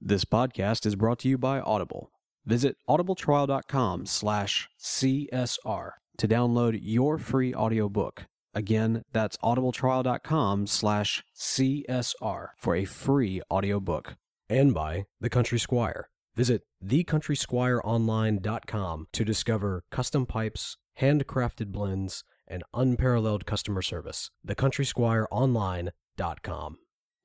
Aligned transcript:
This 0.00 0.24
podcast 0.24 0.86
is 0.86 0.94
brought 0.94 1.18
to 1.20 1.28
you 1.28 1.38
by 1.38 1.60
Audible. 1.60 2.10
Visit 2.44 2.76
audibletrial.com 2.88 4.06
slash 4.06 4.68
CSR 4.78 5.90
to 6.18 6.28
download 6.28 6.78
your 6.82 7.16
free 7.18 7.54
audiobook. 7.54 8.26
Again, 8.54 9.02
that's 9.12 9.36
audibletrial.com 9.38 10.66
slash 10.66 11.24
CSR 11.34 12.48
for 12.58 12.76
a 12.76 12.84
free 12.84 13.40
audiobook. 13.50 14.16
And 14.48 14.72
by 14.72 15.06
The 15.20 15.28
Country 15.30 15.58
Squire. 15.58 16.08
Visit 16.34 16.62
thecountrysquireonline.com 16.84 19.06
to 19.12 19.24
discover 19.24 19.82
custom 19.90 20.26
pipes, 20.26 20.76
handcrafted 21.00 21.72
blends, 21.72 22.22
and 22.46 22.62
unparalleled 22.74 23.46
customer 23.46 23.80
service. 23.82 24.30
Thecountrysquireonline.com. 24.46 26.76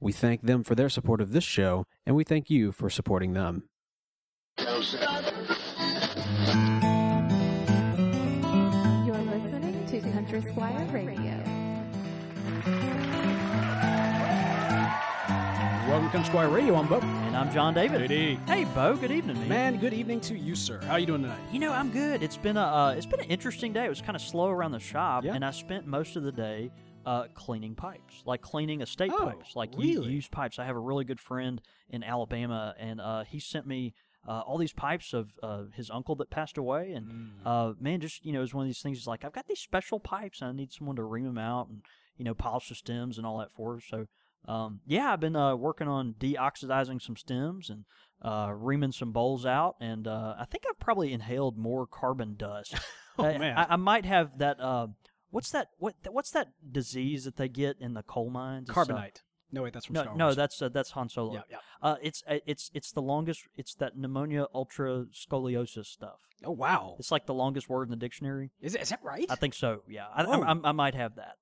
We 0.04 0.12
thank 0.12 0.42
them 0.42 0.64
for 0.64 0.74
their 0.74 0.90
support 0.90 1.22
of 1.22 1.32
this 1.32 1.44
show, 1.44 1.86
and 2.08 2.16
we 2.16 2.24
thank 2.24 2.50
you 2.50 2.72
for 2.72 2.90
supporting 2.90 3.34
them. 3.34 3.66
You're 9.06 9.18
listening 9.18 9.86
to 9.88 10.02
Country 10.12 10.42
Squire 10.42 10.86
Radio. 10.92 11.44
Welcome 15.88 16.06
to 16.08 16.12
Country 16.12 16.26
Squire 16.26 16.50
Radio. 16.50 16.76
I'm 16.76 16.88
Bo. 16.88 17.00
And 17.02 17.36
I'm 17.38 17.52
John 17.54 17.74
David. 17.74 18.08
Good 18.08 18.40
Hey, 18.48 18.64
Bo. 18.64 18.96
Good 18.96 19.12
evening, 19.12 19.38
man. 19.42 19.50
Man, 19.50 19.78
good 19.78 19.94
evening 19.94 20.20
to 20.22 20.36
you, 20.36 20.56
sir. 20.56 20.80
How 20.84 20.94
are 20.94 21.00
you 21.00 21.06
doing 21.06 21.22
tonight? 21.24 21.40
You 21.52 21.60
know, 21.60 21.74
I'm 21.74 21.92
good. 21.92 22.24
It's 22.24 22.38
been 22.38 22.58
a 22.58 22.62
uh, 22.64 22.94
it's 22.98 23.06
been 23.06 23.20
an 23.20 23.28
interesting 23.30 23.74
day. 23.74 23.86
It 23.86 23.90
was 23.90 24.02
kind 24.02 24.16
of 24.16 24.22
slow 24.22 24.50
around 24.50 24.72
the 24.72 24.80
shop, 24.80 25.26
Yeah. 25.26 25.34
and 25.36 25.44
I 25.46 25.52
spent 25.52 25.86
most 25.86 26.16
of 26.16 26.24
the 26.24 26.32
day 26.32 26.72
uh, 27.06 27.26
cleaning 27.34 27.76
pipes, 27.76 28.22
like 28.26 28.42
cleaning 28.42 28.82
estate 28.82 29.12
Oh, 29.14 29.26
pipes, 29.26 29.56
like 29.56 29.72
really? 29.78 30.12
used 30.12 30.32
pipes. 30.32 30.60
I 30.60 30.66
have 30.66 30.76
a 30.76 30.80
really 30.80 31.04
good 31.06 31.20
friend 31.20 31.62
in 31.90 32.04
Alabama, 32.04 32.76
and 32.80 33.02
uh, 33.02 33.24
he 33.24 33.40
sent 33.40 33.66
me. 33.68 33.94
Uh, 34.28 34.42
all 34.42 34.60
these 34.60 34.72
pipes 34.72 35.14
of 35.14 35.32
uh, 35.42 35.64
his 35.74 35.90
uncle 35.90 36.14
that 36.14 36.30
passed 36.30 36.56
away, 36.56 36.92
and 36.94 37.08
Mm. 37.08 37.30
uh, 37.44 37.74
man, 37.80 38.00
just 38.00 38.24
you 38.24 38.32
know, 38.32 38.44
it's 38.44 38.54
one 38.54 38.64
of 38.64 38.70
these 38.70 38.80
things. 38.80 39.00
It's 39.00 39.08
like 39.08 39.26
I've 39.26 39.32
got 39.34 39.48
these 39.48 39.60
special 39.60 40.00
pipes, 40.00 40.42
and 40.42 40.50
I 40.52 40.54
need 40.54 40.72
someone 40.72 40.96
to 40.98 41.04
ream 41.04 41.26
them 41.26 41.40
out, 41.40 41.70
and 41.70 41.82
you 42.18 42.24
know, 42.26 42.36
polish 42.36 42.70
the 42.70 42.76
stems 42.76 43.18
and 43.18 43.26
all 43.26 43.40
that 43.40 43.52
for. 43.52 43.78
us. 43.78 43.84
So, 43.90 44.06
um, 44.48 44.82
yeah, 44.86 45.12
I've 45.12 45.20
been 45.20 45.36
uh, 45.36 45.56
working 45.56 45.88
on 45.88 46.14
deoxidizing 46.20 47.02
some 47.02 47.16
stems 47.18 47.72
and 47.72 47.86
uh, 48.22 48.52
reaming 48.56 48.92
some 48.92 49.12
bowls 49.12 49.44
out, 49.44 49.76
and 49.82 50.08
uh, 50.08 50.36
I 50.38 50.46
think 50.46 50.66
I've 50.70 50.80
probably 50.80 51.14
inhaled 51.14 51.58
more 51.58 51.88
carbon 51.88 52.36
dust. 52.38 52.76
Oh, 53.20 53.26
I, 53.26 53.38
man. 53.40 53.58
I, 53.58 53.66
I 53.72 53.76
might 53.76 54.06
have 54.06 54.38
that. 54.38 54.60
What's 55.32 55.52
that? 55.52 55.70
What? 55.80 55.96
What's 56.10 56.32
that 56.32 56.50
disease 56.72 57.24
that 57.24 57.38
they 57.38 57.48
get 57.48 57.78
in 57.80 57.94
the 57.94 58.04
coal 58.04 58.30
mines? 58.30 58.70
Carbonite. 58.70 59.22
No, 59.54 59.64
wait, 59.64 59.74
that's 59.74 59.86
from 59.86 59.96
no, 59.96 60.04
Star 60.04 60.16
no, 60.16 60.34
that's 60.34 60.62
uh, 60.62 60.70
that's 60.70 60.92
Han 60.92 61.10
Solo. 61.10 61.34
Yeah, 61.34 61.42
yeah. 61.50 61.58
Uh, 61.82 61.96
it's 62.02 62.24
uh, 62.28 62.38
it's 62.46 62.72
it's 62.74 62.92
the 62.92 63.02
longest. 63.02 63.44
It's 63.56 63.76
that 63.76 63.98
pneumonia 63.98 64.48
ultra 64.54 65.06
scoliosis 65.14 65.88
stuff. 65.88 66.20
Oh, 66.44 66.52
wow. 66.52 66.96
It's 67.00 67.12
like 67.12 67.26
the 67.26 67.34
longest 67.34 67.70
word 67.70 67.84
in 67.84 67.92
the 67.92 67.98
dictionary. 67.98 68.52
Is, 68.62 68.76
it, 68.76 68.82
is 68.82 68.90
that 68.90 69.00
right? 69.04 69.26
I 69.30 69.36
think 69.36 69.54
so. 69.54 69.84
Yeah, 69.88 70.06
I, 70.16 70.24
I, 70.24 70.54
I, 70.54 70.56
I 70.64 70.72
might 70.72 70.96
have 70.96 71.16
that. 71.16 71.36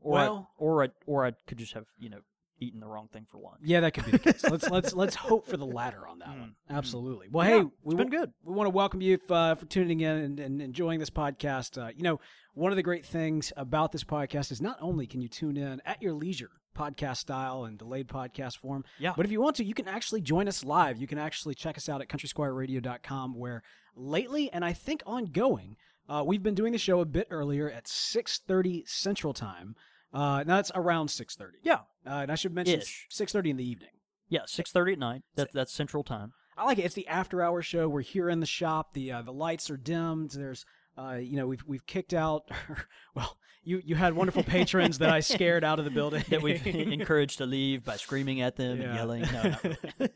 Or 0.00 0.12
Well- 0.12 0.50
I, 0.58 0.62
or 0.62 0.84
I, 0.84 0.88
or 1.06 1.26
I 1.26 1.32
could 1.46 1.58
just 1.58 1.74
have 1.74 1.84
you 1.98 2.10
know 2.10 2.20
eaten 2.62 2.80
the 2.80 2.86
wrong 2.86 3.08
thing 3.12 3.26
for 3.30 3.38
lunch. 3.38 3.58
yeah, 3.62 3.80
that 3.80 3.92
could 3.92 4.04
be 4.06 4.12
the 4.12 4.18
case. 4.18 4.42
let's 4.44 4.68
let's 4.70 4.92
let's 5.02 5.14
hope 5.16 5.46
for 5.46 5.56
the 5.56 5.66
latter 5.66 6.06
on 6.06 6.18
that 6.20 6.28
one. 6.28 6.54
Absolutely. 6.70 7.28
Well, 7.30 7.46
Mm. 7.46 7.50
Yeah, 7.50 7.56
hey, 7.56 7.66
it's 7.66 7.70
we 7.84 7.94
been 7.96 8.10
good. 8.10 8.32
We 8.44 8.54
want 8.54 8.66
to 8.66 8.70
welcome 8.70 9.00
you 9.02 9.14
if, 9.14 9.30
uh, 9.30 9.54
for 9.54 9.66
tuning 9.66 10.00
in 10.00 10.16
and, 10.16 10.40
and 10.40 10.62
enjoying 10.62 11.00
this 11.00 11.10
podcast. 11.10 11.80
Uh, 11.80 11.90
you 11.96 12.02
know, 12.02 12.20
one 12.54 12.72
of 12.72 12.76
the 12.76 12.82
great 12.82 13.04
things 13.04 13.52
about 13.56 13.92
this 13.92 14.04
podcast 14.04 14.50
is 14.52 14.60
not 14.62 14.76
only 14.80 15.06
can 15.06 15.20
you 15.20 15.28
tune 15.28 15.56
in 15.56 15.80
at 15.84 16.00
your 16.02 16.12
leisure, 16.12 16.50
podcast 16.76 17.18
style 17.18 17.64
and 17.64 17.78
delayed 17.78 18.08
podcast 18.08 18.56
form, 18.58 18.84
Yeah. 18.98 19.12
but 19.16 19.26
if 19.26 19.32
you 19.32 19.40
want 19.42 19.56
to, 19.56 19.64
you 19.64 19.74
can 19.74 19.86
actually 19.88 20.20
join 20.22 20.48
us 20.48 20.64
live. 20.64 20.98
You 20.98 21.06
can 21.06 21.18
actually 21.18 21.54
check 21.54 21.76
us 21.76 21.88
out 21.88 22.00
at 22.00 22.08
countrysquireradio.com, 22.08 23.34
where 23.38 23.62
lately 23.96 24.50
and 24.52 24.64
I 24.64 24.72
think 24.72 25.02
ongoing, 25.06 25.76
uh, 26.08 26.22
we've 26.26 26.42
been 26.42 26.54
doing 26.54 26.72
the 26.72 26.78
show 26.78 27.00
a 27.00 27.04
bit 27.06 27.26
earlier 27.30 27.70
at 27.70 27.86
6:30 27.86 28.84
Central 28.86 29.32
Time. 29.34 29.74
Uh, 30.12 30.44
now 30.46 30.58
it's 30.58 30.70
around 30.74 31.08
6:30. 31.08 31.58
Yeah, 31.62 31.80
Uh, 32.06 32.20
and 32.22 32.32
I 32.32 32.34
should 32.34 32.52
mention 32.54 32.80
Ish. 32.80 33.06
6:30 33.10 33.50
in 33.50 33.56
the 33.56 33.68
evening. 33.68 33.90
yeah, 34.28 34.42
six 34.46 34.70
thirty 34.72 34.92
at 34.92 34.98
night. 34.98 35.22
That 35.36 35.52
that's 35.52 35.72
Central 35.72 36.02
Time. 36.04 36.32
I 36.56 36.64
like 36.64 36.78
it. 36.78 36.84
It's 36.84 36.94
the 36.94 37.08
after 37.08 37.42
hour 37.42 37.62
show. 37.62 37.88
We're 37.88 38.02
here 38.02 38.28
in 38.28 38.40
the 38.40 38.46
shop. 38.46 38.92
The 38.94 39.10
uh, 39.12 39.22
the 39.22 39.32
lights 39.32 39.70
are 39.70 39.76
dimmed. 39.78 40.32
There's 40.32 40.64
uh, 40.98 41.14
you 41.20 41.36
know, 41.36 41.46
we've 41.46 41.64
we've 41.66 41.86
kicked 41.86 42.14
out. 42.14 42.50
well, 43.14 43.36
you 43.64 43.80
you 43.84 43.94
had 43.94 44.14
wonderful 44.14 44.42
patrons 44.42 44.98
that 44.98 45.10
I 45.10 45.20
scared 45.34 45.64
out 45.64 45.78
of 45.78 45.84
the 45.84 45.90
building. 45.90 46.24
That 46.30 46.42
we've 46.42 46.66
encouraged 46.92 47.38
to 47.38 47.46
leave 47.46 47.84
by 47.84 47.96
screaming 47.96 48.40
at 48.40 48.56
them 48.56 48.80
Yeah. 48.80 48.86
and 48.88 48.94
yelling. 48.94 49.22
No, 49.32 49.56
really. 49.98 50.08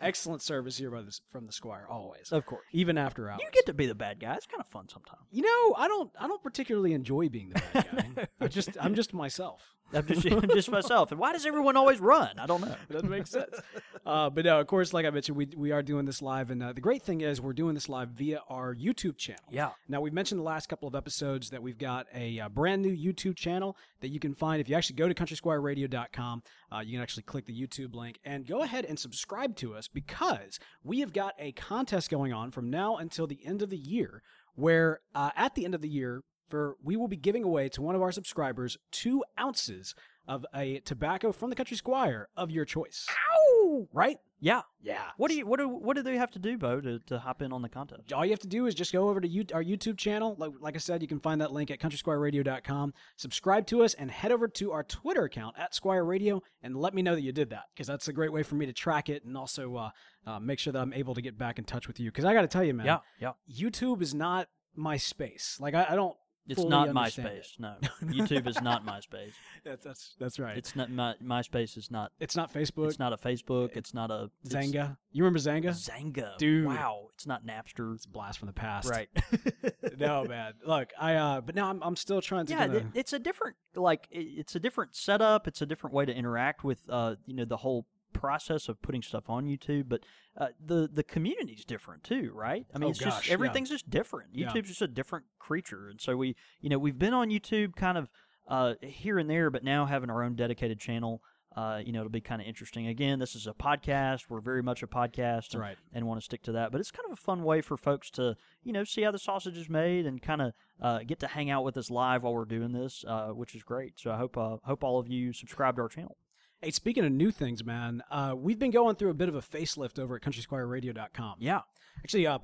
excellent 0.00 0.42
service 0.42 0.76
here 0.76 0.90
by 0.90 1.02
the, 1.02 1.18
from 1.30 1.46
the 1.46 1.52
Squire 1.52 1.86
always, 1.88 2.30
of 2.32 2.44
course. 2.46 2.64
even 2.72 2.98
after 2.98 3.30
hours. 3.30 3.40
You 3.42 3.48
get 3.52 3.66
to 3.66 3.74
be 3.74 3.86
the 3.86 3.94
bad 3.94 4.20
guy. 4.20 4.34
It's 4.34 4.46
kind 4.46 4.60
of 4.60 4.66
fun 4.68 4.88
sometimes. 4.88 5.22
You 5.30 5.42
know, 5.42 5.74
I 5.76 5.88
don't 5.88 6.10
I 6.18 6.26
don't 6.28 6.42
particularly 6.42 6.92
enjoy 6.92 7.28
being 7.28 7.50
the 7.50 7.62
bad 7.72 7.86
guy. 8.16 8.28
I 8.40 8.48
just 8.48 8.70
I'm 8.80 8.94
just 8.94 9.12
myself. 9.14 9.62
I'm 9.94 10.06
just, 10.06 10.26
I'm 10.30 10.48
just 10.48 10.70
myself. 10.70 11.10
And 11.10 11.20
why 11.20 11.32
does 11.32 11.46
everyone 11.46 11.76
always 11.76 12.00
run? 12.00 12.38
I 12.38 12.46
don't 12.46 12.60
know. 12.60 12.74
That 12.88 13.04
makes 13.04 13.30
sense. 13.30 13.60
Uh, 14.04 14.30
but 14.30 14.44
no, 14.44 14.60
of 14.60 14.66
course, 14.66 14.92
like 14.92 15.06
I 15.06 15.10
mentioned, 15.10 15.36
we, 15.36 15.48
we 15.56 15.72
are 15.72 15.82
doing 15.82 16.04
this 16.04 16.20
live. 16.20 16.50
And 16.50 16.62
uh, 16.62 16.72
the 16.72 16.80
great 16.80 17.02
thing 17.02 17.20
is, 17.20 17.40
we're 17.40 17.52
doing 17.52 17.74
this 17.74 17.88
live 17.88 18.10
via 18.10 18.40
our 18.48 18.74
YouTube 18.74 19.16
channel. 19.16 19.44
Yeah. 19.50 19.70
Now, 19.88 20.00
we've 20.00 20.12
mentioned 20.12 20.40
the 20.40 20.44
last 20.44 20.68
couple 20.68 20.88
of 20.88 20.94
episodes 20.94 21.50
that 21.50 21.62
we've 21.62 21.78
got 21.78 22.06
a 22.14 22.40
uh, 22.40 22.48
brand 22.48 22.82
new 22.82 22.94
YouTube 22.94 23.36
channel 23.36 23.76
that 24.00 24.08
you 24.08 24.20
can 24.20 24.34
find. 24.34 24.60
If 24.60 24.68
you 24.68 24.76
actually 24.76 24.96
go 24.96 25.08
to 25.08 25.14
countrysquireradio.com, 25.14 26.42
uh, 26.72 26.80
you 26.80 26.92
can 26.92 27.00
actually 27.02 27.22
click 27.22 27.46
the 27.46 27.58
YouTube 27.58 27.94
link 27.94 28.18
and 28.24 28.46
go 28.46 28.62
ahead 28.62 28.84
and 28.84 28.98
subscribe 28.98 29.56
to 29.56 29.74
us 29.74 29.88
because 29.88 30.58
we 30.82 31.00
have 31.00 31.12
got 31.12 31.34
a 31.38 31.52
contest 31.52 32.10
going 32.10 32.32
on 32.32 32.50
from 32.50 32.70
now 32.70 32.96
until 32.96 33.26
the 33.26 33.40
end 33.44 33.62
of 33.62 33.70
the 33.70 33.78
year 33.78 34.22
where 34.54 35.00
uh, 35.14 35.30
at 35.36 35.54
the 35.54 35.64
end 35.64 35.74
of 35.74 35.80
the 35.80 35.88
year, 35.88 36.22
for 36.48 36.76
we 36.82 36.96
will 36.96 37.08
be 37.08 37.16
giving 37.16 37.44
away 37.44 37.68
to 37.70 37.82
one 37.82 37.94
of 37.94 38.02
our 38.02 38.12
subscribers 38.12 38.76
two 38.90 39.24
ounces 39.38 39.94
of 40.26 40.46
a 40.54 40.80
tobacco 40.80 41.32
from 41.32 41.50
the 41.50 41.56
Country 41.56 41.76
Squire 41.76 42.28
of 42.36 42.50
your 42.50 42.64
choice. 42.64 43.06
Ow! 43.10 43.88
Right? 43.92 44.16
Yeah. 44.40 44.62
Yeah. 44.82 45.02
What 45.16 45.30
do 45.30 45.36
you 45.36 45.46
what 45.46 45.58
do 45.58 45.68
what 45.68 45.96
do 45.96 46.02
they 46.02 46.16
have 46.16 46.30
to 46.32 46.38
do, 46.38 46.56
Bo, 46.58 46.80
to, 46.80 46.98
to 46.98 47.18
hop 47.18 47.40
in 47.42 47.52
on 47.52 47.62
the 47.62 47.68
contest? 47.68 48.12
all 48.12 48.24
you 48.24 48.30
have 48.30 48.40
to 48.40 48.46
do 48.46 48.66
is 48.66 48.74
just 48.74 48.92
go 48.92 49.08
over 49.08 49.20
to 49.20 49.28
you, 49.28 49.44
our 49.54 49.62
YouTube 49.62 49.96
channel. 49.98 50.34
Like, 50.38 50.52
like 50.60 50.74
I 50.74 50.78
said, 50.78 51.00
you 51.02 51.08
can 51.08 51.18
find 51.20 51.40
that 51.40 51.52
link 51.52 51.70
at 51.70 51.78
countrysquireradio.com. 51.78 52.94
Subscribe 53.16 53.66
to 53.68 53.82
us 53.82 53.94
and 53.94 54.10
head 54.10 54.32
over 54.32 54.48
to 54.48 54.72
our 54.72 54.82
Twitter 54.82 55.24
account 55.24 55.56
at 55.58 55.74
Squire 55.74 56.04
Radio 56.04 56.42
and 56.62 56.76
let 56.76 56.94
me 56.94 57.02
know 57.02 57.14
that 57.14 57.22
you 57.22 57.32
did 57.32 57.50
that 57.50 57.64
because 57.74 57.86
that's 57.86 58.08
a 58.08 58.12
great 58.12 58.32
way 58.32 58.42
for 58.42 58.54
me 58.54 58.66
to 58.66 58.72
track 58.72 59.08
it 59.08 59.24
and 59.24 59.36
also 59.36 59.76
uh, 59.76 59.90
uh, 60.26 60.38
make 60.40 60.58
sure 60.58 60.72
that 60.72 60.80
I'm 60.80 60.92
able 60.92 61.14
to 61.14 61.22
get 61.22 61.38
back 61.38 61.58
in 61.58 61.64
touch 61.64 61.86
with 61.86 61.98
you. 62.00 62.10
Because 62.10 62.24
I 62.24 62.34
got 62.34 62.42
to 62.42 62.48
tell 62.48 62.64
you, 62.64 62.74
man, 62.74 62.86
Yeah, 62.86 62.98
yeah. 63.20 63.32
YouTube 63.50 64.02
is 64.02 64.14
not 64.14 64.48
my 64.74 64.96
space. 64.96 65.58
Like, 65.60 65.74
I, 65.74 65.86
I 65.90 65.94
don't. 65.94 66.16
It's 66.46 66.62
not 66.62 66.88
MySpace. 66.90 67.38
it. 67.38 67.46
No, 67.58 67.74
YouTube 68.02 68.46
is 68.46 68.60
not 68.60 68.84
MySpace. 68.84 69.32
That's 69.64 69.82
that's 69.82 70.14
that's 70.18 70.38
right. 70.38 70.58
It's 70.58 70.76
not 70.76 70.90
my 70.90 71.14
MySpace 71.22 71.78
is 71.78 71.90
not. 71.90 72.12
it's 72.20 72.36
not 72.36 72.52
Facebook. 72.52 72.88
It's 72.88 72.98
not 72.98 73.12
a 73.12 73.16
Facebook. 73.16 73.70
It's 73.74 73.94
not 73.94 74.10
a 74.10 74.30
Xanga. 74.46 74.96
You 75.10 75.24
remember 75.24 75.38
Xanga? 75.38 75.70
Xanga, 75.70 76.36
Dude. 76.36 76.66
Wow, 76.66 77.08
it's 77.14 77.26
not 77.26 77.46
Napster. 77.46 77.94
It's 77.94 78.04
a 78.04 78.08
blast 78.08 78.38
from 78.38 78.46
the 78.46 78.52
past. 78.52 78.90
Right. 78.90 79.08
no, 79.98 80.24
man. 80.24 80.52
Look, 80.66 80.92
I 81.00 81.14
uh, 81.14 81.40
but 81.40 81.54
now 81.54 81.70
I'm 81.70 81.82
I'm 81.82 81.96
still 81.96 82.20
trying 82.20 82.46
to. 82.46 82.52
yeah, 82.52 82.66
kinda- 82.66 82.90
it's 82.94 83.12
a 83.14 83.18
different 83.18 83.56
like 83.74 84.06
it's 84.10 84.54
a 84.54 84.60
different 84.60 84.94
setup. 84.94 85.48
It's 85.48 85.62
a 85.62 85.66
different 85.66 85.94
way 85.94 86.04
to 86.04 86.12
interact 86.14 86.62
with 86.62 86.80
uh 86.90 87.14
you 87.26 87.34
know 87.34 87.44
the 87.46 87.58
whole 87.58 87.86
process 88.14 88.68
of 88.68 88.80
putting 88.80 89.02
stuff 89.02 89.28
on 89.28 89.44
YouTube. 89.46 89.84
But 89.88 90.00
uh, 90.38 90.48
the 90.64 90.88
the 90.90 91.02
community's 91.02 91.64
different 91.64 92.02
too, 92.04 92.30
right? 92.34 92.64
I 92.74 92.78
mean, 92.78 92.86
Oh, 92.86 92.90
it's 92.90 93.00
gosh, 93.00 93.14
just 93.14 93.26
yeah. 93.28 93.34
everything's 93.34 93.68
just 93.70 93.90
different. 93.90 94.30
Yeah. 94.32 94.48
YouTube's 94.48 94.68
just 94.68 94.82
a 94.82 94.88
different 94.88 95.26
creature, 95.38 95.88
and 95.88 96.00
so 96.00 96.16
we 96.16 96.36
you 96.60 96.70
know 96.70 96.78
we've 96.78 96.98
been 96.98 97.14
on 97.14 97.28
YouTube 97.28 97.76
kind 97.76 97.98
of 97.98 98.08
uh 98.48 98.74
here 98.82 99.18
and 99.18 99.28
there, 99.28 99.50
but 99.50 99.62
now 99.64 99.84
having 99.86 100.08
our 100.10 100.22
own 100.22 100.34
dedicated 100.36 100.78
channel. 100.80 101.20
Uh, 101.56 101.80
you 101.86 101.92
know, 101.92 102.00
it'll 102.00 102.10
be 102.10 102.20
kind 102.20 102.42
of 102.42 102.48
interesting. 102.48 102.88
Again, 102.88 103.20
this 103.20 103.36
is 103.36 103.46
a 103.46 103.52
podcast. 103.52 104.22
We're 104.28 104.40
very 104.40 104.60
much 104.60 104.82
a 104.82 104.88
podcast, 104.88 105.52
and, 105.52 105.60
right. 105.60 105.76
and 105.92 106.04
want 106.04 106.18
to 106.20 106.24
stick 106.24 106.42
to 106.42 106.52
that. 106.52 106.72
But 106.72 106.80
it's 106.80 106.90
kind 106.90 107.06
of 107.06 107.12
a 107.12 107.16
fun 107.16 107.44
way 107.44 107.60
for 107.60 107.76
folks 107.76 108.10
to, 108.18 108.36
you 108.64 108.72
know, 108.72 108.82
see 108.82 109.02
how 109.02 109.12
the 109.12 109.20
sausage 109.20 109.56
is 109.56 109.70
made 109.70 110.04
and 110.04 110.20
kind 110.20 110.42
of 110.42 110.52
uh, 110.82 110.98
get 111.06 111.20
to 111.20 111.28
hang 111.28 111.50
out 111.50 111.62
with 111.62 111.76
us 111.76 111.92
live 111.92 112.24
while 112.24 112.34
we're 112.34 112.44
doing 112.44 112.72
this, 112.72 113.04
uh, 113.06 113.28
which 113.28 113.54
is 113.54 113.62
great. 113.62 114.00
So 114.00 114.10
I 114.10 114.16
hope 114.16 114.36
uh, 114.36 114.56
hope 114.64 114.82
all 114.82 114.98
of 114.98 115.06
you 115.06 115.32
subscribe 115.32 115.76
to 115.76 115.82
our 115.82 115.88
channel. 115.88 116.16
Hey, 116.64 116.70
speaking 116.70 117.04
of 117.04 117.12
new 117.12 117.30
things, 117.30 117.62
man, 117.62 118.02
uh, 118.10 118.34
we've 118.34 118.58
been 118.58 118.70
going 118.70 118.96
through 118.96 119.10
a 119.10 119.14
bit 119.14 119.28
of 119.28 119.34
a 119.34 119.42
facelift 119.42 119.98
over 119.98 120.16
at 120.16 120.22
countrysquireradio.com. 120.22 121.34
Yeah, 121.38 121.60
Actually, 121.98 122.26
uh, 122.26 122.38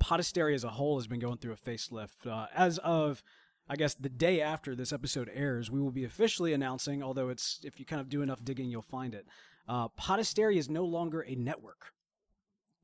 as 0.53 0.63
a 0.63 0.69
whole 0.69 0.99
has 0.99 1.07
been 1.07 1.21
going 1.21 1.39
through 1.39 1.55
a 1.55 1.57
facelift. 1.57 2.27
Uh, 2.27 2.47
as 2.55 2.77
of, 2.81 3.23
I 3.67 3.77
guess, 3.77 3.95
the 3.95 4.11
day 4.11 4.43
after 4.43 4.77
this 4.77 4.93
episode 4.93 5.31
airs, 5.33 5.71
we 5.71 5.81
will 5.81 5.91
be 5.91 6.05
officially 6.05 6.53
announcing, 6.53 7.03
although 7.03 7.31
it's 7.31 7.61
if 7.65 7.81
you 7.81 7.87
kind 7.87 7.99
of 7.99 8.11
do 8.11 8.21
enough 8.21 8.45
digging, 8.45 8.69
you'll 8.69 8.83
find 8.83 9.15
it. 9.15 9.27
Uh, 9.67 9.89
is 10.55 10.69
no 10.69 10.85
longer 10.85 11.25
a 11.27 11.35
network. 11.35 11.95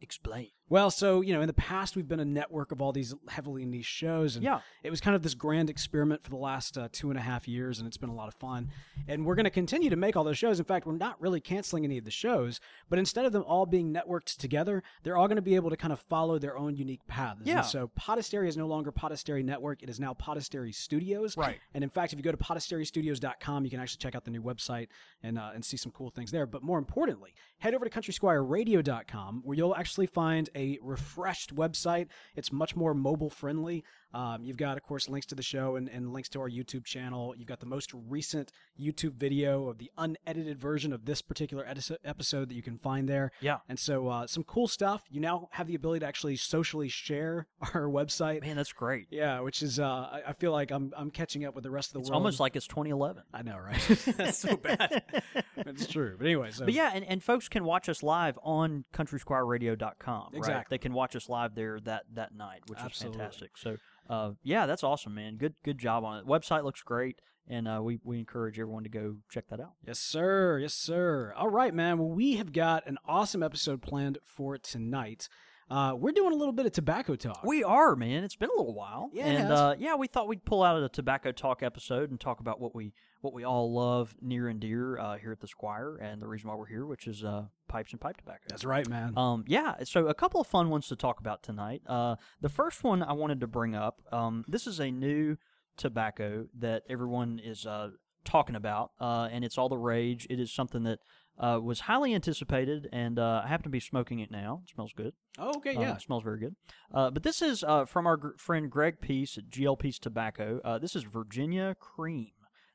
Explain. 0.00 0.48
Well, 0.68 0.90
so 0.90 1.20
you 1.20 1.32
know, 1.32 1.40
in 1.40 1.46
the 1.46 1.52
past, 1.52 1.94
we've 1.94 2.08
been 2.08 2.18
a 2.20 2.24
network 2.24 2.72
of 2.72 2.80
all 2.82 2.92
these 2.92 3.14
heavily 3.28 3.64
niche 3.64 3.84
shows, 3.86 4.34
and 4.34 4.44
Yeah. 4.44 4.60
it 4.82 4.90
was 4.90 5.00
kind 5.00 5.14
of 5.14 5.22
this 5.22 5.34
grand 5.34 5.70
experiment 5.70 6.22
for 6.24 6.30
the 6.30 6.36
last 6.36 6.76
uh, 6.76 6.88
two 6.90 7.08
and 7.10 7.18
a 7.18 7.22
half 7.22 7.46
years, 7.46 7.78
and 7.78 7.86
it's 7.86 7.96
been 7.96 8.10
a 8.10 8.14
lot 8.14 8.26
of 8.26 8.34
fun. 8.34 8.70
And 9.06 9.24
we're 9.24 9.36
going 9.36 9.44
to 9.44 9.50
continue 9.50 9.90
to 9.90 9.96
make 9.96 10.16
all 10.16 10.24
those 10.24 10.38
shows. 10.38 10.58
In 10.58 10.64
fact, 10.64 10.84
we're 10.84 10.96
not 10.96 11.20
really 11.20 11.40
canceling 11.40 11.84
any 11.84 11.98
of 11.98 12.04
the 12.04 12.10
shows, 12.10 12.58
but 12.88 12.98
instead 12.98 13.24
of 13.24 13.32
them 13.32 13.44
all 13.46 13.64
being 13.66 13.94
networked 13.94 14.36
together, 14.38 14.82
they're 15.04 15.16
all 15.16 15.28
going 15.28 15.36
to 15.36 15.42
be 15.42 15.54
able 15.54 15.70
to 15.70 15.76
kind 15.76 15.92
of 15.92 16.00
follow 16.00 16.38
their 16.38 16.58
own 16.58 16.74
unique 16.76 17.06
paths. 17.06 17.42
Yeah. 17.44 17.58
And 17.58 17.66
so 17.66 17.90
Podastery 17.98 18.48
is 18.48 18.56
no 18.56 18.66
longer 18.66 18.90
Podastery 18.90 19.44
Network; 19.44 19.82
it 19.84 19.88
is 19.88 20.00
now 20.00 20.14
Podastery 20.14 20.74
Studios. 20.74 21.36
Right. 21.36 21.58
And 21.74 21.84
in 21.84 21.90
fact, 21.90 22.12
if 22.12 22.18
you 22.18 22.22
go 22.24 22.32
to 22.32 22.36
podasterystudios.com, 22.36 23.64
you 23.64 23.70
can 23.70 23.78
actually 23.78 23.98
check 23.98 24.14
out 24.16 24.24
the 24.24 24.30
new 24.32 24.42
website 24.42 24.88
and 25.22 25.38
uh, 25.38 25.50
and 25.54 25.64
see 25.64 25.76
some 25.76 25.92
cool 25.92 26.10
things 26.10 26.32
there. 26.32 26.46
But 26.46 26.62
more 26.64 26.78
importantly, 26.78 27.34
head 27.58 27.72
over 27.74 27.84
to 27.88 27.90
countrysquireradio.com 28.00 29.42
where 29.44 29.56
you'll 29.56 29.76
actually 29.76 30.06
find 30.06 30.50
a 30.56 30.78
refreshed 30.82 31.54
website. 31.54 32.08
It's 32.34 32.50
much 32.50 32.74
more 32.74 32.94
mobile 32.94 33.30
friendly. 33.30 33.84
Um, 34.14 34.44
you've 34.44 34.56
got, 34.56 34.76
of 34.76 34.82
course, 34.82 35.08
links 35.08 35.26
to 35.26 35.34
the 35.34 35.42
show 35.42 35.76
and, 35.76 35.88
and 35.88 36.12
links 36.12 36.28
to 36.30 36.40
our 36.40 36.48
YouTube 36.48 36.84
channel. 36.84 37.34
You've 37.36 37.48
got 37.48 37.60
the 37.60 37.66
most 37.66 37.92
recent 37.92 38.50
YouTube 38.80 39.14
video 39.14 39.68
of 39.68 39.78
the 39.78 39.90
unedited 39.98 40.58
version 40.58 40.92
of 40.92 41.04
this 41.04 41.22
particular 41.22 41.66
episode 42.04 42.48
that 42.48 42.54
you 42.54 42.62
can 42.62 42.78
find 42.78 43.08
there. 43.08 43.32
Yeah. 43.40 43.58
And 43.68 43.78
so, 43.78 44.08
uh, 44.08 44.26
some 44.26 44.44
cool 44.44 44.68
stuff. 44.68 45.04
You 45.10 45.20
now 45.20 45.48
have 45.52 45.66
the 45.66 45.74
ability 45.74 46.00
to 46.00 46.06
actually 46.06 46.36
socially 46.36 46.88
share 46.88 47.46
our 47.74 47.88
website. 47.88 48.42
Man, 48.42 48.56
that's 48.56 48.72
great. 48.72 49.08
Yeah, 49.10 49.40
which 49.40 49.62
is 49.62 49.78
uh, 49.78 50.20
I, 50.26 50.32
feel 50.32 50.52
like 50.52 50.70
I'm 50.70 50.92
I'm 50.96 51.10
catching 51.10 51.44
up 51.44 51.54
with 51.54 51.64
the 51.64 51.70
rest 51.70 51.90
of 51.90 51.94
the 51.94 52.00
It's 52.00 52.10
world. 52.10 52.20
almost 52.20 52.40
like 52.40 52.56
it's 52.56 52.66
2011. 52.66 53.22
I 53.32 53.42
know, 53.42 53.58
right? 53.58 53.80
That's 54.16 54.38
so 54.38 54.56
bad. 54.56 55.02
it's 55.56 55.86
true. 55.86 56.14
But 56.16 56.26
anyway, 56.26 56.50
so 56.52 56.64
But 56.64 56.74
yeah, 56.74 56.90
and, 56.94 57.04
and 57.04 57.22
folks 57.22 57.48
can 57.48 57.64
watch 57.64 57.88
us 57.88 58.02
live 58.02 58.38
on 58.42 58.84
countrysquireradio.com. 58.94 60.28
Right? 60.32 60.38
Exactly. 60.38 60.74
They 60.74 60.78
can 60.78 60.92
watch 60.92 61.16
us 61.16 61.28
live 61.28 61.54
there 61.54 61.80
that, 61.80 62.04
that 62.14 62.34
night, 62.34 62.62
which 62.66 62.78
Absolutely. 62.78 63.16
is 63.16 63.20
fantastic. 63.20 63.50
So, 63.56 63.76
uh, 64.08 64.32
yeah, 64.42 64.66
that's 64.66 64.84
awesome, 64.84 65.14
man. 65.14 65.36
Good 65.36 65.54
good 65.64 65.78
job 65.78 66.04
on 66.04 66.18
it. 66.18 66.26
Website 66.26 66.64
looks 66.64 66.82
great, 66.82 67.20
and 67.48 67.66
uh, 67.68 67.80
we, 67.82 67.98
we 68.04 68.18
encourage 68.18 68.58
everyone 68.58 68.82
to 68.84 68.88
go 68.88 69.16
check 69.30 69.48
that 69.48 69.60
out. 69.60 69.72
Yes, 69.86 69.98
sir. 69.98 70.58
Yes, 70.58 70.74
sir. 70.74 71.32
All 71.36 71.48
right, 71.48 71.74
man. 71.74 71.98
Well, 71.98 72.08
we 72.08 72.36
have 72.36 72.52
got 72.52 72.86
an 72.86 72.98
awesome 73.06 73.42
episode 73.42 73.82
planned 73.82 74.18
for 74.24 74.58
tonight. 74.58 75.28
Uh, 75.68 75.94
we're 75.98 76.12
doing 76.12 76.32
a 76.32 76.36
little 76.36 76.52
bit 76.52 76.64
of 76.64 76.72
tobacco 76.72 77.16
talk. 77.16 77.42
We 77.42 77.64
are, 77.64 77.96
man. 77.96 78.22
It's 78.22 78.36
been 78.36 78.50
a 78.50 78.56
little 78.56 78.74
while, 78.74 79.10
Yeah, 79.12 79.26
it 79.26 79.40
and 79.40 79.52
uh, 79.52 79.74
yeah, 79.78 79.96
we 79.96 80.06
thought 80.06 80.28
we'd 80.28 80.44
pull 80.44 80.62
out 80.62 80.80
a 80.80 80.88
tobacco 80.88 81.32
talk 81.32 81.62
episode 81.62 82.10
and 82.10 82.20
talk 82.20 82.38
about 82.40 82.60
what 82.60 82.74
we 82.74 82.92
what 83.20 83.34
we 83.34 83.42
all 83.42 83.72
love 83.72 84.14
near 84.20 84.46
and 84.48 84.60
dear 84.60 84.96
uh, 84.98 85.18
here 85.18 85.32
at 85.32 85.40
the 85.40 85.48
Squire, 85.48 85.96
and 85.96 86.22
the 86.22 86.28
reason 86.28 86.48
why 86.48 86.54
we're 86.54 86.66
here, 86.66 86.86
which 86.86 87.08
is 87.08 87.24
uh, 87.24 87.46
pipes 87.66 87.90
and 87.90 88.00
pipe 88.00 88.16
tobacco. 88.18 88.44
That's 88.48 88.64
right, 88.64 88.88
man. 88.88 89.14
Um, 89.16 89.44
yeah, 89.48 89.74
so 89.82 90.06
a 90.06 90.14
couple 90.14 90.40
of 90.40 90.46
fun 90.46 90.70
ones 90.70 90.86
to 90.88 90.96
talk 90.96 91.18
about 91.18 91.42
tonight. 91.42 91.82
Uh, 91.86 92.14
the 92.40 92.48
first 92.48 92.84
one 92.84 93.02
I 93.02 93.14
wanted 93.14 93.40
to 93.40 93.48
bring 93.48 93.74
up. 93.74 94.00
Um, 94.12 94.44
this 94.46 94.68
is 94.68 94.78
a 94.78 94.92
new 94.92 95.36
tobacco 95.76 96.46
that 96.58 96.84
everyone 96.88 97.40
is 97.42 97.66
uh, 97.66 97.90
talking 98.24 98.54
about, 98.54 98.92
uh, 99.00 99.28
and 99.32 99.44
it's 99.44 99.58
all 99.58 99.68
the 99.68 99.76
rage. 99.78 100.28
It 100.30 100.38
is 100.38 100.52
something 100.52 100.84
that 100.84 101.00
uh, 101.38 101.60
was 101.62 101.80
highly 101.80 102.14
anticipated, 102.14 102.88
and 102.92 103.18
uh, 103.18 103.42
I 103.44 103.48
happen 103.48 103.64
to 103.64 103.70
be 103.70 103.80
smoking 103.80 104.20
it 104.20 104.30
now. 104.30 104.62
It 104.64 104.70
smells 104.74 104.92
good. 104.94 105.12
oh, 105.38 105.52
okay, 105.58 105.74
Uh, 105.76 105.80
yeah. 105.80 105.94
it 105.94 106.00
smells 106.02 106.22
very 106.24 106.38
good. 106.38 106.56
Uh, 106.92 107.10
but 107.10 107.22
this 107.22 107.42
is 107.42 107.62
uh, 107.64 107.84
from 107.84 108.06
our 108.06 108.16
gr- 108.16 108.36
friend 108.38 108.70
Greg 108.70 109.00
Pease 109.00 109.36
at 109.38 109.48
GL 109.48 109.78
Pease 109.78 109.98
Tobacco. 109.98 110.60
Uh, 110.64 110.78
this 110.78 110.96
is 110.96 111.02
Virginia 111.04 111.74
Cream, 111.78 112.30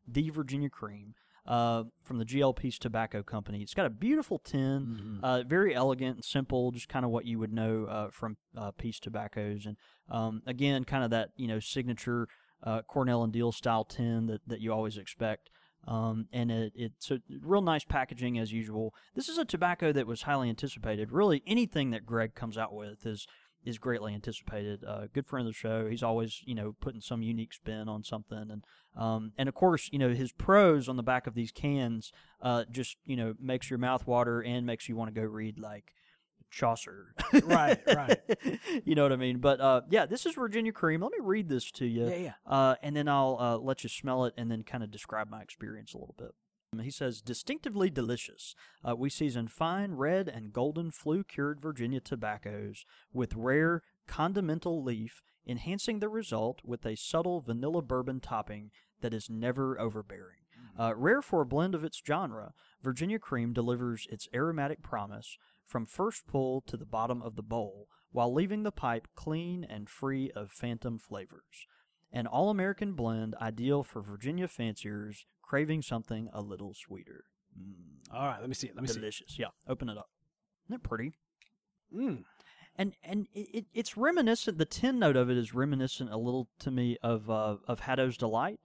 the 0.07 0.29
Virginia 0.29 0.69
Cream. 0.69 1.15
Uh, 1.43 1.85
from 2.03 2.19
the 2.19 2.23
GL 2.23 2.55
Pease 2.55 2.77
Tobacco 2.77 3.23
Company. 3.23 3.63
It's 3.63 3.73
got 3.73 3.87
a 3.87 3.89
beautiful 3.89 4.37
tin, 4.37 5.19
uh, 5.23 5.41
very 5.41 5.73
elegant 5.73 6.17
and 6.17 6.23
simple, 6.23 6.69
just 6.69 6.87
kind 6.87 7.03
of 7.03 7.09
what 7.09 7.25
you 7.25 7.39
would 7.39 7.51
know 7.51 7.85
uh, 7.85 8.09
from 8.11 8.37
uh, 8.55 8.69
Pease 8.77 8.99
Tobaccos. 8.99 9.65
And 9.65 9.75
um, 10.07 10.43
again, 10.45 10.83
kind 10.83 11.03
of 11.03 11.09
that 11.09 11.29
you 11.37 11.47
know 11.47 11.59
signature 11.59 12.27
uh, 12.61 12.83
Cornell 12.83 13.23
and 13.23 13.33
Diehl 13.33 13.51
style 13.51 13.83
tin 13.83 14.27
that, 14.27 14.41
that 14.45 14.61
you 14.61 14.71
always 14.71 14.97
expect. 14.97 15.49
Um, 15.87 16.27
and 16.31 16.51
it, 16.51 16.73
it's 16.75 17.09
a 17.09 17.21
real 17.41 17.61
nice 17.61 17.83
packaging 17.83 18.37
as 18.37 18.51
usual. 18.51 18.93
This 19.15 19.29
is 19.29 19.37
a 19.37 19.45
tobacco 19.45 19.91
that 19.91 20.07
was 20.07 20.23
highly 20.23 20.49
anticipated. 20.49 21.11
Really, 21.11 21.41
anything 21.47 21.91
that 21.91 22.05
Greg 22.05 22.35
comes 22.35 22.57
out 22.57 22.73
with 22.73 23.05
is 23.05 23.27
is 23.63 23.77
greatly 23.77 24.13
anticipated. 24.13 24.83
Uh, 24.83 25.07
good 25.13 25.27
friend 25.27 25.47
of 25.47 25.53
the 25.53 25.57
show. 25.57 25.87
He's 25.87 26.03
always 26.03 26.41
you 26.45 26.55
know 26.55 26.75
putting 26.81 27.01
some 27.01 27.21
unique 27.21 27.53
spin 27.53 27.87
on 27.87 28.03
something, 28.03 28.49
and 28.51 28.63
um, 28.95 29.33
and 29.37 29.47
of 29.49 29.55
course 29.55 29.89
you 29.91 29.99
know 29.99 30.13
his 30.13 30.31
prose 30.31 30.87
on 30.87 30.97
the 30.97 31.03
back 31.03 31.27
of 31.27 31.33
these 31.33 31.51
cans 31.51 32.11
uh, 32.41 32.65
just 32.69 32.97
you 33.05 33.15
know 33.15 33.33
makes 33.39 33.69
your 33.69 33.79
mouth 33.79 34.05
water 34.05 34.41
and 34.41 34.65
makes 34.65 34.87
you 34.87 34.95
want 34.95 35.13
to 35.13 35.19
go 35.19 35.25
read 35.25 35.59
like 35.59 35.93
Chaucer. 36.51 37.15
Right, 37.43 37.79
right. 37.87 38.19
you 38.85 38.93
know 38.93 39.03
what 39.03 39.11
I 39.11 39.15
mean? 39.15 39.39
But 39.39 39.59
uh, 39.61 39.81
yeah, 39.89 40.05
this 40.05 40.25
is 40.25 40.35
Virginia 40.35 40.71
Cream. 40.71 41.01
Let 41.01 41.11
me 41.11 41.17
read 41.21 41.49
this 41.49 41.71
to 41.71 41.85
you. 41.85 42.07
Yeah, 42.07 42.15
yeah. 42.15 42.33
Uh, 42.45 42.75
and 42.83 42.95
then 42.95 43.07
I'll 43.07 43.37
uh, 43.39 43.57
let 43.57 43.83
you 43.83 43.89
smell 43.89 44.25
it 44.25 44.33
and 44.37 44.51
then 44.51 44.63
kind 44.63 44.83
of 44.83 44.91
describe 44.91 45.29
my 45.29 45.41
experience 45.41 45.93
a 45.93 45.97
little 45.97 46.15
bit. 46.17 46.31
He 46.81 46.91
says, 46.91 47.21
distinctively 47.21 47.89
delicious. 47.89 48.55
Uh, 48.87 48.95
we 48.95 49.09
season 49.09 49.49
fine 49.49 49.91
red 49.93 50.29
and 50.29 50.53
golden 50.53 50.91
flue 50.91 51.25
cured 51.25 51.59
Virginia 51.59 51.99
tobaccos 51.99 52.85
with 53.11 53.35
rare 53.35 53.83
condimental 54.07 54.81
leaf, 54.81 55.21
enhancing 55.45 55.99
the 55.99 56.07
result 56.07 56.61
with 56.63 56.85
a 56.85 56.95
subtle 56.95 57.41
vanilla 57.41 57.81
bourbon 57.81 58.21
topping 58.21 58.71
that 59.01 59.13
is 59.13 59.29
never 59.29 59.79
overbearing. 59.81 60.37
Uh, 60.79 60.93
rare 60.95 61.21
for 61.21 61.41
a 61.41 61.45
blend 61.45 61.75
of 61.75 61.83
its 61.83 62.01
genre, 62.05 62.53
Virginia 62.81 63.19
Cream 63.19 63.51
delivers 63.51 64.07
its 64.09 64.29
aromatic 64.33 64.81
promise 64.81 65.37
from 65.71 65.85
first 65.85 66.27
pull 66.27 66.59
to 66.67 66.75
the 66.75 66.85
bottom 66.85 67.21
of 67.21 67.37
the 67.37 67.41
bowl 67.41 67.87
while 68.11 68.33
leaving 68.33 68.63
the 68.63 68.73
pipe 68.73 69.07
clean 69.15 69.63
and 69.63 69.89
free 69.89 70.29
of 70.35 70.51
phantom 70.51 70.99
flavors. 70.99 71.65
An 72.11 72.27
all 72.27 72.49
American 72.49 72.91
blend 72.91 73.35
ideal 73.41 73.81
for 73.81 74.01
Virginia 74.01 74.49
fanciers 74.49 75.25
craving 75.41 75.81
something 75.81 76.27
a 76.33 76.41
little 76.41 76.73
sweeter. 76.73 77.23
Mm, 77.57 78.13
All 78.13 78.27
right, 78.27 78.41
let 78.41 78.49
me 78.49 78.53
see 78.55 78.67
it. 78.67 78.75
Let 78.75 78.81
me 78.81 78.89
see. 78.89 78.95
it. 78.95 78.99
delicious. 78.99 79.39
Yeah, 79.39 79.47
open 79.65 79.87
it 79.87 79.97
up. 79.97 80.09
Isn't 80.67 80.75
it 80.75 80.83
pretty? 80.83 81.13
Mm. 81.95 82.23
and 82.75 82.93
and 83.03 83.27
it, 83.33 83.47
it, 83.53 83.65
it's 83.73 83.95
reminiscent. 83.95 84.57
The 84.57 84.65
tin 84.65 84.99
note 84.99 85.15
of 85.15 85.29
it 85.29 85.37
is 85.37 85.53
reminiscent 85.53 86.11
a 86.11 86.17
little 86.17 86.49
to 86.59 86.69
me 86.71 86.97
of 87.01 87.29
uh, 87.29 87.57
of 87.65 87.81
Haddo's 87.81 88.17
Delight. 88.17 88.59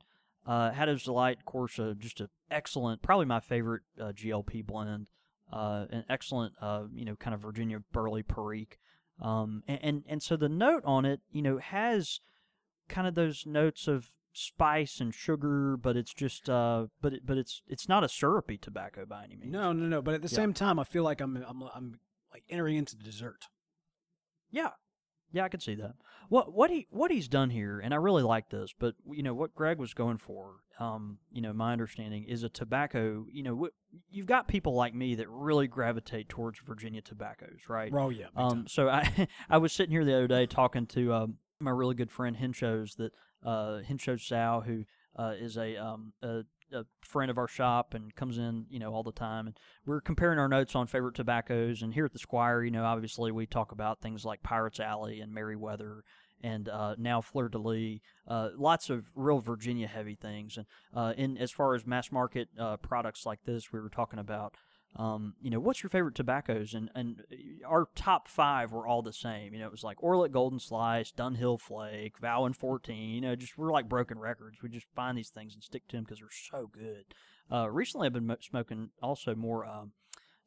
Uh, 0.44 0.72
Haddo's 0.72 1.04
Delight, 1.04 1.38
of 1.38 1.44
course, 1.44 1.78
uh, 1.78 1.94
just 1.96 2.20
an 2.20 2.28
excellent, 2.50 3.02
probably 3.02 3.26
my 3.26 3.40
favorite 3.40 3.82
uh, 4.00 4.12
GLP 4.12 4.64
blend. 4.66 5.06
Uh, 5.52 5.86
an 5.90 6.04
excellent, 6.08 6.54
uh, 6.60 6.84
you 6.92 7.04
know, 7.04 7.14
kind 7.16 7.32
of 7.34 7.40
Virginia 7.40 7.78
Burley 7.92 8.22
Perique. 8.22 8.78
Um, 9.20 9.62
and, 9.68 9.78
and 9.82 10.04
and 10.08 10.22
so 10.22 10.36
the 10.36 10.48
note 10.48 10.82
on 10.84 11.04
it, 11.04 11.20
you 11.30 11.40
know, 11.40 11.58
has 11.58 12.20
kind 12.88 13.06
of 13.06 13.14
those 13.14 13.44
notes 13.46 13.86
of 13.88 14.08
spice 14.32 15.00
and 15.00 15.14
sugar, 15.14 15.76
but 15.76 15.96
it's 15.96 16.12
just, 16.12 16.50
uh, 16.50 16.86
but 17.00 17.14
it, 17.14 17.26
but 17.26 17.38
it's 17.38 17.62
it's 17.66 17.88
not 17.88 18.04
a 18.04 18.08
syrupy 18.08 18.58
tobacco 18.58 19.06
by 19.06 19.24
any 19.24 19.36
means. 19.36 19.52
No, 19.52 19.72
no, 19.72 19.86
no. 19.86 20.02
But 20.02 20.14
at 20.14 20.22
the 20.22 20.28
Yeah. 20.28 20.36
same 20.36 20.52
time, 20.52 20.78
I 20.78 20.84
feel 20.84 21.02
like 21.04 21.20
I'm 21.20 21.36
I'm 21.36 21.62
I'm 21.74 22.00
like 22.32 22.44
entering 22.50 22.76
into 22.76 22.96
dessert. 22.96 23.44
Yeah, 24.50 24.70
yeah, 25.32 25.44
I 25.44 25.48
could 25.48 25.62
see 25.62 25.74
that. 25.76 25.94
What 26.28 26.52
what 26.52 26.70
he 26.70 26.86
what 26.90 27.10
he's 27.10 27.28
done 27.28 27.50
here, 27.50 27.78
and 27.78 27.92
I 27.94 27.96
really 27.98 28.22
like 28.22 28.50
this, 28.50 28.74
but 28.78 28.94
you 29.10 29.22
know 29.22 29.34
what 29.34 29.54
Greg 29.54 29.78
was 29.78 29.94
going 29.94 30.18
for. 30.18 30.56
Um, 30.78 31.18
you 31.30 31.40
know, 31.40 31.52
my 31.52 31.72
understanding 31.72 32.24
is 32.24 32.42
a 32.42 32.48
tobacco. 32.48 33.26
You 33.30 33.42
know, 33.42 33.56
wh- 33.64 33.96
you've 34.10 34.26
got 34.26 34.48
people 34.48 34.74
like 34.74 34.94
me 34.94 35.14
that 35.16 35.28
really 35.28 35.66
gravitate 35.68 36.28
towards 36.28 36.58
Virginia 36.60 37.00
tobaccos, 37.00 37.68
right? 37.68 37.92
Oh 37.94 38.10
yeah. 38.10 38.26
Um, 38.34 38.66
so 38.66 38.88
I 38.88 39.28
I 39.50 39.58
was 39.58 39.72
sitting 39.72 39.92
here 39.92 40.04
the 40.04 40.14
other 40.14 40.28
day 40.28 40.46
talking 40.46 40.86
to 40.88 41.12
um, 41.12 41.34
my 41.60 41.70
really 41.70 41.94
good 41.94 42.10
friend 42.10 42.36
Henchos 42.36 42.96
that 42.96 43.12
uh, 43.44 43.80
Henchos 43.88 44.20
Sow, 44.20 44.62
who 44.66 44.84
uh, 45.16 45.34
is 45.38 45.56
a, 45.56 45.76
um, 45.76 46.12
a 46.22 46.42
a 46.72 46.84
friend 47.00 47.30
of 47.30 47.38
our 47.38 47.48
shop 47.48 47.94
and 47.94 48.14
comes 48.14 48.38
in, 48.38 48.66
you 48.70 48.78
know, 48.78 48.92
all 48.92 49.02
the 49.02 49.12
time. 49.12 49.46
And 49.46 49.56
we're 49.84 50.00
comparing 50.00 50.38
our 50.38 50.48
notes 50.48 50.74
on 50.74 50.86
favorite 50.86 51.14
tobaccos. 51.14 51.82
And 51.82 51.94
here 51.94 52.04
at 52.04 52.12
the 52.12 52.18
Squire, 52.18 52.62
you 52.62 52.70
know, 52.70 52.84
obviously 52.84 53.32
we 53.32 53.46
talk 53.46 53.72
about 53.72 54.00
things 54.00 54.24
like 54.24 54.42
Pirates 54.42 54.80
Alley 54.80 55.20
and 55.20 55.32
Merryweather 55.32 56.02
and 56.42 56.68
uh, 56.68 56.94
now 56.98 57.20
Fleur 57.20 57.48
de 57.48 57.58
Lis. 57.58 58.00
Uh, 58.26 58.50
lots 58.56 58.90
of 58.90 59.10
real 59.14 59.40
Virginia 59.40 59.86
heavy 59.86 60.14
things. 60.14 60.56
And 60.56 60.66
uh, 60.94 61.12
in 61.16 61.38
as 61.38 61.50
far 61.50 61.74
as 61.74 61.86
mass 61.86 62.12
market 62.12 62.48
uh, 62.58 62.76
products 62.76 63.24
like 63.24 63.40
this, 63.44 63.72
we 63.72 63.80
were 63.80 63.90
talking 63.90 64.18
about. 64.18 64.54
Um, 64.98 65.34
you 65.42 65.50
know, 65.50 65.60
what's 65.60 65.82
your 65.82 65.90
favorite 65.90 66.14
tobaccos? 66.14 66.72
And 66.74 66.90
and 66.94 67.22
our 67.66 67.88
top 67.94 68.28
five 68.28 68.72
were 68.72 68.86
all 68.86 69.02
the 69.02 69.12
same. 69.12 69.52
You 69.52 69.60
know, 69.60 69.66
it 69.66 69.72
was 69.72 69.84
like 69.84 69.98
Orlik 69.98 70.32
Golden 70.32 70.58
Slice, 70.58 71.12
Dunhill 71.12 71.60
Flake, 71.60 72.18
Vow 72.18 72.44
and 72.46 72.56
14. 72.56 72.96
You 73.14 73.20
know, 73.20 73.36
just 73.36 73.58
we're 73.58 73.70
like 73.72 73.88
broken 73.88 74.18
records. 74.18 74.62
We 74.62 74.68
just 74.70 74.86
find 74.94 75.18
these 75.18 75.28
things 75.30 75.54
and 75.54 75.62
stick 75.62 75.86
to 75.88 75.96
them 75.96 76.04
because 76.04 76.20
they're 76.20 76.28
so 76.30 76.66
good. 76.72 77.04
Uh, 77.52 77.68
recently, 77.70 78.06
I've 78.06 78.12
been 78.14 78.26
mo- 78.26 78.36
smoking 78.40 78.90
also 79.02 79.34
more 79.34 79.66
um, 79.66 79.92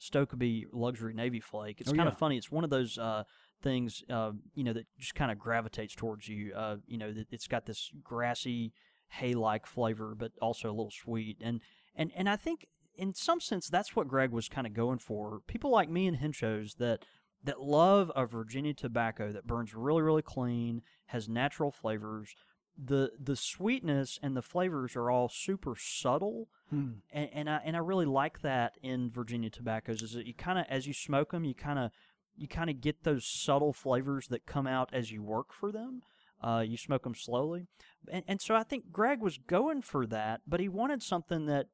Stokkebye 0.01 0.65
Luxury 0.71 1.13
Navy 1.13 1.39
Flake. 1.39 1.79
It's 1.81 1.89
Oh, 1.91 1.93
kind 1.93 2.07
yeah. 2.07 2.11
of 2.13 2.17
funny. 2.17 2.37
It's 2.37 2.51
one 2.51 2.63
of 2.63 2.69
those 2.69 2.97
uh, 2.97 3.23
things, 3.61 4.03
uh, 4.09 4.31
you 4.55 4.63
know, 4.63 4.73
that 4.73 4.87
just 4.97 5.15
kind 5.15 5.31
of 5.31 5.37
gravitates 5.39 5.95
towards 5.95 6.27
you. 6.27 6.53
Uh, 6.55 6.77
you 6.87 6.97
know, 6.97 7.11
that 7.13 7.27
it's 7.31 7.47
got 7.47 7.65
this 7.65 7.91
grassy, 8.03 8.73
hay-like 9.09 9.65
flavor, 9.65 10.15
but 10.17 10.31
also 10.41 10.69
a 10.69 10.71
little 10.71 10.91
sweet. 10.91 11.37
And 11.41 11.61
and 11.95 12.11
and 12.15 12.29
I 12.29 12.35
think 12.35 12.67
in 12.99 13.13
some 13.13 13.39
sense 13.39 13.69
that's 13.69 13.95
what 13.95 14.07
Greg 14.07 14.31
was 14.31 14.49
kind 14.49 14.67
of 14.67 14.73
going 14.73 14.99
for. 14.99 15.41
People 15.47 15.71
like 15.71 15.89
me 15.89 16.07
and 16.07 16.17
Henchos 16.17 16.77
that 16.77 17.05
that 17.43 17.61
love 17.61 18.11
a 18.15 18.25
Virginia 18.25 18.73
tobacco 18.73 19.31
that 19.31 19.47
burns 19.47 19.73
really, 19.73 20.01
really 20.01 20.21
clean, 20.21 20.81
has 21.07 21.29
natural 21.29 21.71
flavors. 21.71 22.35
The 22.77 23.11
the 23.19 23.35
sweetness 23.35 24.19
and 24.21 24.35
the 24.35 24.41
flavors 24.41 24.95
are 24.95 25.09
all 25.09 25.29
super 25.29 25.75
subtle, 25.77 26.47
Hmm. 26.69 26.91
and, 27.11 27.29
and 27.33 27.49
I 27.49 27.61
and 27.65 27.75
I 27.75 27.79
really 27.79 28.05
like 28.05 28.41
that 28.41 28.73
in 28.83 29.09
Virginia 29.09 29.49
tobaccos. 29.49 30.01
Is 30.01 30.13
that 30.13 30.27
you 30.27 30.33
kind 30.33 30.59
of 30.59 30.65
as 30.69 30.85
you 30.85 30.93
smoke 30.93 31.31
them, 31.31 31.43
you 31.43 31.55
kind 31.55 31.79
of 31.79 31.91
you 32.37 32.47
kind 32.47 32.69
of 32.69 32.79
get 32.79 33.03
those 33.03 33.25
subtle 33.25 33.73
flavors 33.73 34.27
that 34.27 34.45
come 34.45 34.67
out 34.67 34.89
as 34.93 35.11
you 35.11 35.23
work 35.23 35.51
for 35.51 35.71
them. 35.71 36.01
Uh, 36.41 36.63
you 36.65 36.77
smoke 36.77 37.03
them 37.03 37.15
slowly, 37.15 37.67
and, 38.09 38.23
and 38.25 38.41
so 38.41 38.55
I 38.55 38.63
think 38.63 38.93
Greg 38.93 39.19
was 39.21 39.37
going 39.37 39.81
for 39.81 40.05
that, 40.07 40.39
but 40.47 40.61
he 40.61 40.69
wanted 40.69 41.03
something 41.03 41.47
that 41.47 41.67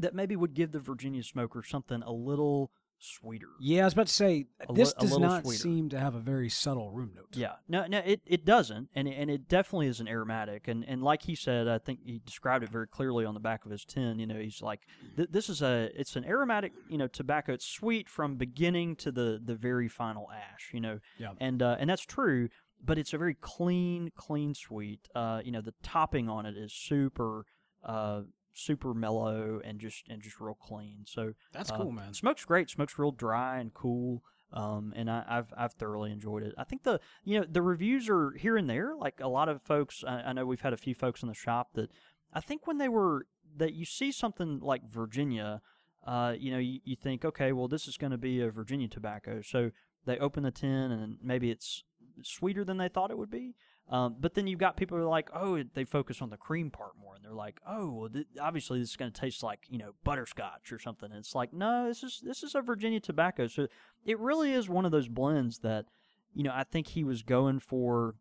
that 0.00 0.14
maybe 0.14 0.36
would 0.36 0.54
give 0.54 0.72
the 0.72 0.80
Virginia 0.80 1.22
smoker 1.22 1.62
something 1.62 2.02
a 2.02 2.12
little 2.12 2.70
sweeter. 3.02 3.46
Yeah, 3.58 3.80
I 3.80 3.84
was 3.84 3.94
about 3.94 4.08
to 4.08 4.12
say 4.12 4.44
A 4.68 4.72
this 4.74 4.88
li- 4.88 4.94
does 5.08 5.18
not 5.18 5.42
sweeter. 5.44 5.62
seem 5.62 5.88
to 5.88 5.98
have 5.98 6.14
a 6.14 6.18
very 6.20 6.50
subtle 6.50 6.90
room 6.90 7.12
note. 7.16 7.28
Yeah, 7.32 7.54
no, 7.66 7.86
no, 7.86 7.98
it, 7.98 8.20
it 8.26 8.44
doesn't, 8.44 8.90
and 8.94 9.08
it, 9.08 9.12
and 9.12 9.30
it 9.30 9.48
definitely 9.48 9.86
is 9.86 10.00
an 10.00 10.08
aromatic, 10.08 10.68
and 10.68 10.84
and 10.84 11.02
like 11.02 11.22
he 11.22 11.34
said, 11.34 11.66
I 11.66 11.78
think 11.78 12.00
he 12.04 12.20
described 12.26 12.62
it 12.62 12.70
very 12.70 12.86
clearly 12.86 13.24
on 13.24 13.32
the 13.32 13.40
back 13.40 13.64
of 13.64 13.70
his 13.70 13.86
tin. 13.86 14.18
You 14.18 14.26
know, 14.26 14.38
he's 14.38 14.60
like, 14.60 14.80
th- 15.16 15.30
this 15.32 15.48
is 15.48 15.62
a, 15.62 15.88
it's 15.98 16.14
an 16.16 16.26
aromatic, 16.26 16.72
you 16.90 16.98
know, 16.98 17.06
tobacco. 17.06 17.54
It's 17.54 17.66
sweet 17.66 18.06
from 18.08 18.36
beginning 18.36 18.96
to 18.96 19.10
the 19.10 19.40
the 19.42 19.54
very 19.54 19.88
final 19.88 20.28
ash. 20.30 20.68
You 20.74 20.80
know, 20.80 20.98
Yeah. 21.18 21.32
and 21.40 21.62
uh, 21.62 21.76
and 21.80 21.88
that's 21.88 22.04
true, 22.04 22.50
but 22.84 22.98
it's 22.98 23.14
a 23.14 23.18
very 23.18 23.34
clean, 23.40 24.10
clean 24.14 24.52
sweet. 24.54 25.08
Uh, 25.14 25.40
you 25.42 25.52
know, 25.52 25.62
the 25.62 25.72
topping 25.82 26.28
on 26.28 26.44
it 26.44 26.54
is 26.54 26.74
super, 26.74 27.46
uh, 27.82 28.22
super 28.60 28.94
mellow 28.94 29.60
and 29.64 29.80
just 29.80 30.08
and 30.08 30.22
just 30.22 30.40
real 30.40 30.54
clean. 30.54 31.04
So 31.06 31.34
That's 31.52 31.70
uh, 31.70 31.76
cool, 31.76 31.92
man. 31.92 32.14
Smoke's 32.14 32.44
great. 32.44 32.70
Smoke's 32.70 32.98
real 32.98 33.12
dry 33.12 33.58
and 33.58 33.72
cool. 33.72 34.22
Um, 34.52 34.92
and 34.96 35.08
I, 35.10 35.24
I've 35.28 35.52
I've 35.56 35.72
thoroughly 35.74 36.10
enjoyed 36.10 36.42
it. 36.42 36.54
I 36.58 36.64
think 36.64 36.82
the 36.82 37.00
you 37.24 37.38
know 37.38 37.46
the 37.48 37.62
reviews 37.62 38.08
are 38.08 38.32
here 38.32 38.56
and 38.56 38.68
there. 38.68 38.94
Like 38.96 39.20
a 39.20 39.28
lot 39.28 39.48
of 39.48 39.62
folks, 39.62 40.02
I, 40.06 40.22
I 40.22 40.32
know 40.32 40.44
we've 40.44 40.60
had 40.60 40.72
a 40.72 40.78
few 40.78 40.94
folks 40.94 41.22
in 41.22 41.28
the 41.28 41.34
shop 41.34 41.70
that 41.74 41.90
I 42.32 42.40
think 42.40 42.66
when 42.66 42.78
they 42.78 42.88
were 42.88 43.26
that 43.56 43.74
you 43.74 43.84
see 43.84 44.12
something 44.12 44.60
like 44.60 44.88
Virginia, 44.88 45.60
uh, 46.06 46.34
you 46.38 46.50
know, 46.50 46.58
you, 46.58 46.80
you 46.84 46.96
think, 46.96 47.24
okay, 47.24 47.52
well, 47.52 47.68
this 47.68 47.86
is 47.86 47.96
going 47.96 48.12
to 48.12 48.18
be 48.18 48.40
a 48.40 48.50
Virginia 48.50 48.88
tobacco. 48.88 49.42
So 49.42 49.70
they 50.06 50.18
open 50.18 50.42
the 50.42 50.50
tin 50.50 50.92
and 50.92 51.18
maybe 51.22 51.50
it's 51.50 51.84
sweeter 52.22 52.64
than 52.64 52.76
they 52.76 52.88
thought 52.88 53.10
it 53.10 53.18
would 53.18 53.30
be. 53.30 53.54
Um, 53.90 54.16
but 54.20 54.34
then 54.34 54.46
you've 54.46 54.60
got 54.60 54.76
people 54.76 54.96
who 54.96 55.02
are 55.02 55.08
like, 55.08 55.30
oh, 55.34 55.62
they 55.74 55.84
focus 55.84 56.22
on 56.22 56.30
the 56.30 56.36
cream 56.36 56.70
part 56.70 56.92
more, 57.00 57.16
and 57.16 57.24
they're 57.24 57.32
like, 57.32 57.60
oh, 57.66 57.90
well, 57.90 58.08
th- 58.08 58.26
obviously 58.40 58.78
this 58.78 58.90
is 58.90 58.96
going 58.96 59.10
to 59.10 59.20
taste 59.20 59.42
like 59.42 59.66
you 59.68 59.78
know 59.78 59.94
butterscotch 60.04 60.72
or 60.72 60.78
something. 60.78 61.10
And 61.10 61.18
it's 61.18 61.34
like, 61.34 61.52
no, 61.52 61.88
this 61.88 62.04
is 62.04 62.22
this 62.24 62.44
is 62.44 62.54
a 62.54 62.62
Virginia 62.62 63.00
tobacco, 63.00 63.48
so 63.48 63.66
it 64.06 64.18
really 64.20 64.52
is 64.52 64.68
one 64.68 64.84
of 64.84 64.92
those 64.92 65.08
blends 65.08 65.58
that, 65.58 65.86
you 66.32 66.44
know, 66.44 66.52
I 66.54 66.64
think 66.64 66.88
he 66.88 67.02
was 67.02 67.22
going 67.22 67.58
for 67.58 68.14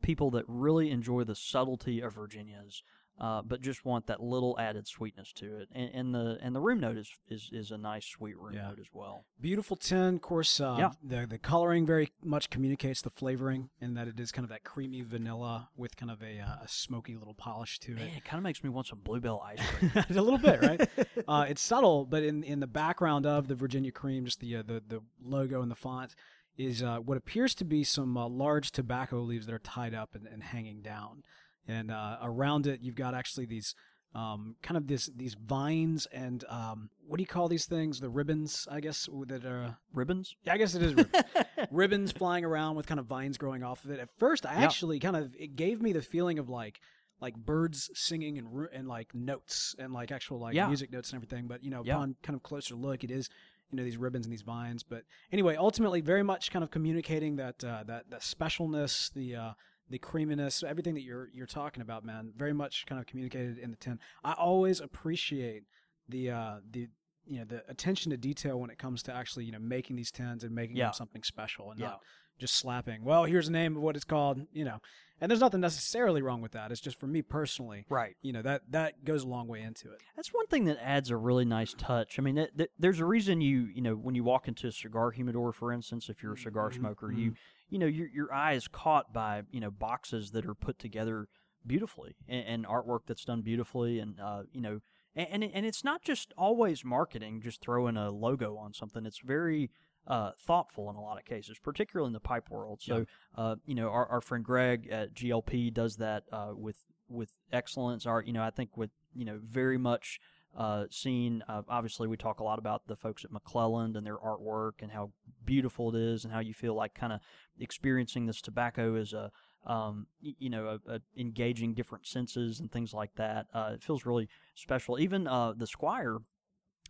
people 0.00 0.30
that 0.30 0.44
really 0.46 0.90
enjoy 0.90 1.24
the 1.24 1.34
subtlety 1.34 2.00
of 2.00 2.14
Virginias, 2.14 2.82
uh, 3.18 3.40
but 3.42 3.60
just 3.62 3.84
want 3.84 4.06
that 4.08 4.22
little 4.22 4.54
added 4.58 4.86
sweetness 4.86 5.32
to 5.32 5.56
it. 5.56 5.68
And, 5.72 5.90
and 5.94 6.14
the 6.14 6.38
and 6.42 6.54
the 6.54 6.60
room 6.60 6.80
note 6.80 6.96
is 6.98 7.10
is, 7.28 7.48
is 7.52 7.70
a 7.70 7.78
nice 7.78 8.04
sweet 8.06 8.36
room 8.36 8.52
Yeah. 8.54 8.68
note 8.68 8.78
as 8.78 8.88
well. 8.92 9.24
Beautiful 9.40 9.76
tin, 9.76 10.16
of 10.16 10.20
course. 10.20 10.60
Uh, 10.60 10.76
Yeah. 10.78 10.90
The 11.02 11.26
the 11.26 11.38
coloring 11.38 11.86
very 11.86 12.10
much 12.22 12.50
communicates 12.50 13.00
the 13.02 13.10
flavoring, 13.10 13.70
in 13.80 13.94
that 13.94 14.06
it 14.08 14.20
is 14.20 14.32
kind 14.32 14.44
of 14.44 14.50
that 14.50 14.64
creamy 14.64 15.02
vanilla 15.02 15.70
with 15.76 15.96
kind 15.96 16.10
of 16.10 16.22
a, 16.22 16.38
uh, 16.40 16.64
a 16.64 16.68
smoky 16.68 17.16
little 17.16 17.34
polish 17.34 17.78
to 17.80 17.92
Man, 17.94 18.06
it. 18.08 18.16
it 18.18 18.24
kind 18.24 18.38
of 18.38 18.44
makes 18.44 18.62
me 18.62 18.68
want 18.70 18.86
some 18.86 19.00
bluebell 19.00 19.40
ice 19.46 19.60
cream. 19.78 19.92
a 19.94 20.22
little 20.22 20.38
bit, 20.38 20.60
right? 20.60 20.88
uh, 21.28 21.46
it's 21.48 21.62
subtle, 21.62 22.04
but 22.04 22.22
in 22.22 22.42
in 22.42 22.60
the 22.60 22.66
background 22.66 23.24
of 23.26 23.48
the 23.48 23.54
Virginia 23.54 23.92
cream, 23.92 24.24
just 24.26 24.40
the 24.40 24.56
uh, 24.56 24.62
the 24.62 24.82
the 24.86 25.00
logo 25.22 25.62
and 25.62 25.70
the 25.70 25.74
font 25.76 26.14
is 26.58 26.82
uh, 26.82 26.96
what 26.98 27.18
appears 27.18 27.54
to 27.54 27.64
be 27.66 27.84
some 27.84 28.16
uh, 28.16 28.26
large 28.26 28.72
tobacco 28.72 29.20
leaves 29.20 29.44
that 29.44 29.54
are 29.54 29.58
tied 29.58 29.92
up 29.94 30.14
and, 30.14 30.26
and 30.26 30.42
hanging 30.42 30.80
down, 30.80 31.22
and 31.68 31.90
uh, 31.90 32.18
around 32.22 32.66
it 32.66 32.80
you've 32.82 32.96
got 32.96 33.14
actually 33.14 33.46
these. 33.46 33.74
Um, 34.14 34.56
kind 34.62 34.78
of 34.78 34.86
this 34.86 35.10
these 35.14 35.34
vines 35.34 36.06
and 36.10 36.42
um, 36.48 36.88
what 37.06 37.18
do 37.18 37.22
you 37.22 37.26
call 37.26 37.48
these 37.48 37.66
things? 37.66 38.00
The 38.00 38.08
ribbons, 38.08 38.66
I 38.70 38.80
guess, 38.80 39.06
that 39.26 39.44
are 39.44 39.76
Ribbons. 39.92 40.34
yeah, 40.42 40.54
I 40.54 40.56
guess 40.56 40.74
it 40.74 40.80
is 40.82 40.94
ribbons. 40.94 41.24
ribbons 41.70 42.12
flying 42.12 42.42
around 42.42 42.76
with 42.76 42.86
kind 42.86 42.98
of 42.98 43.04
vines 43.04 43.36
growing 43.36 43.62
off 43.62 43.84
of 43.84 43.90
it. 43.90 44.00
At 44.00 44.08
first, 44.16 44.46
I 44.46 44.54
actually 44.54 45.00
kind 45.00 45.16
of 45.16 45.34
it 45.38 45.54
gave 45.54 45.82
me 45.82 45.92
the 45.92 46.00
feeling 46.00 46.38
of 46.38 46.48
like 46.48 46.80
like 47.20 47.34
birds 47.36 47.90
singing 47.92 48.38
and 48.38 48.48
and 48.72 48.88
like 48.88 49.14
notes 49.14 49.74
and 49.78 49.92
like 49.92 50.10
actual 50.10 50.38
like 50.38 50.54
Yeah. 50.54 50.68
music 50.68 50.90
notes 50.90 51.10
and 51.10 51.18
everything. 51.18 51.46
But 51.46 51.62
you 51.62 51.70
know, 51.70 51.82
Yeah. 51.84 51.96
upon 51.96 52.16
kind 52.22 52.36
of 52.36 52.42
closer 52.42 52.74
look, 52.74 53.04
it 53.04 53.10
is 53.10 53.28
you 53.70 53.76
know 53.76 53.84
these 53.84 53.98
ribbons 53.98 54.24
and 54.24 54.32
these 54.32 54.40
vines. 54.42 54.82
But 54.82 55.02
anyway, 55.30 55.56
ultimately, 55.56 56.00
very 56.00 56.22
much 56.22 56.50
kind 56.50 56.62
of 56.62 56.70
communicating 56.70 57.36
that 57.36 57.62
uh, 57.62 57.84
that 57.86 58.08
that 58.08 58.20
specialness, 58.22 59.12
the 59.12 59.36
uh, 59.36 59.50
the 59.88 59.98
creaminess, 59.98 60.62
everything 60.62 60.94
that 60.94 61.02
you're 61.02 61.28
you're 61.32 61.46
talking 61.46 61.80
about, 61.82 62.04
man. 62.04 62.32
Very 62.36 62.52
much 62.52 62.86
kind 62.86 63.00
of 63.00 63.06
communicated 63.06 63.58
in 63.58 63.70
the 63.70 63.76
tin. 63.76 63.98
I 64.24 64.32
always 64.32 64.80
appreciate 64.80 65.64
the 66.08 66.30
uh, 66.30 66.56
the 66.70 66.88
you 67.26 67.38
know 67.38 67.44
the 67.44 67.64
attention 67.68 68.10
to 68.10 68.16
detail 68.16 68.58
when 68.60 68.70
it 68.70 68.78
comes 68.78 69.02
to 69.04 69.12
actually 69.14 69.44
you 69.44 69.52
know 69.52 69.58
making 69.58 69.96
these 69.96 70.10
tins 70.10 70.44
and 70.44 70.54
making 70.54 70.76
Yeah. 70.76 70.86
them 70.86 70.92
something 70.94 71.22
special 71.22 71.70
and 71.70 71.80
Yeah. 71.80 71.86
not 71.88 72.00
just 72.38 72.54
slapping. 72.54 73.02
Well, 73.04 73.24
here's 73.24 73.46
the 73.46 73.52
name 73.52 73.76
of 73.76 73.82
what 73.82 73.96
it's 73.96 74.04
called, 74.04 74.46
you 74.52 74.64
know. 74.64 74.78
And 75.18 75.30
there's 75.30 75.40
nothing 75.40 75.62
necessarily 75.62 76.20
wrong 76.20 76.42
with 76.42 76.52
that. 76.52 76.70
It's 76.70 76.80
just 76.82 77.00
for 77.00 77.06
me 77.06 77.22
personally, 77.22 77.86
Right. 77.88 78.16
you 78.20 78.32
know 78.34 78.42
that 78.42 78.70
that 78.70 79.04
goes 79.04 79.22
a 79.22 79.26
long 79.28 79.48
way 79.48 79.62
into 79.62 79.90
it. 79.90 80.02
That's 80.14 80.32
one 80.34 80.46
thing 80.48 80.66
that 80.66 80.76
adds 80.82 81.08
a 81.10 81.16
really 81.16 81.46
nice 81.46 81.72
touch. 81.72 82.18
I 82.18 82.22
mean, 82.22 82.34
th- 82.36 82.50
th- 82.56 82.70
there's 82.78 83.00
a 83.00 83.06
reason 83.06 83.40
you 83.40 83.60
you 83.74 83.80
know 83.80 83.94
when 83.94 84.14
you 84.14 84.22
walk 84.24 84.46
into 84.48 84.66
a 84.66 84.72
cigar 84.72 85.12
humidor, 85.12 85.52
for 85.52 85.72
instance, 85.72 86.08
if 86.10 86.22
you're 86.22 86.34
a 86.34 86.38
cigar 86.38 86.70
Mhm, 86.70 86.74
smoker, 86.74 87.10
you 87.10 87.34
you 87.68 87.78
know 87.78 87.86
your 87.86 88.08
your 88.08 88.32
eye 88.32 88.52
is 88.54 88.68
caught 88.68 89.12
by 89.12 89.42
you 89.50 89.60
know 89.60 89.70
boxes 89.70 90.30
that 90.32 90.46
are 90.46 90.54
put 90.54 90.78
together 90.78 91.28
beautifully 91.66 92.14
and, 92.28 92.46
and 92.46 92.66
artwork 92.66 93.00
that's 93.06 93.24
done 93.24 93.42
beautifully, 93.42 93.98
and 93.98 94.20
uh, 94.20 94.42
you 94.52 94.60
know, 94.60 94.80
and 95.14 95.28
and, 95.30 95.44
it- 95.44 95.50
and 95.54 95.66
it's 95.66 95.82
not 95.84 96.02
just 96.02 96.32
always 96.38 96.84
marketing, 96.84 97.40
just 97.40 97.60
throwing 97.60 97.96
a 97.96 98.10
logo 98.10 98.56
on 98.56 98.72
something. 98.72 99.04
It's 99.06 99.18
very 99.20 99.70
uh, 100.06 100.30
thoughtful 100.38 100.88
in 100.88 100.94
a 100.96 101.00
lot 101.02 101.18
of 101.18 101.24
cases, 101.24 101.58
particularly 101.58 102.06
in 102.08 102.12
the 102.12 102.20
pipe 102.20 102.48
world. 102.50 102.80
So, 102.80 103.06
uh, 103.34 103.56
you 103.66 103.74
know, 103.74 103.88
our, 103.88 104.06
our 104.06 104.20
friend 104.20 104.44
Greg 104.44 104.88
at 104.88 105.14
GLP 105.14 105.74
does 105.74 105.96
that 105.96 106.22
uh, 106.30 106.52
with 106.54 106.76
with 107.08 107.30
excellence. 107.52 108.06
Our, 108.06 108.22
you 108.22 108.32
know, 108.32 108.42
I 108.42 108.50
think 108.50 108.76
with 108.76 108.90
you 109.14 109.24
know 109.24 109.40
very 109.42 109.78
much 109.78 110.20
uh, 110.56 110.84
seen. 110.90 111.42
Uh, 111.48 111.62
obviously, 111.68 112.06
we 112.06 112.16
talk 112.16 112.40
a 112.40 112.44
lot 112.44 112.58
about 112.58 112.86
the 112.86 112.96
folks 112.96 113.24
at 113.24 113.30
McClelland 113.30 113.96
and 113.96 114.06
their 114.06 114.18
artwork 114.18 114.80
and 114.80 114.92
how 114.92 115.12
beautiful 115.44 115.94
it 115.94 116.00
is, 116.00 116.24
and 116.24 116.32
how 116.32 116.40
you 116.40 116.54
feel 116.54 116.74
like 116.74 116.94
kind 116.94 117.12
of 117.12 117.20
experiencing 117.58 118.26
this 118.26 118.40
tobacco 118.40 118.96
as 118.96 119.12
a 119.12 119.30
um, 119.66 120.06
you 120.20 120.48
know, 120.48 120.78
a, 120.86 120.94
a 120.94 121.00
engaging 121.18 121.74
different 121.74 122.06
senses 122.06 122.60
and 122.60 122.70
things 122.70 122.94
like 122.94 123.16
that. 123.16 123.46
Uh, 123.52 123.72
it 123.74 123.82
feels 123.82 124.06
really 124.06 124.28
special. 124.54 124.98
Even 124.98 125.26
uh, 125.26 125.52
the 125.56 125.66
Squire. 125.66 126.18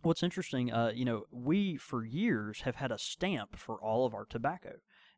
What's 0.03 0.21
interesting, 0.21 0.71
uh, 0.71 0.91
you 0.93 1.05
know, 1.05 1.23
we 1.31 1.75
for 1.75 2.05
years 2.05 2.61
have 2.61 2.75
had 2.75 2.91
a 2.91 2.99
stamp 2.99 3.57
for 3.57 3.77
all 3.81 4.05
of 4.05 4.13
our 4.13 4.25
tobacco, 4.25 4.73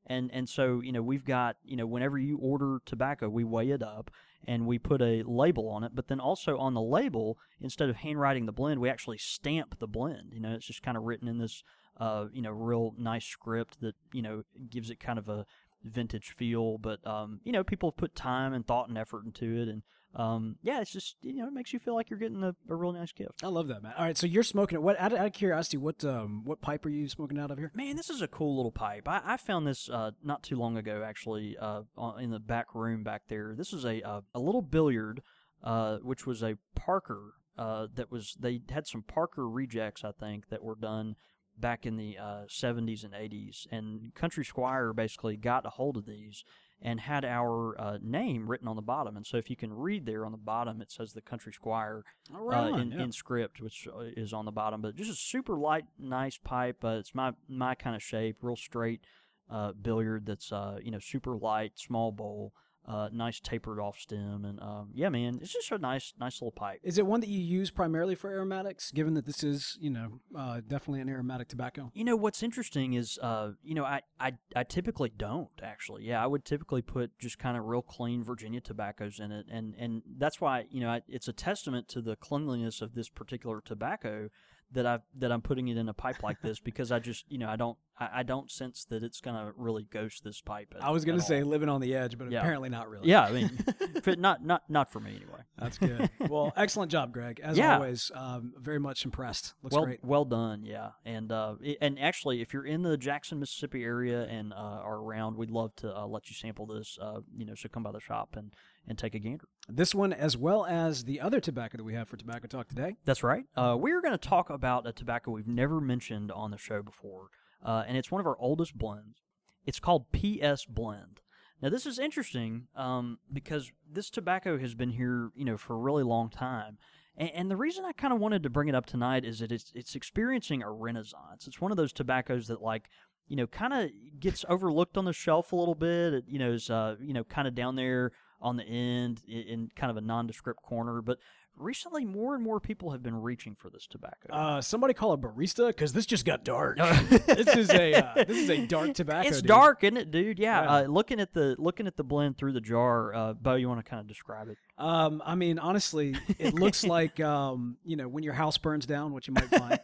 and 0.08 0.30
and 0.34 0.50
so 0.50 0.82
you 0.82 0.92
know 0.92 1.02
we've 1.02 1.26
got 1.26 1.58
you 1.64 1.76
know 1.76 1.86
whenever 1.86 2.18
you 2.18 2.38
order 2.38 2.80
tobacco, 2.86 3.30
we 3.30 3.44
weigh 3.44 3.70
it 3.70 3.84
up 3.84 4.12
and 4.48 4.66
we 4.66 4.80
put 4.80 5.02
a 5.02 5.24
label 5.24 5.70
on 5.70 5.84
it. 5.84 5.92
But 5.94 6.08
then 6.08 6.20
also 6.20 6.58
on 6.58 6.74
the 6.74 6.82
label, 6.82 7.38
instead 7.62 7.90
of 7.90 7.98
handwriting 7.98 8.46
the 8.46 8.52
blend, 8.52 8.80
we 8.80 8.90
actually 8.90 9.18
stamp 9.18 9.80
the 9.80 9.88
blend. 9.88 10.32
You 10.34 10.40
know, 10.40 10.54
it's 10.54 10.66
just 10.66 10.82
kind 10.82 10.98
of 10.98 11.04
written 11.04 11.28
in 11.28 11.38
this 11.38 11.64
uh, 11.98 12.26
you 12.34 12.42
know 12.42 12.52
real 12.52 12.94
nice 12.98 13.26
script 13.26 13.82
that 13.82 13.96
you 14.14 14.22
know 14.22 14.44
gives 14.70 14.90
it 14.90 15.00
kind 15.00 15.20
of 15.20 15.30
a 15.30 15.46
vintage 15.84 16.32
feel. 16.32 16.78
But 16.78 17.06
um, 17.06 17.42
you 17.44 17.52
know, 17.52 17.64
people 17.64 17.90
have 17.90 17.98
put 17.98 18.16
time 18.16 18.54
and 18.54 18.66
thought 18.66 18.90
and 18.90 18.98
effort 18.98 19.26
into 19.26 19.62
it, 19.62 19.68
and 19.68 19.84
um, 20.16 20.56
yeah, 20.64 20.82
it's 20.82 20.92
just 20.92 21.18
you 21.22 21.36
know 21.36 21.48
it 21.48 21.54
makes 21.54 21.72
you 21.72 21.80
feel 21.80 21.94
like 21.94 22.10
you're 22.10 22.20
getting 22.20 22.44
a, 22.44 22.56
a 22.68 22.76
real 22.76 22.92
nice 22.92 23.12
gift. 23.12 23.44
I 23.44 23.48
love 23.48 23.68
that, 23.68 23.84
man. 23.84 23.94
All 23.98 24.06
right, 24.06 24.18
so 24.18 24.26
you're 24.26 24.44
smoking 24.44 24.78
it. 24.78 24.82
What 24.82 25.00
out 25.00 25.14
of, 25.14 25.20
out 25.20 25.28
of 25.28 25.34
curiosity, 25.34 25.78
what 25.78 26.04
um 26.04 26.44
what 26.46 26.62
pipe 26.62 26.86
are 26.86 26.90
you 26.90 27.08
smoking 27.08 27.38
out 27.38 27.52
of 27.52 27.60
here? 27.60 27.72
Man, 27.76 27.96
this 27.96 28.10
is 28.10 28.22
a 28.22 28.28
cool 28.28 28.56
little 28.56 28.72
pipe. 28.72 29.08
I, 29.08 29.22
I 29.24 29.38
found 29.38 29.68
this 29.68 29.88
uh, 29.90 30.12
not 30.24 30.42
too 30.42 30.56
long 30.56 30.78
ago, 30.78 31.04
actually, 31.06 31.58
uh, 31.60 31.82
in 32.20 32.32
the 32.32 32.40
back 32.40 32.74
room 32.74 33.04
back 33.04 33.24
there. 33.28 33.54
This 33.56 33.72
is 33.72 33.86
a 33.86 34.02
uh, 34.02 34.22
a 34.34 34.40
little 34.40 34.64
billiard, 34.64 35.22
uh, 35.64 35.98
which 35.98 36.26
was 36.26 36.42
a 36.42 36.58
Parker. 36.76 37.34
Uh, 37.58 37.88
that 37.94 38.12
was 38.12 38.36
they 38.40 38.62
had 38.70 38.88
some 38.88 39.04
Parker 39.04 39.48
rejects, 39.48 40.04
I 40.04 40.12
think, 40.12 40.50
that 40.50 40.64
were 40.64 40.76
done 40.76 41.18
back 41.58 41.86
in 41.86 41.98
the 41.98 42.18
uh, 42.18 42.44
70s 42.48 43.04
and 43.04 43.14
80s, 43.14 43.68
and 43.70 44.16
Country 44.16 44.46
Squire 44.46 44.94
basically 44.94 45.36
got 45.36 45.66
a 45.66 45.72
hold 45.72 45.98
of 45.98 46.06
these 46.06 46.46
and 46.82 47.00
had 47.00 47.26
our 47.26 47.80
uh, 47.80 47.98
name 48.02 48.50
written 48.50 48.68
on 48.68 48.76
the 48.76 48.82
bottom. 48.82 49.18
And 49.18 49.26
so, 49.26 49.38
if 49.38 49.50
you 49.50 49.56
can 49.56 49.74
read 49.74 50.06
there 50.06 50.26
on 50.26 50.32
the 50.32 50.38
bottom, 50.38 50.82
it 50.82 50.92
says 50.92 51.14
the 51.14 51.22
Country 51.22 51.52
Squire 51.54 52.04
All 52.34 52.52
uh, 52.54 52.78
in, 52.78 52.94
in 52.94 53.12
script, 53.12 53.62
which 53.62 53.88
uh, 53.88 54.00
is 54.16 54.34
on 54.34 54.46
the 54.46 54.52
bottom. 54.52 54.82
But 54.82 54.96
just 54.96 55.12
a 55.12 55.16
super 55.16 55.58
light, 55.58 55.86
nice 55.98 56.38
pipe. 56.38 56.84
Uh, 56.84 57.00
it's 57.00 57.14
my 57.14 57.34
my 57.48 57.76
kind 57.76 57.96
of 57.96 58.04
shape, 58.04 58.38
real 58.42 58.56
straight 58.56 59.02
uh, 59.50 59.74
billiard. 59.74 60.26
That's 60.26 60.52
uh, 60.52 60.80
you 60.82 60.92
know 60.92 61.00
super 61.00 61.36
light, 61.36 61.74
small 61.76 62.12
bowl. 62.12 62.54
Uh, 62.90 63.08
nice 63.14 63.40
tapered 63.40 63.80
off 63.80 64.00
stem, 64.00 64.44
and 64.44 64.60
um, 64.62 64.90
yeah, 64.96 65.10
man, 65.10 65.38
it's 65.42 65.54
just 65.54 65.72
a 65.72 65.78
nice, 65.78 66.14
nice 66.20 66.42
little 66.42 66.52
pipe. 66.52 66.80
Is 66.82 66.98
it 66.98 67.06
one 67.06 67.20
that 67.20 67.30
you 67.30 67.40
use 67.40 67.70
primarily 67.70 68.16
for 68.16 68.32
aromatics? 68.32 68.90
Given 68.92 69.14
that 69.14 69.28
this 69.28 69.44
is, 69.44 69.78
you 69.80 69.92
know, 69.92 70.22
uh, 70.36 70.62
definitely 70.68 71.02
an 71.02 71.10
aromatic 71.10 71.50
tobacco. 71.50 71.92
You 71.94 72.04
know 72.04 72.16
what's 72.16 72.42
interesting 72.42 72.94
is, 72.94 73.20
uh, 73.22 73.52
you 73.62 73.76
know, 73.76 73.86
I, 73.86 74.02
I 74.20 74.34
I 74.56 74.64
typically 74.64 75.12
don't 75.16 75.50
actually. 75.62 76.06
Yeah, 76.06 76.24
I 76.24 76.26
would 76.26 76.46
typically 76.46 76.82
put 76.82 77.12
just 77.20 77.38
kind 77.38 77.56
of 77.56 77.66
real 77.66 77.84
clean 77.84 78.24
Virginia 78.24 78.60
tobaccos 78.60 79.20
in 79.20 79.32
it, 79.32 79.46
and 79.52 79.76
and 79.78 80.02
that's 80.18 80.42
why 80.42 80.66
you 80.72 80.82
know 80.82 80.90
I, 80.90 81.02
it's 81.08 81.28
a 81.28 81.34
testament 81.34 81.90
to 81.90 82.02
the 82.02 82.16
cleanliness 82.16 82.82
of 82.82 82.96
this 82.96 83.08
particular 83.08 83.62
tobacco 83.64 84.30
that 84.72 84.86
I 84.86 85.00
that 85.18 85.32
I'm 85.32 85.42
putting 85.42 85.68
it 85.68 85.78
in 85.78 85.90
a 85.90 85.94
pipe 85.94 86.24
like 86.24 86.42
this 86.42 86.60
because 86.60 86.92
I 86.92 87.00
just 87.00 87.26
you 87.30 87.38
know 87.38 87.50
I 87.50 87.56
don't 87.56 87.78
I, 88.00 88.10
I 88.20 88.24
don't 88.24 88.50
sense 88.50 88.86
that 88.86 89.04
it's 89.04 89.22
gonna 89.22 89.52
really 89.58 89.84
ghost 89.84 90.24
this 90.24 90.42
pipe. 90.42 90.74
At, 90.76 90.84
I 90.84 90.92
was 90.92 91.06
going 91.06 91.18
to 91.20 91.24
say 91.24 91.42
all. 91.42 91.50
living 91.50 91.70
on 91.70 91.82
the 91.82 91.96
edge, 91.96 92.18
but 92.18 92.32
Yeah. 92.32 92.40
apparently 92.40 92.70
not 92.70 92.90
really. 92.90 93.10
yeah, 93.10 93.24
I 93.24 93.32
mean, 93.32 93.60
not 94.20 94.44
not 94.46 94.64
not 94.70 94.92
for 94.92 95.00
me 95.00 95.16
anyway. 95.16 95.42
That's 95.58 95.78
good. 95.78 96.10
well, 96.30 96.54
excellent 96.58 96.92
job, 96.92 97.12
Greg. 97.12 97.40
As 97.44 97.58
Yeah. 97.58 97.76
always, 97.76 98.12
um, 98.16 98.54
very 98.58 98.80
much 98.80 99.06
impressed. 99.06 99.54
Looks 99.62 99.76
well, 99.76 99.86
great. 99.86 100.04
well 100.04 100.26
done, 100.26 100.64
yeah. 100.64 100.92
And 101.06 101.32
uh, 101.32 101.56
and 101.82 102.00
actually, 102.00 102.42
if 102.42 102.54
you're 102.54 102.66
in 102.66 102.84
the 102.84 102.98
Jackson, 102.98 103.40
Mississippi 103.40 103.84
area 103.84 104.24
and 104.24 104.54
uh, 104.54 104.56
are 104.56 104.98
around, 104.98 105.36
we'd 105.38 105.52
love 105.52 105.76
to 105.78 105.96
uh, 105.96 106.06
let 106.08 106.30
you 106.30 106.36
sample 106.36 106.66
this. 106.66 106.98
Uh, 107.02 107.22
you 107.38 107.46
know, 107.46 107.56
so 107.56 107.68
come 107.70 107.84
by 107.84 107.92
the 107.92 108.00
shop 108.00 108.36
and 108.38 108.54
and 108.88 108.98
take 108.98 109.14
a 109.14 109.20
gander. 109.20 109.46
This 109.68 109.94
one, 109.94 110.14
as 110.14 110.36
well 110.36 110.66
as 110.66 111.04
the 111.04 111.20
other 111.22 111.40
tobacco 111.40 111.78
that 111.78 111.84
we 111.84 111.94
have 111.94 112.08
for 112.10 112.18
Tobacco 112.18 112.48
Talk 112.48 112.70
today. 112.70 112.96
That's 113.06 113.22
right. 113.22 113.44
Uh, 113.56 113.78
we're 113.80 114.02
going 114.02 114.18
to 114.18 114.18
talk 114.18 114.50
about 114.50 114.88
a 114.88 114.92
tobacco 114.92 115.30
we've 115.30 115.48
never 115.48 115.80
mentioned 115.80 116.32
on 116.32 116.50
the 116.50 116.58
show 116.58 116.82
before, 116.82 117.28
uh, 117.64 117.84
and 117.88 117.98
it's 117.98 118.12
one 118.12 118.22
of 118.22 118.28
our 118.28 118.38
oldest 118.40 118.78
blends. 118.78 119.22
It's 119.66 119.80
called 119.80 120.12
PS 120.12 120.66
Blend. 120.66 121.22
Now, 121.62 121.70
this 121.70 121.86
is 121.86 122.00
interesting 122.00 122.68
um, 122.76 123.20
because 123.32 123.72
this 123.92 124.10
tobacco 124.10 124.58
has 124.58 124.76
been 124.76 124.92
here, 124.92 125.32
you 125.36 125.44
know, 125.44 125.58
for 125.58 125.74
a 125.76 125.80
really 125.80 126.04
long 126.04 126.30
time. 126.30 126.78
And, 127.18 127.30
and 127.32 127.52
the 127.52 127.58
reason 127.58 127.84
I 127.86 127.92
kind 127.92 128.14
of 128.14 128.20
wanted 128.20 128.44
to 128.44 128.50
bring 128.50 128.70
it 128.70 128.76
up 128.76 128.86
tonight 128.86 129.26
is 129.26 129.40
that 129.40 129.52
it's 129.52 129.72
it's 129.76 129.94
experiencing 129.96 130.64
a 130.64 130.72
renaissance. 130.72 131.48
It's 131.48 131.60
one 131.60 131.72
of 131.72 131.78
those 131.78 131.92
tobaccos 131.92 132.48
that, 132.48 132.62
like, 132.62 132.90
you 133.28 133.36
know, 133.36 133.46
kind 133.46 133.74
of 133.74 133.90
gets 134.20 134.46
overlooked 134.48 134.98
on 134.98 135.06
the 135.06 135.14
shelf 135.14 135.52
a 135.52 135.56
little 135.56 135.76
bit. 135.76 136.14
It, 136.14 136.24
you 136.28 136.40
know, 136.40 136.52
is 136.52 136.70
uh, 136.70 136.96
you 137.02 137.14
know, 137.14 137.26
kind 137.26 137.48
of 137.48 137.56
down 137.56 137.76
there 137.76 138.12
on 138.42 138.56
the 138.56 138.64
end 138.64 139.22
i- 139.28 139.32
in 139.32 139.70
kind 139.76 139.92
of 139.92 139.98
a 139.98 140.02
nondescript 140.02 140.62
corner. 140.64 141.02
But 141.02 141.20
recently, 141.60 142.06
more 142.06 142.36
and 142.36 142.44
more 142.44 142.60
people 142.60 142.92
have 142.92 143.04
been 143.04 143.22
reaching 143.22 143.56
for 143.56 143.70
this 143.70 143.88
tobacco. 143.88 144.32
Uh, 144.32 144.62
somebody 144.62 144.94
call 144.94 145.14
a 145.14 145.18
barista 145.18 145.68
because 145.68 145.94
this 145.94 146.06
just 146.06 146.26
got 146.26 146.44
dark. 146.44 146.78
this 147.26 147.56
is 147.56 147.70
a 147.70 147.94
uh, 147.94 148.24
this 148.26 148.38
is 148.38 148.50
a 148.50 148.66
dark 148.66 148.94
tobacco. 148.94 149.28
it's 149.28 149.42
dude. 149.42 149.48
dark, 149.48 149.84
isn't 149.84 149.98
it, 149.98 150.12
dude? 150.12 150.40
Yeah. 150.40 150.64
Yeah. 150.64 150.72
Uh, 150.72 150.82
looking 150.84 151.20
at 151.20 151.34
the 151.34 151.56
looking 151.60 151.88
at 151.88 151.98
the 151.98 152.04
blend 152.04 152.38
through 152.38 152.54
the 152.54 152.62
jar, 152.62 153.14
uh, 153.14 153.34
Bo, 153.34 153.56
you 153.56 153.68
want 153.68 153.84
to 153.84 153.90
kind 153.90 154.00
of 154.00 154.08
describe 154.08 154.50
it? 154.50 154.58
Um, 154.80 155.22
I 155.26 155.36
mean, 155.36 155.60
honestly, 155.60 156.16
it 156.40 156.54
looks 156.56 156.84
like 156.98 157.20
um, 157.20 157.78
you 157.84 157.96
know, 157.98 158.08
when 158.08 158.24
your 158.24 158.34
house 158.34 158.58
burns 158.58 158.86
down, 158.86 159.12
what 159.14 159.28
you 159.28 159.34
might 159.34 159.50
find. 159.50 159.80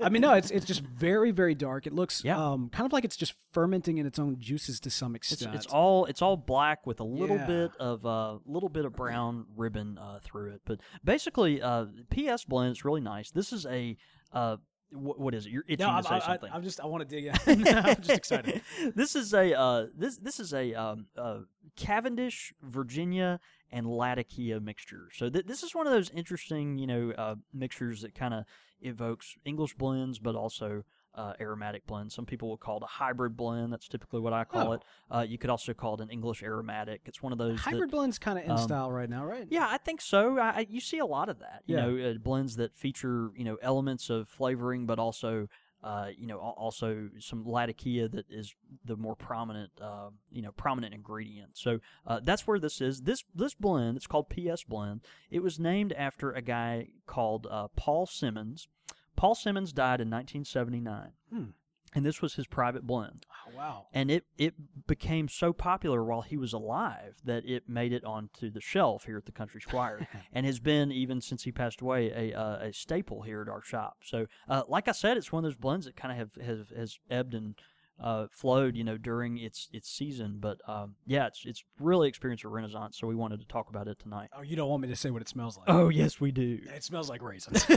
I 0.00 0.08
mean, 0.08 0.22
no, 0.22 0.32
it's 0.32 0.50
it's 0.50 0.64
just 0.64 0.80
very 0.80 1.30
very 1.30 1.54
dark. 1.54 1.86
It 1.86 1.92
looks 1.92 2.24
Yeah. 2.24 2.38
um, 2.42 2.70
kind 2.70 2.86
of 2.86 2.92
like 2.92 3.04
it's 3.04 3.16
just 3.16 3.34
fermenting 3.52 3.98
in 3.98 4.06
its 4.06 4.18
own 4.18 4.36
juices 4.40 4.80
to 4.80 4.90
some 4.90 5.14
extent. 5.14 5.54
it's 5.54 5.66
all 5.66 6.06
it's 6.06 6.22
all 6.22 6.36
black 6.36 6.86
with 6.86 7.00
a 7.00 7.04
little 7.04 7.36
Yeah. 7.36 7.46
bit 7.46 7.70
of 7.78 8.04
a 8.04 8.08
uh, 8.08 8.38
little 8.46 8.68
bit 8.70 8.84
of 8.84 8.94
brown 8.94 9.44
ribbon 9.54 9.98
uh, 9.98 10.20
through 10.22 10.52
it. 10.52 10.62
But 10.64 10.80
basically, 11.04 11.60
uh, 11.62 11.86
PS 12.10 12.44
blend 12.44 12.72
is 12.72 12.84
really 12.84 13.00
nice. 13.02 13.30
This 13.30 13.52
is 13.52 13.66
a 13.66 13.96
uh, 14.32 14.56
wh- 14.90 15.18
what 15.18 15.34
is 15.34 15.46
it? 15.46 15.50
You're 15.50 15.64
itching 15.68 15.86
no, 15.86 15.92
to 15.92 15.96
I'm, 15.98 16.02
say 16.04 16.14
I, 16.14 16.18
something. 16.20 16.50
I, 16.50 16.56
am 16.56 16.62
just 16.62 16.80
I 16.80 16.86
want 16.86 17.08
to 17.08 17.16
dig 17.16 17.26
in. 17.26 17.66
I'm 17.76 17.96
just 17.96 18.10
excited. 18.10 18.62
this 18.94 19.14
is 19.14 19.34
a 19.34 19.58
uh, 19.58 19.86
this 19.94 20.16
this 20.16 20.40
is 20.40 20.54
a 20.54 20.74
um, 20.74 21.06
uh, 21.16 21.40
Cavendish, 21.76 22.52
Virginia, 22.62 23.40
and 23.70 23.86
Latakia 23.86 24.60
mixture. 24.60 25.08
So 25.12 25.28
th- 25.28 25.46
this 25.46 25.62
is 25.62 25.74
one 25.74 25.86
of 25.86 25.92
those 25.92 26.10
interesting, 26.10 26.78
you 26.78 26.86
know, 26.86 27.12
uh, 27.16 27.34
mixtures 27.52 28.02
that 28.02 28.14
kind 28.14 28.34
of 28.34 28.44
evokes 28.80 29.36
English 29.44 29.74
blends, 29.74 30.18
but 30.18 30.34
also 30.34 30.84
uh, 31.14 31.32
aromatic 31.40 31.84
blends. 31.86 32.14
Some 32.14 32.26
people 32.26 32.48
will 32.48 32.56
call 32.56 32.76
it 32.76 32.84
a 32.84 32.86
hybrid 32.86 33.36
blend. 33.36 33.72
That's 33.72 33.88
typically 33.88 34.20
what 34.20 34.32
I 34.32 34.44
call 34.44 34.68
Oh. 34.68 34.72
it. 34.74 34.82
Uh, 35.10 35.20
you 35.28 35.36
could 35.36 35.50
also 35.50 35.74
call 35.74 35.94
it 35.94 36.00
an 36.00 36.10
English 36.10 36.42
aromatic. 36.44 37.00
It's 37.06 37.20
one 37.22 37.32
of 37.32 37.38
those 37.38 37.56
that- 37.56 37.62
Hybrid 37.72 37.90
blend's 37.90 38.18
kind 38.20 38.38
of 38.38 38.44
in 38.44 38.52
um, 38.52 38.58
style 38.58 38.92
right 38.92 39.10
now, 39.10 39.24
right? 39.24 39.46
yeah, 39.50 39.66
I 39.68 39.78
think 39.78 40.00
so. 40.00 40.38
I, 40.38 40.48
I, 40.50 40.66
you 40.70 40.80
see 40.80 40.98
a 40.98 41.06
lot 41.06 41.28
of 41.28 41.40
that. 41.40 41.62
You 41.66 41.76
Yeah. 41.76 41.86
know, 41.86 42.10
uh, 42.10 42.14
blends 42.18 42.54
that 42.56 42.74
feature 42.76 43.30
you 43.36 43.44
know 43.44 43.56
elements 43.62 44.10
of 44.10 44.28
flavoring, 44.28 44.86
but 44.86 44.98
also 45.00 45.48
uh, 45.82 46.08
you 46.16 46.26
know 46.26 46.38
also 46.38 47.08
some 47.18 47.44
latakia 47.46 48.08
that 48.08 48.26
is 48.30 48.54
the 48.84 48.96
more 48.96 49.14
prominent 49.14 49.70
uh, 49.80 50.10
you 50.30 50.42
know 50.42 50.52
prominent 50.52 50.94
ingredient. 50.94 51.50
So 51.54 51.80
uh, 52.06 52.20
that's 52.22 52.46
where 52.46 52.58
this 52.58 52.80
is. 52.80 53.02
This 53.02 53.24
this 53.34 53.54
blend 53.54 53.96
it's 53.96 54.06
called 54.06 54.28
PS 54.28 54.64
Blend. 54.64 55.02
It 55.30 55.42
was 55.42 55.58
named 55.58 55.92
after 55.92 56.32
a 56.32 56.42
guy 56.42 56.88
called 57.06 57.46
uh, 57.50 57.68
Paul 57.76 58.06
Simmons. 58.06 58.68
Paul 59.16 59.34
Simmons 59.34 59.72
died 59.72 60.00
in 60.00 60.10
1979, 60.10 61.10
Hmm. 61.30 61.44
And 61.94 62.04
this 62.04 62.20
was 62.22 62.34
his 62.34 62.46
private 62.46 62.86
blend 62.86 63.26
Oh, 63.46 63.56
wow. 63.56 63.86
and 63.92 64.10
it 64.10 64.24
it 64.36 64.86
became 64.86 65.28
so 65.28 65.52
popular 65.52 66.04
while 66.04 66.22
he 66.22 66.36
was 66.36 66.52
alive 66.52 67.16
that 67.24 67.44
it 67.46 67.68
made 67.68 67.92
it 67.92 68.04
onto 68.04 68.50
the 68.50 68.60
shelf 68.60 69.04
here 69.04 69.18
at 69.18 69.26
the 69.26 69.32
Country 69.32 69.60
Squire, 69.60 70.06
and 70.32 70.46
has 70.46 70.60
been 70.60 70.90
even 70.92 71.20
since 71.20 71.42
he 71.44 71.52
passed 71.52 71.80
away 71.80 72.32
a 72.32 72.38
uh, 72.38 72.58
a 72.68 72.72
staple 72.72 73.22
here 73.22 73.42
at 73.42 73.48
our 73.48 73.62
shop. 73.62 73.98
So, 74.02 74.26
uh, 74.48 74.62
like 74.68 74.88
I 74.88 74.92
said, 74.92 75.16
it's 75.16 75.32
one 75.32 75.44
of 75.44 75.50
those 75.50 75.56
blends 75.56 75.86
that 75.86 75.96
kind 75.96 76.12
of 76.12 76.18
have 76.18 76.46
has, 76.46 76.58
has 76.76 76.98
ebbed 77.10 77.34
and 77.34 77.54
uh, 78.00 78.26
flowed, 78.30 78.76
you 78.76 78.84
know, 78.84 78.96
during 78.96 79.38
its 79.38 79.68
its 79.72 79.88
season. 79.90 80.36
But 80.40 80.58
um, 80.68 80.94
yeah, 81.06 81.26
it's 81.26 81.42
it's 81.44 81.64
really 81.80 82.08
experienced 82.08 82.44
a 82.44 82.48
renaissance. 82.48 82.98
So 82.98 83.06
we 83.06 83.14
wanted 83.16 83.40
to 83.40 83.46
talk 83.46 83.68
about 83.68 83.88
it 83.88 83.98
tonight. 83.98 84.30
Oh, 84.36 84.42
you 84.42 84.56
don't 84.56 84.68
want 84.68 84.82
me 84.82 84.88
to 84.88 84.96
say 84.96 85.10
what 85.10 85.22
it 85.22 85.28
smells 85.28 85.58
like? 85.58 85.68
Oh 85.68 85.88
yes, 85.88 86.20
we 86.20 86.30
do. 86.30 86.58
It 86.74 86.84
smells 86.84 87.08
like 87.10 87.22
raisins. 87.22 87.66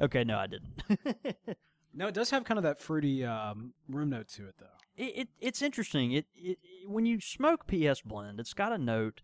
okay, 0.00 0.24
no, 0.24 0.38
I 0.38 0.46
didn't. 0.46 0.82
No, 1.94 2.08
it 2.08 2.14
does 2.14 2.30
have 2.30 2.44
kind 2.44 2.58
of 2.58 2.64
that 2.64 2.78
fruity 2.80 3.24
um, 3.24 3.72
room 3.88 4.10
note 4.10 4.28
to 4.28 4.46
it, 4.48 4.54
though. 4.58 4.66
it, 4.96 5.12
it 5.16 5.28
it's 5.40 5.62
interesting. 5.62 6.12
It, 6.12 6.26
it 6.34 6.58
when 6.86 7.06
you 7.06 7.20
smoke 7.20 7.66
PS 7.66 8.00
blend, 8.02 8.40
it's 8.40 8.54
got 8.54 8.72
a 8.72 8.78
note 8.78 9.20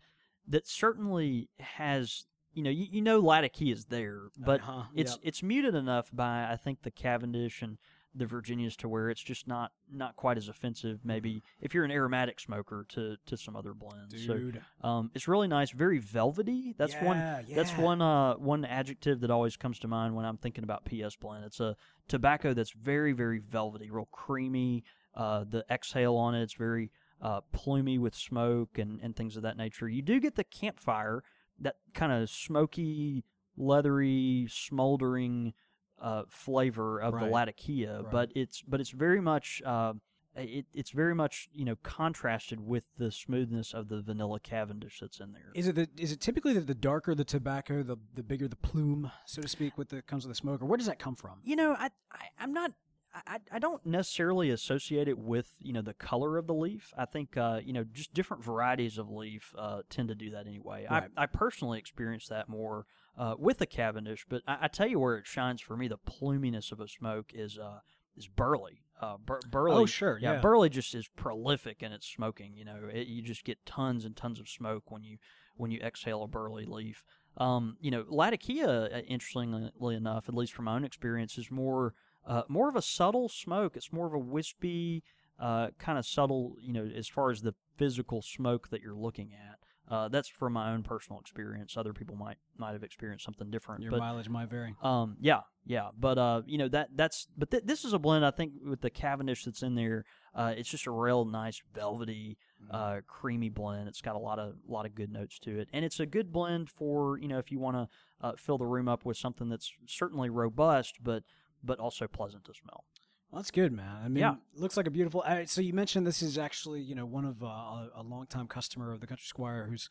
that 0.47 0.67
certainly 0.67 1.49
has 1.59 2.27
you 2.55 2.63
know 2.63 2.71
you, 2.71 2.87
you 2.91 3.01
know 3.03 3.19
Latakia 3.21 3.73
is 3.75 3.87
there, 3.87 4.23
but 4.39 4.61
Uh-huh, 4.61 4.85
it's 4.95 5.13
yep. 5.13 5.21
it's 5.23 5.43
muted 5.43 5.75
enough 5.75 6.11
by 6.13 6.51
I 6.51 6.57
think 6.57 6.83
the 6.83 6.91
Cavendish 6.91 7.63
and 7.63 7.79
the 8.15 8.27
Virginias 8.27 8.77
to 8.77 8.89
where 8.89 9.09
it's 9.09 9.23
just 9.23 9.47
not 9.47 9.73
not 9.91 10.17
quite 10.17 10.37
as 10.37 10.49
offensive. 10.49 11.01
Maybe 11.05 11.43
if 11.61 11.75
you're 11.75 11.85
an 11.85 11.91
aromatic 11.91 12.41
smoker 12.41 12.85
to 12.91 13.17
to 13.27 13.37
some 13.37 13.57
other 13.57 13.75
blends. 13.75 14.15
Dude. 14.27 14.61
So 14.83 14.89
um, 14.89 15.11
it's 15.15 15.29
really 15.29 15.49
nice, 15.49 15.71
very 15.71 15.99
velvety. 15.99 16.75
That's 16.77 16.95
one. 16.95 17.17
Yeah, 17.17 17.43
That's 17.55 17.77
one. 17.77 18.03
Uh, 18.03 18.35
one 18.35 18.65
adjective 18.65 19.21
that 19.21 19.31
always 19.31 19.57
comes 19.57 19.79
to 19.81 19.89
mind 19.89 20.17
when 20.17 20.25
I'm 20.25 20.37
thinking 20.37 20.65
about 20.65 20.85
PS 20.85 21.17
blend. 21.17 21.45
It's 21.45 21.61
a 21.61 21.77
tobacco 22.09 22.55
that's 22.55 22.73
very, 22.73 23.13
very 23.13 23.39
velvety, 23.39 23.91
real 23.91 24.09
creamy. 24.11 24.85
Uh, 25.15 25.45
the 25.49 25.65
exhale 25.71 26.17
on 26.17 26.35
it, 26.35 26.43
it's 26.43 26.55
very 26.55 26.91
uh, 27.21 27.41
plumy 27.53 27.99
with 27.99 28.15
smoke 28.15 28.79
and, 28.79 29.01
and 29.03 29.17
things 29.17 29.37
of 29.37 29.43
that 29.43 29.57
nature. 29.57 29.89
You 29.89 30.03
do 30.03 30.21
get 30.21 30.37
the 30.37 30.45
campfire, 30.45 31.23
that 31.59 31.77
kind 31.95 32.13
of 32.13 32.31
smoky, 32.31 33.25
leathery, 33.57 34.47
smoldering 34.51 35.53
uh, 36.01 36.23
flavor 36.29 36.99
of 37.01 37.13
the 37.13 37.19
Right. 37.19 37.31
Latakia, 37.31 38.03
Right. 38.03 38.11
but 38.11 38.33
it's 38.35 38.63
but 38.63 38.81
it's 38.81 38.91
very 38.91 39.21
much 39.21 39.63
uh, 39.65 39.95
it, 40.37 40.67
it's 40.73 40.91
very 40.91 41.15
much 41.15 41.49
you 41.53 41.65
know 41.65 41.77
contrasted 41.83 42.61
with 42.61 42.89
the 42.97 43.11
smoothness 43.11 43.75
of 43.75 43.89
the 43.89 44.01
vanilla 44.01 44.41
Cavendish 44.41 45.01
that's 45.01 45.21
in 45.21 45.33
there. 45.33 45.51
Is 45.55 45.69
it 45.69 45.75
the, 45.75 45.89
is 45.97 46.13
it 46.13 46.21
typically 46.21 46.53
that 46.55 46.67
the 46.67 46.75
darker 46.75 47.15
the 47.15 47.25
tobacco, 47.25 47.83
the 47.83 47.97
the 48.15 48.23
bigger 48.23 48.49
the 48.49 48.57
plume, 48.57 49.11
so 49.27 49.43
to 49.43 49.49
speak, 49.49 49.77
with 49.77 49.89
the 49.89 50.03
comes 50.03 50.27
with 50.27 50.31
the 50.37 50.41
smoke, 50.41 50.63
or 50.63 50.67
where 50.67 50.79
does 50.79 50.87
that 50.87 50.99
come 50.99 51.15
from? 51.15 51.41
You 51.45 51.57
know, 51.57 51.73
I, 51.79 51.91
I 52.13 52.27
I'm 52.39 52.53
not. 52.53 52.73
I, 53.13 53.39
I 53.51 53.59
don't 53.59 53.85
necessarily 53.85 54.51
associate 54.51 55.09
it 55.09 55.19
with 55.19 55.55
you 55.61 55.73
know 55.73 55.83
the 55.83 55.95
color 55.95 56.39
of 56.39 56.47
the 56.47 56.55
leaf. 56.55 56.95
I 56.97 57.07
think 57.07 57.37
uh, 57.37 57.59
you 57.61 57.73
know 57.73 57.85
just 57.93 58.15
different 58.15 58.45
varieties 58.45 58.99
of 58.99 59.11
leaf 59.11 59.53
uh, 59.59 59.83
tend 59.91 60.09
to 60.11 60.15
do 60.15 60.31
that 60.31 60.47
anyway. 60.47 60.87
Right. 60.89 61.11
I, 61.17 61.25
I 61.25 61.27
personally 61.27 61.81
experience 61.81 62.29
that 62.29 62.49
more 62.49 62.87
uh, 63.17 63.35
with 63.39 63.59
the 63.59 63.67
Cavendish, 63.67 64.25
but 64.29 64.43
I, 64.47 64.59
I 64.63 64.69
tell 64.69 64.87
you 64.87 64.99
where 64.99 65.17
it 65.17 65.27
shines 65.27 65.61
for 65.61 65.77
me. 65.77 65.89
The 65.89 65.99
pluminess 65.99 66.73
of 66.73 66.81
a 66.81 66.89
smoke 66.89 67.33
is 67.35 67.59
uh, 67.59 67.81
is 68.17 68.27
burley. 68.29 68.83
Uh, 69.01 69.17
bur- 69.17 69.41
burley. 69.51 69.77
Oh, 69.77 69.87
sure, 69.87 70.19
yeah. 70.21 70.41
Burley 70.41 70.69
just 70.69 70.95
is 70.95 71.09
prolific 71.17 71.83
in 71.83 71.93
its 71.93 72.07
smoking. 72.07 72.55
You 72.55 72.67
know, 72.67 72.79
it, 72.93 73.07
you 73.07 73.23
just 73.23 73.45
get 73.45 73.65
tons 73.65 74.05
and 74.05 74.15
tons 74.15 74.39
of 74.39 74.49
smoke 74.49 74.91
when 74.91 75.03
you 75.03 75.19
when 75.57 75.71
you 75.71 75.81
exhale 75.81 76.23
a 76.23 76.29
burley 76.29 76.65
leaf. 76.67 77.05
Um, 77.37 77.77
you 77.81 77.91
know, 77.91 78.05
Latakia, 78.09 78.69
uh, 78.69 79.01
interestingly 79.07 79.95
enough, 79.95 80.29
at 80.29 80.35
least 80.35 80.53
from 80.53 80.67
my 80.67 80.75
own 80.75 80.85
experience, 80.85 81.39
is 81.39 81.51
more 81.51 81.95
uh, 82.27 82.43
more 82.49 82.69
of 82.69 82.77
a 82.77 82.83
subtle 82.83 83.29
smoke. 83.29 83.77
It's 83.77 83.93
more 83.93 84.07
of 84.07 84.13
a 84.13 84.19
wispy, 84.19 85.03
uh, 85.39 85.69
kind 85.79 85.99
of 85.99 86.05
subtle. 86.05 86.57
You 86.61 86.73
know, 86.73 86.85
as 86.95 87.09
far 87.09 87.31
as 87.31 87.43
the 87.43 87.55
physical 87.77 88.21
smoke 88.21 88.69
that 88.69 88.83
you're 88.83 88.95
looking 88.95 89.33
at. 89.33 89.60
Uh, 89.91 90.09
that's 90.09 90.29
from 90.29 90.53
my 90.53 90.71
own 90.73 90.83
personal 90.85 91.21
experience. 91.21 91.77
Other 91.77 91.93
people 91.93 92.15
might 92.15 92.37
might 92.57 92.73
have 92.73 92.85
experienced 92.85 93.25
something 93.25 93.51
different. 93.51 93.83
Your 93.83 93.91
but 93.91 93.99
mileage 93.99 94.29
might 94.29 94.49
vary. 94.49 94.77
um, 94.83 95.17
yeah, 95.21 95.41
yeah, 95.67 95.89
but 95.99 96.17
uh, 96.17 96.43
you 96.47 96.59
know 96.59 96.69
that 96.69 96.91
that's 96.95 97.27
but 97.37 97.51
th- 97.51 97.65
this 97.65 97.85
is 97.85 97.93
a 97.93 97.99
blend. 97.99 98.25
I 98.25 98.31
think 98.31 98.53
with 98.65 98.83
the 98.83 98.91
Cavendish 98.91 99.45
that's 99.45 99.63
in 99.63 99.75
there, 99.75 100.05
uh, 100.35 100.55
it's 100.57 100.69
just 100.69 100.87
a 100.87 100.93
real 100.93 101.25
nice 101.25 101.61
velvety, 101.75 102.39
uh, 102.71 103.01
creamy 103.09 103.49
blend. 103.49 103.89
It's 103.89 104.01
got 104.01 104.15
a 104.15 104.21
lot 104.21 104.39
of 104.39 104.55
lot 104.69 104.87
of 104.87 104.95
good 104.95 105.13
notes 105.13 105.39
to 105.41 105.59
it, 105.59 105.69
and 105.73 105.85
it's 105.85 105.99
a 105.99 106.07
good 106.07 106.33
blend 106.33 106.71
for 106.71 107.19
you 107.19 107.27
know 107.27 107.39
if 107.39 107.51
you 107.51 107.59
want 107.59 107.77
to 107.77 107.89
uh, 108.21 108.33
fill 108.37 108.59
the 108.59 108.67
room 108.67 108.89
up 108.89 109.05
with 109.05 109.17
something 109.17 109.49
that's 109.49 109.73
certainly 109.87 110.31
robust, 110.31 110.99
but 111.03 111.25
but 111.65 111.81
also 111.81 112.07
pleasant 112.07 112.45
to 112.45 112.53
smell. 112.55 112.85
Well, 113.31 113.41
that's 113.41 113.51
good, 113.51 113.73
man. 113.73 113.97
I 114.05 114.09
mean, 114.09 114.23
Yeah. 114.23 114.35
looks 114.57 114.77
like 114.77 114.87
a 114.87 114.91
beautiful. 114.91 115.23
Uh, 115.25 115.47
so 115.47 115.61
you 115.61 115.73
mentioned 115.73 116.07
this 116.07 116.23
is 116.23 116.37
actually, 116.37 116.81
you 116.81 116.95
know, 116.95 117.07
one 117.07 117.25
of 117.25 117.43
uh, 117.43 117.47
a, 117.47 117.91
a 117.97 118.03
longtime 118.03 118.49
customer 118.49 118.93
of 118.93 119.01
the 119.01 119.07
Country 119.07 119.25
Squire 119.27 119.67
whose 119.71 119.89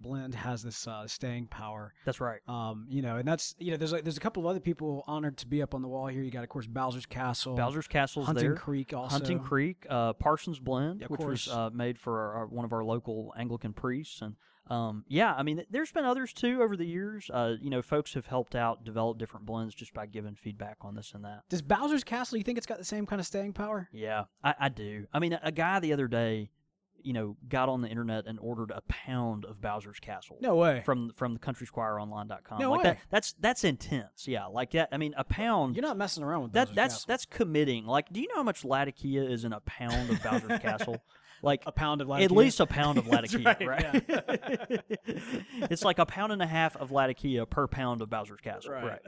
blend 0.00 0.34
has 0.34 0.62
this 0.62 0.86
uh, 0.86 1.06
staying 1.06 1.46
power. 1.46 1.94
That's 2.04 2.20
right. 2.20 2.40
Um, 2.48 2.86
you 2.90 3.00
know, 3.02 3.16
and 3.16 3.26
that's 3.26 3.54
you 3.58 3.70
know, 3.70 3.76
there's 3.76 3.92
like 3.92 4.02
there's 4.04 4.16
a 4.16 4.20
couple 4.20 4.42
of 4.42 4.46
other 4.50 4.60
people 4.60 5.04
honored 5.06 5.38
to 5.38 5.46
be 5.46 5.62
up 5.62 5.74
on 5.74 5.80
the 5.82 5.88
wall 5.88 6.08
here. 6.08 6.22
You 6.22 6.30
got, 6.30 6.42
of 6.42 6.50
course, 6.50 6.66
Bowser's 6.66 7.06
Castle, 7.06 7.54
Bowser's 7.56 7.86
Castle, 7.88 8.24
Hunting 8.24 8.48
there. 8.48 8.56
Creek, 8.56 8.92
also 8.92 9.10
Hunting 9.14 9.38
Creek, 9.38 9.86
uh, 9.88 10.12
Parsons 10.14 10.58
Blend, 10.58 11.00
Yeah, 11.00 11.06
of 11.06 11.10
which 11.12 11.20
was 11.20 11.48
uh, 11.48 11.70
made 11.72 11.98
for 11.98 12.20
our, 12.34 12.46
one 12.46 12.64
of 12.64 12.72
our 12.72 12.84
local 12.84 13.32
Anglican 13.38 13.72
priests, 13.72 14.20
and 14.20 14.36
um, 14.70 15.04
yeah, 15.08 15.34
I 15.34 15.42
mean, 15.42 15.64
there's 15.70 15.92
been 15.92 16.04
others 16.04 16.32
too 16.32 16.62
over 16.62 16.76
the 16.76 16.86
years. 16.86 17.30
Uh, 17.32 17.54
you 17.60 17.68
know, 17.68 17.82
folks 17.82 18.14
have 18.14 18.26
helped 18.26 18.54
out 18.54 18.84
develop 18.84 19.18
different 19.18 19.44
blends 19.44 19.74
just 19.74 19.92
by 19.92 20.06
giving 20.06 20.34
feedback 20.34 20.78
on 20.82 20.94
this 20.94 21.12
and 21.14 21.24
that. 21.24 21.42
Does 21.48 21.62
Bowser's 21.62 22.04
Castle? 22.04 22.38
You 22.38 22.44
think 22.44 22.58
it's 22.58 22.66
got 22.66 22.78
the 22.78 22.84
same 22.84 23.04
kind 23.04 23.20
of 23.20 23.26
staying 23.26 23.52
power? 23.54 23.88
Yeah, 23.92 24.24
I, 24.42 24.54
I 24.60 24.68
do. 24.68 25.06
I 25.12 25.18
mean, 25.18 25.32
a, 25.32 25.40
a 25.42 25.52
guy 25.52 25.80
the 25.80 25.92
other 25.92 26.06
day, 26.06 26.50
you 27.02 27.12
know, 27.12 27.36
got 27.48 27.68
on 27.68 27.82
the 27.82 27.88
internet 27.88 28.26
and 28.26 28.38
ordered 28.40 28.70
a 28.70 28.80
pound 28.82 29.44
of 29.44 29.60
Bowser's 29.60 29.98
Castle. 29.98 30.38
No 30.40 30.54
way. 30.54 30.82
From 30.84 31.12
from 31.16 31.34
the 31.34 31.40
countrysquireonline.com. 31.40 32.60
No 32.60 32.70
like 32.70 32.78
way. 32.78 32.84
That, 32.84 32.98
that's 33.10 33.34
that's 33.40 33.64
intense. 33.64 34.28
Yeah, 34.28 34.46
like 34.46 34.70
that. 34.70 34.90
I 34.92 34.96
mean, 34.96 35.12
a 35.16 35.24
pound. 35.24 35.74
You're 35.74 35.82
not 35.82 35.96
messing 35.96 36.22
around 36.22 36.44
with 36.44 36.52
that 36.52 36.68
Bowser's 36.68 36.76
that's 36.76 36.94
Castle. 36.94 37.04
that's 37.08 37.26
committing. 37.26 37.86
Like, 37.86 38.12
do 38.12 38.20
you 38.20 38.28
know 38.28 38.36
how 38.36 38.42
much 38.44 38.64
Latakia 38.64 39.24
is 39.24 39.44
in 39.44 39.52
a 39.52 39.60
pound 39.60 40.10
of 40.10 40.22
Bowser's 40.22 40.60
Castle? 40.60 41.02
Like 41.44 41.64
a 41.66 41.72
pound 41.72 42.00
of 42.00 42.08
latakia. 42.08 42.24
at 42.26 42.30
least 42.30 42.60
a 42.60 42.66
pound 42.66 42.98
of 42.98 43.06
Latakia, 43.12 43.42
right, 43.44 43.66
right? 43.66 44.04
it's 45.70 45.84
like 45.84 45.98
a 45.98 46.06
pound 46.06 46.32
and 46.32 46.40
a 46.40 46.46
half 46.46 46.76
of 46.76 46.92
Latakia 46.92 47.46
per 47.46 47.66
pound 47.66 48.00
of 48.00 48.08
Bowser's 48.08 48.40
Castle, 48.40 48.72
Right. 48.72 49.00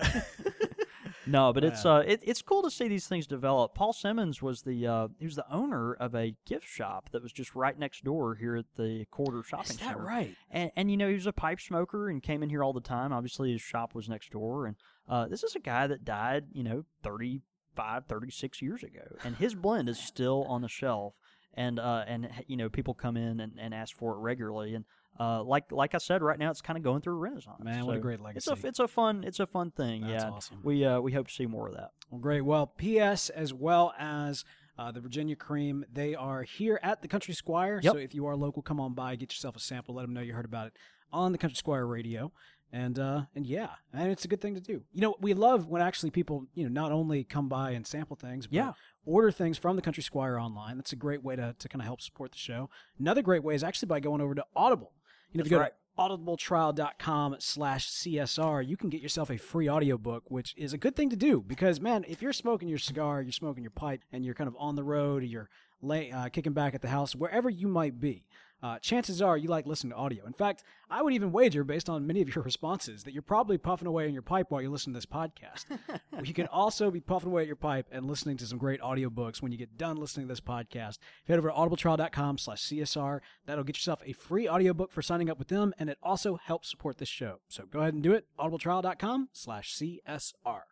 no, 1.27 1.53
but 1.53 1.64
it's 1.64 1.87
uh, 1.87 2.03
it, 2.07 2.20
it's 2.23 2.42
cool 2.42 2.62
to 2.62 2.70
see 2.70 2.88
these 2.88 3.07
things 3.07 3.27
develop. 3.27 3.75
Paul 3.75 3.92
Simmons 3.92 4.42
was 4.42 4.62
the 4.62 4.87
uh, 4.87 5.09
he 5.18 5.27
was 5.27 5.37
the 5.37 5.51
owner 5.51 5.94
of 5.94 6.14
a 6.14 6.35
gift 6.47 6.66
shop 6.66 7.11
that 7.12 7.23
was 7.23 7.33
just 7.33 7.55
right 7.55 7.79
next 7.79 8.05
door 8.05 8.35
here 8.35 8.57
at 8.57 8.66
the 8.77 9.05
Quarter 9.11 9.42
Shopping 9.42 9.70
Is 9.70 9.77
that 9.79 9.88
Center. 9.90 10.03
right? 10.05 10.35
And, 10.51 10.70
and 10.77 10.90
you 10.90 10.97
know 10.97 11.09
he 11.09 11.14
was 11.14 11.27
a 11.27 11.33
pipe 11.33 11.61
smoker 11.61 12.09
and 12.11 12.23
came 12.23 12.42
in 12.42 12.51
here 12.51 12.62
all 12.64 12.73
the 12.73 12.81
time. 12.81 13.12
Obviously 13.12 13.53
his 13.53 13.62
shop 13.62 13.94
was 13.94 14.09
next 14.09 14.31
door, 14.33 14.66
and 14.66 14.77
uh, 15.09 15.29
this 15.29 15.44
is 15.44 15.55
a 15.55 15.61
guy 15.61 15.87
that 15.87 16.05
died 16.05 16.47
you 16.53 16.62
know 16.64 16.85
35, 17.03 18.07
36 18.07 18.61
years 18.62 18.83
ago, 18.83 19.16
and 19.25 19.37
his 19.37 19.55
blend 19.55 19.88
is 19.88 19.99
still 19.99 20.44
on 20.49 20.62
the 20.62 20.68
shelf. 20.68 21.14
And 21.57 21.79
uh, 21.79 22.05
and 22.07 22.29
you 22.47 22.57
know 22.57 22.69
people 22.69 22.95
come 22.95 23.17
in 23.17 23.40
and, 23.40 23.53
and 23.59 23.73
ask 23.75 23.97
for 23.97 24.14
it 24.14 24.19
regularly, 24.19 24.75
and 24.75 24.85
uh, 25.21 25.43
like 25.43 25.71
like 25.71 25.95
I 25.95 25.99
said, 25.99 26.23
right 26.23 26.38
now 26.38 26.51
it's 26.51 26.61
kind 26.61 26.77
of 26.77 26.83
going 26.83 27.01
through 27.01 27.14
a 27.14 27.19
renaissance. 27.19 27.62
Man, 27.62 27.87
what 27.87 27.93
a 27.93 27.97
So 27.99 28.03
great 28.03 28.14
It's 28.35 28.47
a 28.47 28.51
legacy. 28.51 28.69
it's 28.69 28.79
a 28.81 28.88
fun 28.88 29.23
it's 29.25 29.40
a 29.40 29.47
fun 29.47 29.71
thing. 29.71 30.03
That's 30.03 30.25
yeah, 30.25 30.31
awesome. 30.31 30.61
we 30.64 30.85
uh, 30.85 31.01
we 31.01 31.12
hope 31.12 31.29
to 31.29 31.33
see 31.35 31.47
more 31.47 31.69
of 31.69 31.75
that. 31.75 31.90
Well, 32.11 32.21
great. 32.21 32.40
Well, 32.40 32.67
P.S. 32.67 33.31
as 33.31 33.55
well 33.55 33.95
as 33.99 34.45
uh, 34.77 34.90
the 34.90 35.01
Virginia 35.01 35.37
Cream, 35.37 35.85
they 35.93 36.17
are 36.17 36.43
here 36.43 36.81
at 36.83 37.01
the 37.03 37.07
Country 37.09 37.35
Squire. 37.35 37.79
Yep. 37.83 37.93
So 37.93 37.99
if 37.99 38.12
you 38.14 38.27
are 38.27 38.35
local, 38.35 38.61
come 38.62 38.81
on 38.81 38.95
by, 38.95 39.14
get 39.14 39.31
yourself 39.33 39.55
a 39.55 39.61
sample, 39.61 39.95
let 39.95 40.03
them 40.03 40.12
know 40.14 40.21
you 40.21 40.33
heard 40.33 40.45
about 40.45 40.67
it 40.67 40.73
on 41.12 41.31
the 41.31 41.38
Country 41.38 41.57
Squire 41.57 41.87
radio. 41.87 42.33
And 42.73 42.99
uh, 42.99 43.23
and 43.37 43.47
yeah, 43.47 43.69
and 43.93 44.11
it's 44.11 44.25
a 44.25 44.29
good 44.29 44.40
thing 44.40 44.55
to 44.57 44.61
do. 44.61 44.83
You 44.93 45.01
know, 45.03 45.14
we 45.21 45.33
love 45.33 45.69
when 45.69 45.81
actually 45.81 46.11
people, 46.11 46.47
you 46.55 46.64
know, 46.64 46.71
not 46.83 46.90
only 46.90 47.23
come 47.23 47.49
by 47.49 47.71
and 47.71 47.87
sample 47.87 48.17
things, 48.17 48.49
but 48.49 48.57
Yeah. 48.57 48.73
Order 49.07 49.31
things 49.31 49.59
from 49.59 49.77
the 49.77 49.83
Country 49.83 50.03
Squire 50.03 50.38
online. 50.38 50.77
That's 50.77 50.93
a 50.93 50.97
great 50.97 51.23
way 51.23 51.37
to, 51.37 51.55
to 51.59 51.69
kind 51.69 51.81
of 51.83 51.87
help 51.87 52.01
support 52.01 52.33
the 52.33 52.38
show. 52.38 52.71
Another 52.99 53.23
great 53.23 53.43
way 53.43 53.55
is 53.55 53.64
actually 53.64 53.87
by 53.87 54.01
going 54.01 54.21
over 54.21 54.35
to 54.35 54.45
Audible. 54.57 54.93
You 55.33 55.38
know, 55.38 55.43
if 55.43 55.51
you 55.51 55.57
go 55.57 55.59
That's 55.59 55.71
to 55.71 55.77
audibletrial.com 55.99 57.37
slash 57.38 57.90
CSR, 57.90 58.67
you 58.67 58.77
can 58.77 58.90
get 58.90 59.01
yourself 59.01 59.31
a 59.31 59.37
free 59.37 59.69
audiobook, 59.69 60.31
which 60.31 60.55
is 60.57 60.73
a 60.73 60.79
good 60.79 60.97
thing 60.97 61.11
to 61.11 61.17
do 61.17 61.43
because, 61.47 61.81
man, 61.81 62.05
if 62.09 62.21
you're 62.23 62.33
smoking 62.33 62.69
your 62.69 62.79
cigar, 62.79 63.23
you're 63.23 63.33
smoking 63.33 63.62
your 63.62 63.71
pipe, 63.71 64.03
and 64.12 64.25
you're 64.25 64.35
kind 64.35 64.49
of 64.49 64.57
on 64.59 64.77
the 64.77 64.85
road, 64.85 65.23
or 65.23 65.27
you're 65.27 65.49
lay, 65.83 66.11
uh, 66.11 66.29
kicking 66.29 66.53
back 66.53 66.75
at 66.75 66.83
the 66.83 66.88
house, 66.88 67.14
wherever 67.14 67.49
you 67.49 67.69
might 67.69 68.01
be, 68.01 68.25
uh, 68.62 68.79
chances 68.79 69.21
are 69.21 69.37
you 69.37 69.49
like 69.49 69.67
listening 69.67 69.90
to 69.90 69.97
audio. 69.97 70.25
In 70.25 70.33
fact, 70.33 70.64
I 70.90 71.03
would 71.03 71.12
even 71.12 71.33
wager, 71.33 71.64
based 71.64 71.88
on 71.88 72.07
many 72.07 72.23
of 72.23 72.35
your 72.35 72.43
responses, 72.45 73.05
that 73.05 73.12
you're 73.12 73.23
probably 73.23 73.59
puffing 73.59 73.87
away 73.87 74.07
in 74.09 74.14
your 74.14 74.23
pipe 74.23 74.51
while 74.51 74.62
you're 74.62 74.71
listening 74.71 74.95
to 74.95 74.99
this 74.99 75.07
podcast. 75.07 75.67
you 76.27 76.35
can 76.35 76.47
also 76.47 76.90
be 76.90 77.01
puffing 77.01 77.31
away 77.31 77.43
at 77.43 77.47
your 77.47 77.57
pipe 77.57 77.87
and 77.93 78.07
listening 78.07 78.37
to 78.38 78.47
some 78.47 78.59
great 78.59 78.81
audiobooks 78.81 79.43
when 79.43 79.53
you 79.53 79.59
get 79.59 79.77
done 79.77 79.97
listening 79.97 80.27
to 80.27 80.33
this 80.33 80.40
podcast. 80.40 80.99
Head 81.27 81.38
over 81.38 81.51
to 81.51 81.55
audibletrial.com 81.55 82.38
slash 82.38 82.62
CSR. 82.62 83.21
That'll 83.47 83.64
get 83.64 83.77
yourself 83.77 84.03
a 84.07 84.12
free 84.12 84.49
audiobook 84.49 84.93
for 84.93 85.03
signing 85.03 85.29
up 85.29 85.38
with 85.38 85.49
them, 85.49 85.75
and 85.79 85.90
it 85.90 85.99
also 86.03 86.37
helps 86.37 86.71
support 86.71 86.99
this 86.99 87.09
show. 87.09 87.40
So 87.49 87.64
go 87.64 87.81
ahead 87.81 87.95
and 87.95 88.03
do 88.03 88.12
it. 88.12 88.27
audibletrial.com 88.38 89.29
slash 89.33 89.75
CSR. 89.75 90.62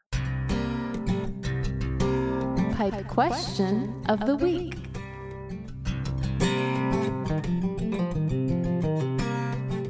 Pipe 2.75 3.07
question 3.07 4.03
of 4.09 4.27
the 4.27 4.35
week. 4.35 4.75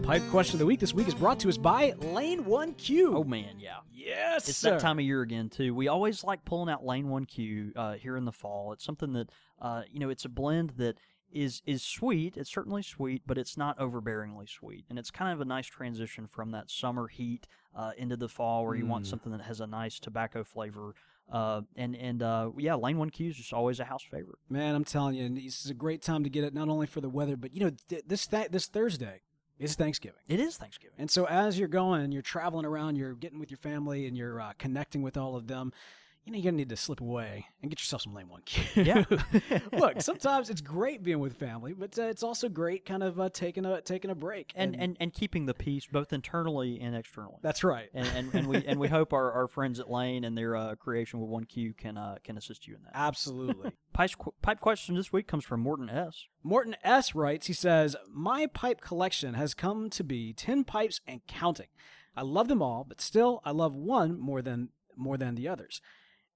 Pipe 0.04 0.22
question 0.30 0.56
of 0.56 0.58
the 0.58 0.66
week 0.66 0.80
this 0.80 0.92
week 0.92 1.06
is 1.08 1.14
brought 1.14 1.38
to 1.40 1.48
us 1.48 1.56
by 1.56 1.92
Lane 2.00 2.44
1Q. 2.44 3.14
Oh 3.14 3.24
man, 3.24 3.58
yeah. 3.58 3.76
yes, 3.92 4.48
It's 4.48 4.58
sir. 4.58 4.72
that 4.72 4.80
time 4.80 4.98
of 4.98 5.04
year 5.04 5.22
again 5.22 5.48
too. 5.48 5.74
We 5.74 5.88
always 5.88 6.24
like 6.24 6.44
pulling 6.44 6.68
out 6.68 6.84
Lane 6.84 7.08
One 7.08 7.24
Q 7.24 7.72
uh, 7.76 7.92
here 7.94 8.16
in 8.16 8.24
the 8.24 8.32
fall. 8.32 8.72
It's 8.72 8.84
something 8.84 9.12
that 9.14 9.30
uh, 9.60 9.82
you 9.90 10.00
know. 10.00 10.10
It's 10.10 10.24
a 10.24 10.28
blend 10.28 10.70
that 10.76 10.98
is 11.32 11.62
is 11.66 11.82
sweet. 11.82 12.36
It's 12.36 12.50
certainly 12.52 12.82
sweet, 12.82 13.22
but 13.26 13.38
it's 13.38 13.56
not 13.56 13.78
overbearingly 13.78 14.48
sweet, 14.50 14.84
and 14.90 14.98
it's 14.98 15.10
kind 15.12 15.32
of 15.32 15.40
a 15.40 15.44
nice 15.46 15.66
transition 15.66 16.26
from 16.26 16.50
that 16.50 16.68
summer 16.68 17.06
heat 17.06 17.46
uh, 17.74 17.92
into 17.96 18.16
the 18.16 18.28
fall, 18.28 18.66
where 18.66 18.74
you 18.74 18.86
want 18.86 19.04
Mm. 19.04 19.08
something 19.08 19.32
that 19.32 19.42
has 19.42 19.60
a 19.60 19.66
nice 19.66 19.98
tobacco 20.00 20.42
flavor. 20.44 20.94
Uh, 21.32 21.62
and 21.76 21.94
and 21.96 22.22
uh, 22.22 22.50
yeah, 22.58 22.74
Lane 22.74 22.98
One 22.98 23.08
Q 23.10 23.28
is 23.30 23.36
just 23.36 23.52
always 23.52 23.78
a 23.80 23.84
house 23.84 24.02
favorite. 24.02 24.40
Man, 24.50 24.74
I'm 24.74 24.84
telling 24.84 25.14
you, 25.14 25.28
this 25.28 25.64
is 25.64 25.70
a 25.70 25.74
great 25.74 26.02
time 26.02 26.24
to 26.24 26.28
get 26.30 26.42
it, 26.44 26.52
not 26.52 26.68
only 26.68 26.86
for 26.86 27.00
the 27.00 27.08
weather, 27.08 27.36
but 27.36 27.54
you 27.54 27.60
know, 27.60 27.70
th- 27.88 28.02
this 28.06 28.26
th- 28.26 28.48
this 28.50 28.66
Thursday 28.66 29.20
is 29.58 29.74
Thanksgiving. 29.74 30.20
It 30.28 30.40
is 30.40 30.56
Thanksgiving. 30.56 30.96
And 30.98 31.10
so 31.10 31.26
as 31.26 31.58
you're 31.58 31.68
going, 31.68 32.12
you're 32.12 32.22
traveling 32.22 32.64
around, 32.66 32.96
you're 32.96 33.14
getting 33.14 33.38
with 33.38 33.50
your 33.50 33.58
family, 33.58 34.06
and 34.06 34.16
you're 34.16 34.40
uh, 34.40 34.52
connecting 34.58 35.02
with 35.02 35.16
all 35.16 35.36
of 35.36 35.46
them. 35.46 35.72
You 36.24 36.30
know, 36.30 36.38
you're 36.38 36.52
gonna 36.52 36.58
need 36.58 36.68
to 36.68 36.76
slip 36.76 37.00
away 37.00 37.46
and 37.61 37.70
get 37.70 37.80
yourself 37.80 38.02
some 38.02 38.14
Lane 38.14 38.28
one 38.28 38.42
Q. 38.42 38.85
Yeah. 38.85 39.04
Look, 39.72 40.00
sometimes 40.02 40.50
it's 40.50 40.61
great 40.61 41.02
being 41.02 41.18
with 41.18 41.37
family, 41.37 41.72
but 41.72 41.98
uh, 41.98 42.02
it's 42.02 42.22
also 42.22 42.48
great 42.48 42.85
kind 42.85 43.02
of 43.02 43.20
uh, 43.20 43.28
taking 43.28 43.64
a 43.64 43.80
taking 43.80 44.11
a 44.11 44.14
break. 44.14 44.52
And, 44.54 44.76
and 44.76 44.96
and 45.00 45.12
keeping 45.12 45.46
the 45.46 45.54
peace 45.54 45.87
both 45.90 46.12
internally 46.12 46.80
and 46.80 46.94
externally. 46.94 47.38
that's 47.42 47.64
right. 47.64 47.88
and, 47.92 48.06
and, 48.14 48.35
and 48.35 48.46
we 48.46 48.64
and 48.64 48.78
we 48.78 48.87
hope 48.87 49.12
our, 49.12 49.32
our 49.32 49.48
friends 49.48 49.80
at 49.80 49.90
Lane 49.90 50.22
and 50.22 50.38
their 50.38 50.54
uh, 50.54 50.76
creation 50.76 51.18
with 51.18 51.28
One 51.28 51.44
Q 51.44 51.74
can 51.74 51.98
uh, 51.98 52.18
can 52.22 52.38
assist 52.38 52.68
you 52.68 52.76
in 52.76 52.82
that. 52.85 52.92
Absolutely. 52.94 53.72
Pipe, 53.92 54.12
pipe 54.40 54.58
question 54.58 54.94
this 54.94 55.12
week 55.12 55.26
comes 55.26 55.44
from 55.44 55.61
Morton 55.61 55.90
S. 55.90 56.24
Morton 56.42 56.74
S. 56.82 57.14
writes, 57.14 57.46
he 57.46 57.52
says, 57.52 57.94
My 58.11 58.46
pipe 58.46 58.80
collection 58.80 59.35
has 59.35 59.52
come 59.52 59.90
to 59.90 60.02
be 60.02 60.32
10 60.32 60.64
pipes 60.64 61.02
and 61.06 61.20
counting. 61.26 61.66
I 62.16 62.22
love 62.22 62.48
them 62.48 62.62
all, 62.62 62.85
but 62.88 63.02
still 63.02 63.42
I 63.44 63.50
love 63.50 63.74
one 63.74 64.18
more 64.18 64.40
than 64.40 64.70
more 64.96 65.18
than 65.18 65.35
the 65.35 65.46
others. 65.46 65.82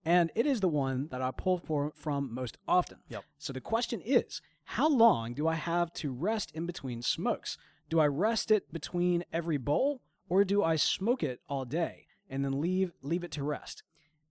And 0.07 0.31
it 0.37 0.47
is 0.47 0.61
the 0.61 0.69
one 0.69 1.09
that 1.09 1.21
I 1.21 1.33
pull 1.33 1.59
for, 1.59 1.93
from 1.97 2.33
most 2.33 2.59
often. 2.69 2.99
Yep. 3.09 3.25
So 3.39 3.53
the 3.53 3.61
question 3.61 4.01
is, 4.01 4.41
how 4.65 4.89
long 4.89 5.35
do 5.35 5.49
I 5.49 5.57
have 5.57 5.93
to 5.95 6.13
rest 6.13 6.53
in 6.55 6.65
between 6.65 7.03
smokes? 7.03 7.59
Do 7.89 7.99
I 7.99 8.07
rest 8.07 8.53
it 8.53 8.73
between 8.73 9.25
every 9.33 9.57
bowl 9.57 10.03
or 10.29 10.45
do 10.45 10.63
I 10.63 10.77
smoke 10.77 11.25
it 11.25 11.41
all 11.49 11.65
day 11.65 12.07
and 12.31 12.45
then 12.45 12.61
leave 12.61 12.93
leave 13.03 13.25
it 13.25 13.33
to 13.33 13.43
rest? 13.43 13.83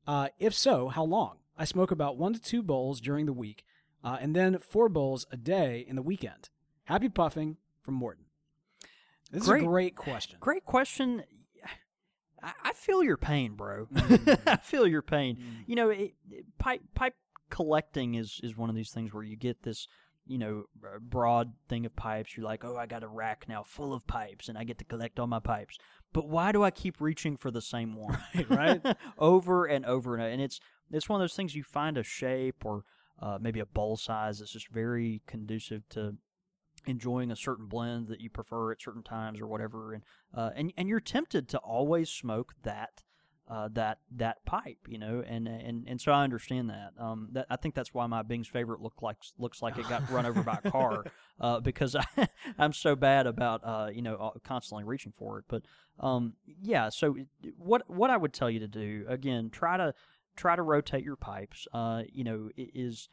Uh, 0.08 0.30
if 0.40 0.54
so, 0.54 0.88
how 0.88 1.04
long? 1.04 1.38
I 1.58 1.66
smoke 1.66 1.92
about 1.92 2.18
one 2.18 2.34
to 2.34 2.42
two 2.42 2.62
bowls 2.62 3.00
during 3.00 3.26
the 3.26 3.34
week, 3.34 3.64
uh, 4.04 4.18
and 4.20 4.36
then 4.36 4.58
four 4.60 4.90
bowls 4.90 5.26
a 5.32 5.38
day 5.38 5.86
in 5.88 5.96
the 5.96 6.02
weekend. 6.02 6.50
Happy 6.86 7.10
puffing 7.10 7.58
from 7.82 7.96
Morton. 7.96 8.26
This 9.32 9.44
is 9.44 9.50
a 9.50 9.60
great 9.60 9.96
question. 9.96 10.38
Great 10.40 10.64
question. 10.64 11.24
I, 12.46 12.52
I 12.70 12.74
feel 12.74 13.04
your 13.04 13.18
pain, 13.18 13.56
bro. 13.56 13.88
Mm. 13.88 14.40
I 14.48 14.58
feel 14.58 14.88
your 14.88 15.02
pain. 15.02 15.38
You 15.68 15.76
know, 15.76 15.90
it, 15.90 16.14
it- 16.32 16.46
pipe 16.60 16.82
pipe 16.94 17.16
collecting 17.50 18.16
is 18.16 18.40
is 18.44 18.56
one 18.58 18.70
of 18.70 18.76
these 18.76 18.92
things 18.92 19.14
where 19.14 19.24
you 19.24 19.36
get 19.36 19.64
this. 19.64 19.88
You 20.28 20.40
know, 20.40 20.64
broad 21.00 21.54
thing 21.70 21.86
of 21.86 21.96
pipes. 21.96 22.36
You're 22.36 22.48
like, 22.48 22.66
oh, 22.66 22.76
I 22.76 22.88
got 22.88 23.04
a 23.04 23.08
rack 23.08 23.46
now 23.48 23.62
full 23.62 23.94
of 23.94 24.08
pipes, 24.08 24.50
and 24.50 24.58
I 24.58 24.64
get 24.64 24.80
to 24.80 24.84
collect 24.84 25.20
all 25.20 25.28
my 25.28 25.40
pipes. 25.40 25.78
But 26.14 26.28
why 26.28 26.52
do 26.52 26.64
I 26.64 26.72
keep 26.72 27.00
reaching 27.00 27.38
for 27.38 27.52
the 27.52 27.62
same 27.62 27.96
one? 28.08 28.18
right? 28.50 28.82
over 29.20 29.66
and 29.66 29.86
over 29.86 30.16
and 30.16 30.24
over. 30.24 30.32
And 30.32 30.42
it's 30.42 30.60
it's 30.92 31.08
one 31.08 31.22
of 31.22 31.24
those 31.24 31.36
things 31.36 31.54
you 31.56 31.64
find 31.64 31.96
a 31.96 32.02
shape 32.04 32.66
or 32.66 32.86
uh, 33.22 33.38
maybe 33.40 33.60
a 33.60 33.68
bowl 33.68 33.98
size 33.98 34.40
that's 34.40 34.52
just 34.54 34.70
very 34.70 35.22
conducive 35.28 35.88
to 35.90 36.16
enjoying 36.88 37.32
a 37.32 37.36
certain 37.36 37.68
blend 37.68 38.08
that 38.08 38.22
you 38.22 38.30
prefer 38.30 38.72
at 38.72 38.82
certain 38.82 39.04
times 39.04 39.42
or 39.42 39.48
whatever, 39.48 39.94
and 39.94 40.04
uh, 40.34 40.52
and 40.56 40.74
and 40.78 40.88
you're 40.88 41.00
tempted 41.00 41.48
to 41.50 41.58
always 41.60 42.10
smoke 42.10 42.54
that 42.64 43.04
uh, 43.48 43.70
that 43.74 44.00
that 44.12 44.44
pipe, 44.46 44.80
you 44.88 44.98
know, 44.98 45.24
and 45.28 45.48
and 45.48 45.88
and 45.88 46.02
so 46.02 46.12
I 46.12 46.24
understand 46.24 46.70
that. 46.70 46.94
Um, 47.00 47.30
that 47.34 47.46
I 47.50 47.58
think 47.58 47.76
that's 47.76 47.94
why 47.94 48.08
my 48.08 48.24
Bing's 48.24 48.48
favorite 48.48 48.82
look 48.82 49.02
like 49.02 49.18
looks 49.38 49.62
like 49.62 49.78
it 49.78 49.88
got 49.88 50.10
run 50.10 50.26
over 50.26 50.42
by 50.42 50.60
a 50.64 50.72
car, 50.72 51.06
uh, 51.40 51.60
because 51.60 51.96
I 52.18 52.28
I'm 52.58 52.74
so 52.74 52.96
bad 52.96 53.28
about 53.28 53.62
uh, 53.64 53.90
you 53.94 54.02
know 54.02 54.34
constantly 54.44 54.84
reaching 54.84 55.14
for 55.16 55.40
it. 55.40 55.46
But 55.48 55.62
um, 56.00 56.34
yeah, 56.46 56.90
so 56.90 57.16
what 57.58 57.84
what 57.88 58.10
I 58.10 58.18
would 58.18 58.34
tell 58.34 58.50
you 58.50 58.60
to 58.62 58.68
do 58.68 59.06
again, 59.08 59.52
try 59.52 59.78
to 59.78 59.94
try 60.36 60.56
to 60.56 60.62
rotate 60.64 61.04
your 61.04 61.16
pipes. 61.16 61.68
Uh, 61.72 62.04
you 62.12 62.24
know, 62.24 62.50
is 62.58 63.10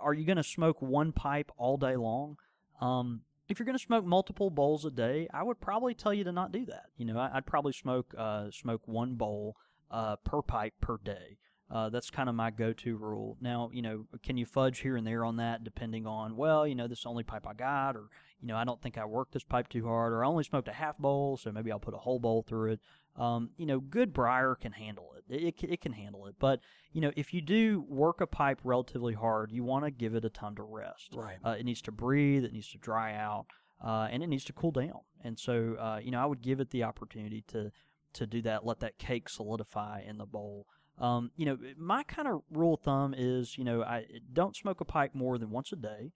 are 0.00 0.12
you 0.12 0.24
going 0.24 0.36
to 0.36 0.42
smoke 0.44 0.82
one 0.82 1.12
pipe 1.12 1.50
all 1.56 1.76
day 1.76 1.96
long? 1.96 2.36
Um, 2.80 3.22
if 3.48 3.58
you're 3.58 3.66
going 3.66 3.78
to 3.78 3.82
smoke 3.82 4.04
multiple 4.04 4.50
bowls 4.50 4.84
a 4.84 4.90
day, 4.90 5.28
I 5.32 5.42
would 5.42 5.60
probably 5.60 5.94
tell 5.94 6.12
you 6.12 6.24
to 6.24 6.32
not 6.32 6.52
do 6.52 6.66
that. 6.66 6.86
You 6.96 7.06
know, 7.06 7.18
I, 7.18 7.30
I'd 7.34 7.46
probably 7.46 7.72
smoke 7.72 8.14
uh, 8.16 8.50
smoke 8.50 8.82
one 8.86 9.14
bowl 9.14 9.56
uh, 9.90 10.16
per 10.16 10.42
pipe 10.42 10.74
per 10.80 10.98
day. 11.02 11.38
Uh, 11.70 11.90
that's 11.90 12.10
kind 12.10 12.30
of 12.30 12.34
my 12.34 12.50
go-to 12.50 12.96
rule. 12.96 13.36
Now, 13.42 13.70
you 13.72 13.82
know, 13.82 14.06
can 14.22 14.38
you 14.38 14.46
fudge 14.46 14.78
here 14.78 14.96
and 14.96 15.06
there 15.06 15.22
on 15.22 15.36
that, 15.36 15.64
depending 15.64 16.06
on 16.06 16.36
well, 16.36 16.66
you 16.66 16.74
know, 16.74 16.88
this 16.88 16.98
is 16.98 17.02
the 17.04 17.10
only 17.10 17.24
pipe 17.24 17.46
I 17.46 17.52
got, 17.52 17.94
or 17.94 18.08
you 18.40 18.48
know, 18.48 18.56
I 18.56 18.64
don't 18.64 18.80
think 18.80 18.96
I 18.96 19.04
worked 19.04 19.32
this 19.32 19.44
pipe 19.44 19.68
too 19.68 19.86
hard, 19.86 20.12
or 20.12 20.24
I 20.24 20.28
only 20.28 20.44
smoked 20.44 20.68
a 20.68 20.72
half 20.72 20.96
bowl, 20.96 21.36
so 21.36 21.52
maybe 21.52 21.70
I'll 21.70 21.78
put 21.78 21.94
a 21.94 21.98
whole 21.98 22.20
bowl 22.20 22.42
through 22.42 22.72
it. 22.72 22.80
Um, 23.16 23.50
you 23.58 23.66
know, 23.66 23.80
good 23.80 24.12
briar 24.14 24.54
can 24.54 24.72
handle 24.72 25.12
it. 25.16 25.24
It, 25.28 25.54
it. 25.62 25.72
it 25.72 25.80
can 25.80 25.92
handle 25.92 26.26
it. 26.26 26.36
But 26.38 26.60
you 26.92 27.02
know, 27.02 27.12
if 27.16 27.34
you 27.34 27.42
do 27.42 27.84
work 27.86 28.22
a 28.22 28.26
pipe 28.26 28.60
relatively 28.64 29.14
hard, 29.14 29.50
you 29.52 29.62
want 29.62 29.84
to 29.84 29.90
give 29.90 30.14
it 30.14 30.24
a 30.24 30.30
time 30.30 30.56
to 30.56 30.62
rest. 30.62 31.10
Right. 31.14 31.36
Uh, 31.44 31.56
it 31.58 31.64
needs 31.64 31.82
to 31.82 31.92
breathe. 31.92 32.44
It 32.44 32.52
needs 32.54 32.68
to 32.68 32.78
dry 32.78 33.14
out, 33.14 33.46
uh, 33.84 34.08
and 34.10 34.22
it 34.22 34.28
needs 34.28 34.44
to 34.44 34.54
cool 34.54 34.70
down. 34.70 35.00
And 35.22 35.38
so, 35.38 35.76
uh, 35.78 36.00
you 36.02 36.12
know, 36.12 36.22
I 36.22 36.26
would 36.26 36.40
give 36.40 36.60
it 36.60 36.70
the 36.70 36.84
opportunity 36.84 37.44
to 37.48 37.72
to 38.14 38.26
do 38.26 38.40
that. 38.42 38.64
Let 38.64 38.80
that 38.80 38.98
cake 38.98 39.28
solidify 39.28 40.02
in 40.06 40.16
the 40.16 40.26
bowl. 40.26 40.66
Um, 41.00 41.30
you 41.36 41.46
know, 41.46 41.58
my 41.76 42.02
kind 42.02 42.26
of 42.28 42.42
rule 42.50 42.74
of 42.74 42.80
thumb 42.80 43.14
is, 43.16 43.56
you 43.56 43.64
know, 43.64 43.82
I 43.82 44.06
don't 44.32 44.56
smoke 44.56 44.80
a 44.80 44.84
pipe 44.84 45.14
more 45.14 45.38
than 45.38 45.50
once 45.50 45.72
a 45.72 45.76
day. 45.76 46.12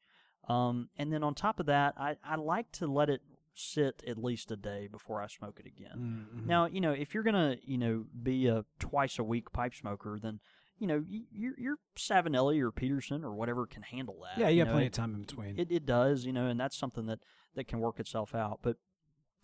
Um, 0.49 0.89
and 0.99 1.13
then 1.13 1.23
on 1.23 1.35
top 1.35 1.61
of 1.61 1.67
that, 1.67 1.95
I, 1.97 2.17
I 2.25 2.35
like 2.37 2.73
to 2.73 2.87
let 2.87 3.09
it 3.09 3.23
sit 3.55 4.03
at 4.07 4.19
least 4.19 4.51
a 4.51 4.57
day 4.57 4.89
before 4.91 5.23
I 5.23 5.29
smoke 5.29 5.61
it 5.61 5.67
again. 5.67 6.27
Mhm. 6.35 6.47
Now, 6.47 6.67
you 6.67 6.81
know, 6.81 6.91
if 6.93 7.15
you're 7.15 7.23
gonna, 7.23 7.59
you 7.65 7.79
know, 7.79 8.07
be 8.23 8.47
a 8.49 8.65
twice 8.81 9.19
a 9.19 9.25
week 9.25 9.53
pipe 9.53 9.75
smoker, 9.75 10.19
then 10.21 10.41
you 10.79 10.89
know, 10.89 11.05
your 11.31 11.55
your 11.59 11.77
Savinelli 11.97 12.61
or 12.61 12.73
Peterson 12.73 13.23
or 13.25 13.35
whatever 13.35 13.67
can 13.67 13.83
handle 13.83 14.19
that. 14.23 14.37
yeah, 14.41 14.49
you 14.49 14.61
have 14.61 14.69
know, 14.69 14.73
plenty 14.73 14.87
it- 14.87 14.89
of 14.89 14.95
time 14.95 15.15
in 15.15 15.21
between. 15.21 15.57
it, 15.61 15.71
it 15.71 15.87
does, 15.87 16.25
you 16.25 16.33
know, 16.33 16.49
and 16.49 16.59
that's 16.59 16.77
something 16.77 17.07
that, 17.07 17.21
that 17.55 17.69
can 17.69 17.79
work 17.79 18.01
itself 18.01 18.35
out. 18.35 18.59
But 18.63 18.79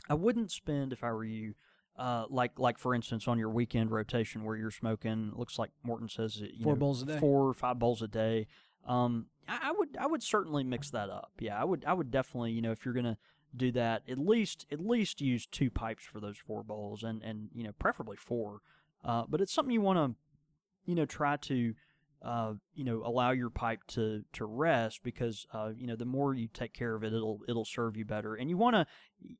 I 0.08 0.14
wouldn't 0.14 0.50
spend, 0.50 0.92
if 0.92 1.04
I 1.04 1.12
were 1.12 1.24
you, 1.24 1.54
uh, 1.98 2.24
like 2.30 2.58
like 2.58 2.78
for 2.78 2.94
instance, 2.94 3.26
on 3.28 3.38
your 3.38 3.50
weekend 3.50 3.90
rotation 3.90 4.44
where 4.44 4.56
you're 4.56 4.70
smoking, 4.70 5.32
looks 5.34 5.58
like 5.58 5.70
Morton 5.82 6.08
says, 6.08 6.40
you 6.40 6.62
Four 6.62 6.74
know, 6.74 6.80
bowls 6.80 7.02
a 7.02 7.06
day. 7.06 7.18
four 7.18 7.48
or 7.48 7.54
five 7.54 7.78
bowls 7.78 8.00
a 8.02 8.08
day. 8.08 8.46
Um, 8.86 9.26
I, 9.48 9.58
I 9.64 9.72
would 9.72 9.96
I 9.98 10.06
would 10.06 10.22
certainly 10.22 10.64
mix 10.64 10.90
that 10.90 11.10
up. 11.10 11.32
Yeah, 11.40 11.60
I 11.60 11.64
would 11.64 11.84
I 11.86 11.92
would 11.92 12.10
definitely, 12.10 12.52
you 12.52 12.62
know, 12.62 12.70
if 12.70 12.84
you're 12.84 12.94
gonna 12.94 13.18
do 13.56 13.72
that, 13.72 14.02
at 14.08 14.18
least 14.18 14.66
at 14.70 14.80
least 14.80 15.20
use 15.20 15.46
two 15.46 15.70
pipes 15.70 16.04
for 16.04 16.20
those 16.20 16.38
four 16.38 16.62
bowls, 16.62 17.02
and 17.02 17.22
and 17.22 17.48
you 17.54 17.64
know, 17.64 17.72
preferably 17.78 18.16
four. 18.16 18.60
Uh, 19.04 19.24
but 19.28 19.40
it's 19.40 19.52
something 19.52 19.72
you 19.72 19.80
want 19.80 19.98
to, 19.98 20.16
you 20.86 20.94
know, 20.94 21.06
try 21.06 21.36
to 21.36 21.74
uh, 22.22 22.54
you 22.74 22.84
know, 22.84 23.02
allow 23.04 23.30
your 23.30 23.50
pipe 23.50 23.80
to 23.88 24.24
to 24.32 24.44
rest 24.44 25.02
because 25.04 25.46
uh, 25.52 25.70
you 25.76 25.86
know 25.86 25.94
the 25.94 26.04
more 26.04 26.34
you 26.34 26.48
take 26.52 26.74
care 26.74 26.94
of 26.94 27.04
it, 27.04 27.12
it'll 27.12 27.40
it'll 27.48 27.64
serve 27.64 27.96
you 27.96 28.04
better. 28.04 28.34
And 28.34 28.50
you 28.50 28.56
want 28.56 28.74
to 28.74 28.86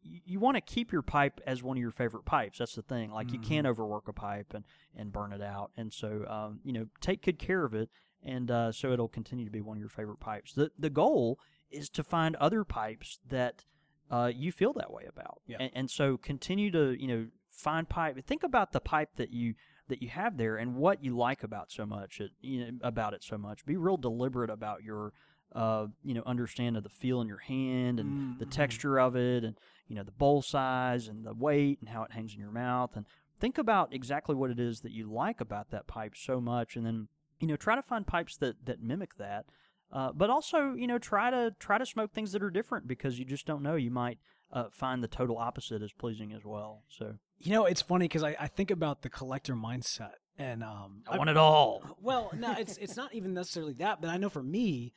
you 0.03 0.39
want 0.39 0.57
to 0.57 0.61
keep 0.61 0.93
your 0.93 1.03
pipe 1.03 1.41
as 1.47 1.63
one 1.63 1.77
of 1.77 1.81
your 1.81 1.91
favorite 1.91 2.25
pipes. 2.25 2.59
That's 2.59 2.75
the 2.75 2.83
thing. 2.83 3.11
Like 3.11 3.33
you 3.33 3.41
can't 3.41 3.67
overwork 3.67 4.07
a 4.07 4.13
pipe 4.13 4.53
and 4.55 4.65
and 4.97 5.13
burn 5.13 5.33
it 5.33 5.43
out. 5.43 5.73
And 5.77 5.93
so 5.93 6.25
um, 6.29 6.61
you 6.63 6.73
know, 6.73 6.87
take 7.01 7.23
good 7.23 7.39
care 7.39 7.65
of 7.65 7.75
it, 7.75 7.91
and 8.23 8.51
uh, 8.51 8.71
so 8.71 8.93
it'll 8.93 9.09
continue 9.09 9.45
to 9.45 9.51
be 9.51 9.61
one 9.61 9.77
of 9.77 9.81
your 9.81 9.89
favorite 9.89 10.21
pipes. 10.21 10.53
the 10.53 10.71
The 10.79 10.91
goal 10.91 11.41
is 11.71 11.89
to 11.91 12.05
find 12.05 12.37
other 12.37 12.63
pipes 12.63 13.19
that 13.29 13.65
uh, 14.11 14.31
you 14.33 14.53
feel 14.53 14.73
that 14.75 14.93
way 14.93 15.05
about. 15.09 15.41
Yeah. 15.47 15.59
And, 15.61 15.71
and 15.75 15.91
so 15.91 16.17
continue 16.17 16.71
to 16.71 16.93
you 16.93 17.09
know 17.09 17.27
find 17.51 17.89
pipe. 17.89 18.25
Think 18.25 18.45
about 18.45 18.73
the 18.73 18.81
pipe 18.81 19.11
that 19.17 19.33
you 19.33 19.55
that 19.89 20.03
you 20.03 20.09
have 20.09 20.37
there 20.37 20.57
and 20.57 20.77
what 20.77 21.03
you 21.03 21.17
like 21.17 21.43
about 21.43 21.71
so 21.71 21.85
much 21.87 22.21
it, 22.21 22.31
you 22.41 22.61
know, 22.65 22.79
about 22.83 23.15
it 23.15 23.23
so 23.25 23.37
much. 23.39 23.65
Be 23.67 23.77
real 23.77 23.97
deliberate 23.97 24.51
about 24.51 24.83
your 24.83 25.13
uh, 25.55 25.87
you 26.05 26.13
know 26.13 26.23
understand 26.27 26.77
of 26.77 26.83
the 26.83 26.91
feel 26.91 27.23
in 27.23 27.27
your 27.29 27.39
hand 27.39 27.99
and 27.99 28.39
the 28.39 28.45
Mhm. 28.45 28.51
texture 28.51 28.99
of 29.01 29.17
it 29.17 29.45
and 29.45 29.57
you 29.87 29.97
know 29.97 30.03
the 30.03 30.13
bowl 30.13 30.43
size 30.43 31.09
and 31.09 31.25
the 31.25 31.33
weight 31.33 31.79
and 31.81 31.89
how 31.89 32.03
it 32.03 32.13
hangs 32.13 32.35
in 32.35 32.39
your 32.41 32.51
mouth 32.53 32.95
and 32.97 33.07
think 33.41 33.57
about 33.57 33.95
exactly 33.95 34.35
what 34.35 34.51
it 34.51 34.61
is 34.61 34.83
that 34.83 34.93
you 34.93 35.11
like 35.11 35.41
about 35.41 35.71
that 35.71 35.87
pipe 35.87 36.15
so 36.15 36.39
much 36.39 36.77
and 36.77 36.85
then 36.85 37.09
you 37.41 37.47
know 37.47 37.57
try 37.57 37.75
to 37.75 37.81
find 37.83 38.07
pipes 38.07 38.37
that 38.37 38.67
that 38.67 38.83
mimic 38.83 39.17
that 39.17 39.47
uh, 39.91 40.13
but 40.13 40.29
also 40.29 40.75
you 40.75 40.87
know 40.87 40.99
try 40.99 41.31
to 41.31 41.55
try 41.59 41.79
to 41.79 41.87
smoke 41.87 42.13
things 42.13 42.33
that 42.33 42.43
are 42.43 42.51
different 42.51 42.87
because 42.87 43.19
you 43.19 43.25
just 43.25 43.47
don't 43.47 43.63
know 43.63 43.75
you 43.75 43.91
might 43.91 44.19
uh, 44.53 44.65
find 44.71 45.03
the 45.03 45.09
total 45.09 45.39
opposite 45.39 45.81
as 45.81 45.93
pleasing 45.93 46.31
as 46.35 46.45
well 46.45 46.83
so 46.89 47.15
You 47.39 47.53
know, 47.53 47.65
it's 47.67 47.83
funny 47.83 48.07
because 48.07 48.23
I, 48.23 48.37
I 48.39 48.49
think 48.49 48.71
about 48.71 49.03
the 49.03 49.09
collector 49.09 49.55
mindset, 49.55 50.15
and 50.39 50.63
um, 50.63 51.03
I 51.09 51.17
want 51.17 51.31
it 51.31 51.37
all. 51.37 51.97
Well, 52.01 52.31
no, 52.35 52.55
it's 52.59 52.77
it's 52.79 52.97
not 52.97 53.15
even 53.15 53.35
necessarily 53.35 53.75
that, 53.75 54.01
but 54.01 54.11
I 54.11 54.17
know 54.17 54.29
for 54.29 54.43
me, 54.43 54.95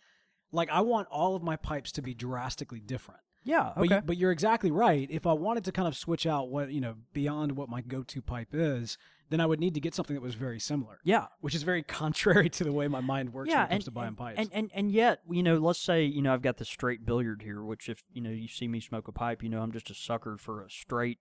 like 0.52 0.70
I 0.70 0.82
want 0.82 1.08
all 1.10 1.36
of 1.36 1.44
my 1.44 1.56
pipes 1.56 1.92
to 1.94 2.02
be 2.02 2.14
drastically 2.14 2.80
different. 2.80 3.22
Yeah. 3.44 3.72
But, 3.76 3.90
you, 3.90 4.02
but 4.02 4.18
you're 4.18 4.32
exactly 4.32 4.72
right. 4.72 5.08
If 5.10 5.26
I 5.26 5.34
wanted 5.34 5.64
to 5.66 5.72
kind 5.72 5.88
of 5.88 5.98
switch 5.98 6.26
out 6.26 6.50
what 6.50 6.72
you 6.72 6.82
know 6.82 6.96
beyond 7.14 7.54
what 7.54 7.70
my 7.70 7.82
go-to 7.82 8.22
pipe 8.22 8.50
is, 8.54 8.98
then 9.30 9.40
I 9.40 9.46
would 9.46 9.60
need 9.60 9.74
to 9.74 9.80
get 9.80 9.96
something 9.96 10.14
that 10.14 10.22
was 10.22 10.36
very 10.36 10.60
similar. 10.60 11.00
yeah. 11.04 11.28
Which 11.40 11.56
is 11.56 11.64
very 11.64 11.84
contrary 11.84 12.50
to 12.58 12.64
the 12.64 12.72
way 12.72 12.88
my 12.88 13.02
mind 13.02 13.34
works 13.34 13.50
when 13.50 13.58
it 13.58 13.62
comes 13.62 13.72
and, 13.72 13.86
to 13.86 13.92
buying 13.92 14.08
and, 14.10 14.18
pipes. 14.18 14.40
and 14.40 14.50
and 14.54 14.72
and 14.74 14.92
yet, 14.92 15.22
you 15.30 15.44
know, 15.44 15.58
let's 15.58 15.80
say 15.80 16.04
you 16.04 16.22
know 16.22 16.34
I've 16.34 16.42
got 16.42 16.58
the 16.58 16.66
straight 16.66 17.06
billiard 17.06 17.42
here, 17.42 17.64
which 17.64 17.90
if 17.90 18.04
you 18.14 18.22
know 18.22 18.30
you 18.30 18.48
see 18.48 18.68
me 18.68 18.80
smoke 18.80 19.08
a 19.08 19.12
pipe, 19.12 19.42
you 19.42 19.50
know 19.50 19.62
I'm 19.62 19.72
just 19.72 19.90
a 19.90 19.96
sucker 19.96 20.38
for 20.38 20.64
a 20.64 20.70
straight, 20.70 21.20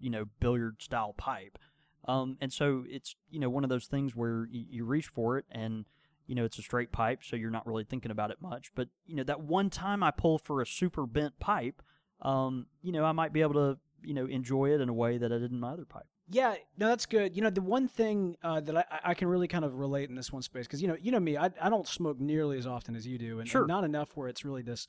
you 0.00 0.10
know, 0.10 0.24
billiard 0.40 0.82
style 0.82 1.14
pipe. 1.16 1.58
Um, 2.06 2.36
and 2.40 2.52
so 2.52 2.84
it's 2.88 3.16
you 3.30 3.40
know 3.40 3.48
one 3.48 3.64
of 3.64 3.70
those 3.70 3.86
things 3.86 4.14
where 4.14 4.46
you, 4.50 4.64
you 4.68 4.84
reach 4.84 5.06
for 5.06 5.38
it 5.38 5.46
and 5.50 5.86
you 6.26 6.34
know 6.34 6.44
it's 6.44 6.58
a 6.58 6.62
straight 6.62 6.92
pipe, 6.92 7.20
so 7.22 7.36
you're 7.36 7.50
not 7.50 7.66
really 7.66 7.84
thinking 7.84 8.10
about 8.10 8.30
it 8.30 8.38
much. 8.40 8.72
But 8.74 8.88
you 9.06 9.16
know 9.16 9.24
that 9.24 9.40
one 9.40 9.70
time 9.70 10.02
I 10.02 10.10
pull 10.10 10.38
for 10.38 10.60
a 10.60 10.66
super 10.66 11.06
bent 11.06 11.38
pipe, 11.38 11.82
um, 12.20 12.66
you 12.82 12.92
know 12.92 13.04
I 13.04 13.12
might 13.12 13.32
be 13.32 13.40
able 13.40 13.54
to 13.54 13.78
you 14.02 14.14
know 14.14 14.26
enjoy 14.26 14.70
it 14.70 14.80
in 14.80 14.88
a 14.88 14.94
way 14.94 15.18
that 15.18 15.32
I 15.32 15.38
did 15.38 15.50
in 15.50 15.60
my 15.60 15.72
other 15.72 15.84
pipe. 15.84 16.06
Yeah, 16.30 16.54
no, 16.78 16.88
that's 16.88 17.04
good. 17.04 17.36
You 17.36 17.42
know, 17.42 17.50
the 17.50 17.60
one 17.60 17.86
thing 17.86 18.36
uh, 18.42 18.60
that 18.60 18.76
I, 18.76 18.84
I 19.10 19.14
can 19.14 19.28
really 19.28 19.46
kind 19.46 19.64
of 19.64 19.74
relate 19.74 20.08
in 20.08 20.14
this 20.16 20.32
one 20.32 20.40
space 20.40 20.66
because 20.66 20.80
you 20.80 20.88
know, 20.88 20.96
you 20.98 21.12
know 21.12 21.20
me, 21.20 21.36
I, 21.36 21.50
I 21.60 21.68
don't 21.68 21.86
smoke 21.86 22.18
nearly 22.18 22.56
as 22.56 22.66
often 22.66 22.96
as 22.96 23.06
you 23.06 23.18
do, 23.18 23.40
and, 23.40 23.54
and 23.54 23.66
not 23.66 23.84
enough 23.84 24.16
where 24.16 24.28
it's 24.28 24.44
really 24.44 24.62
this 24.62 24.88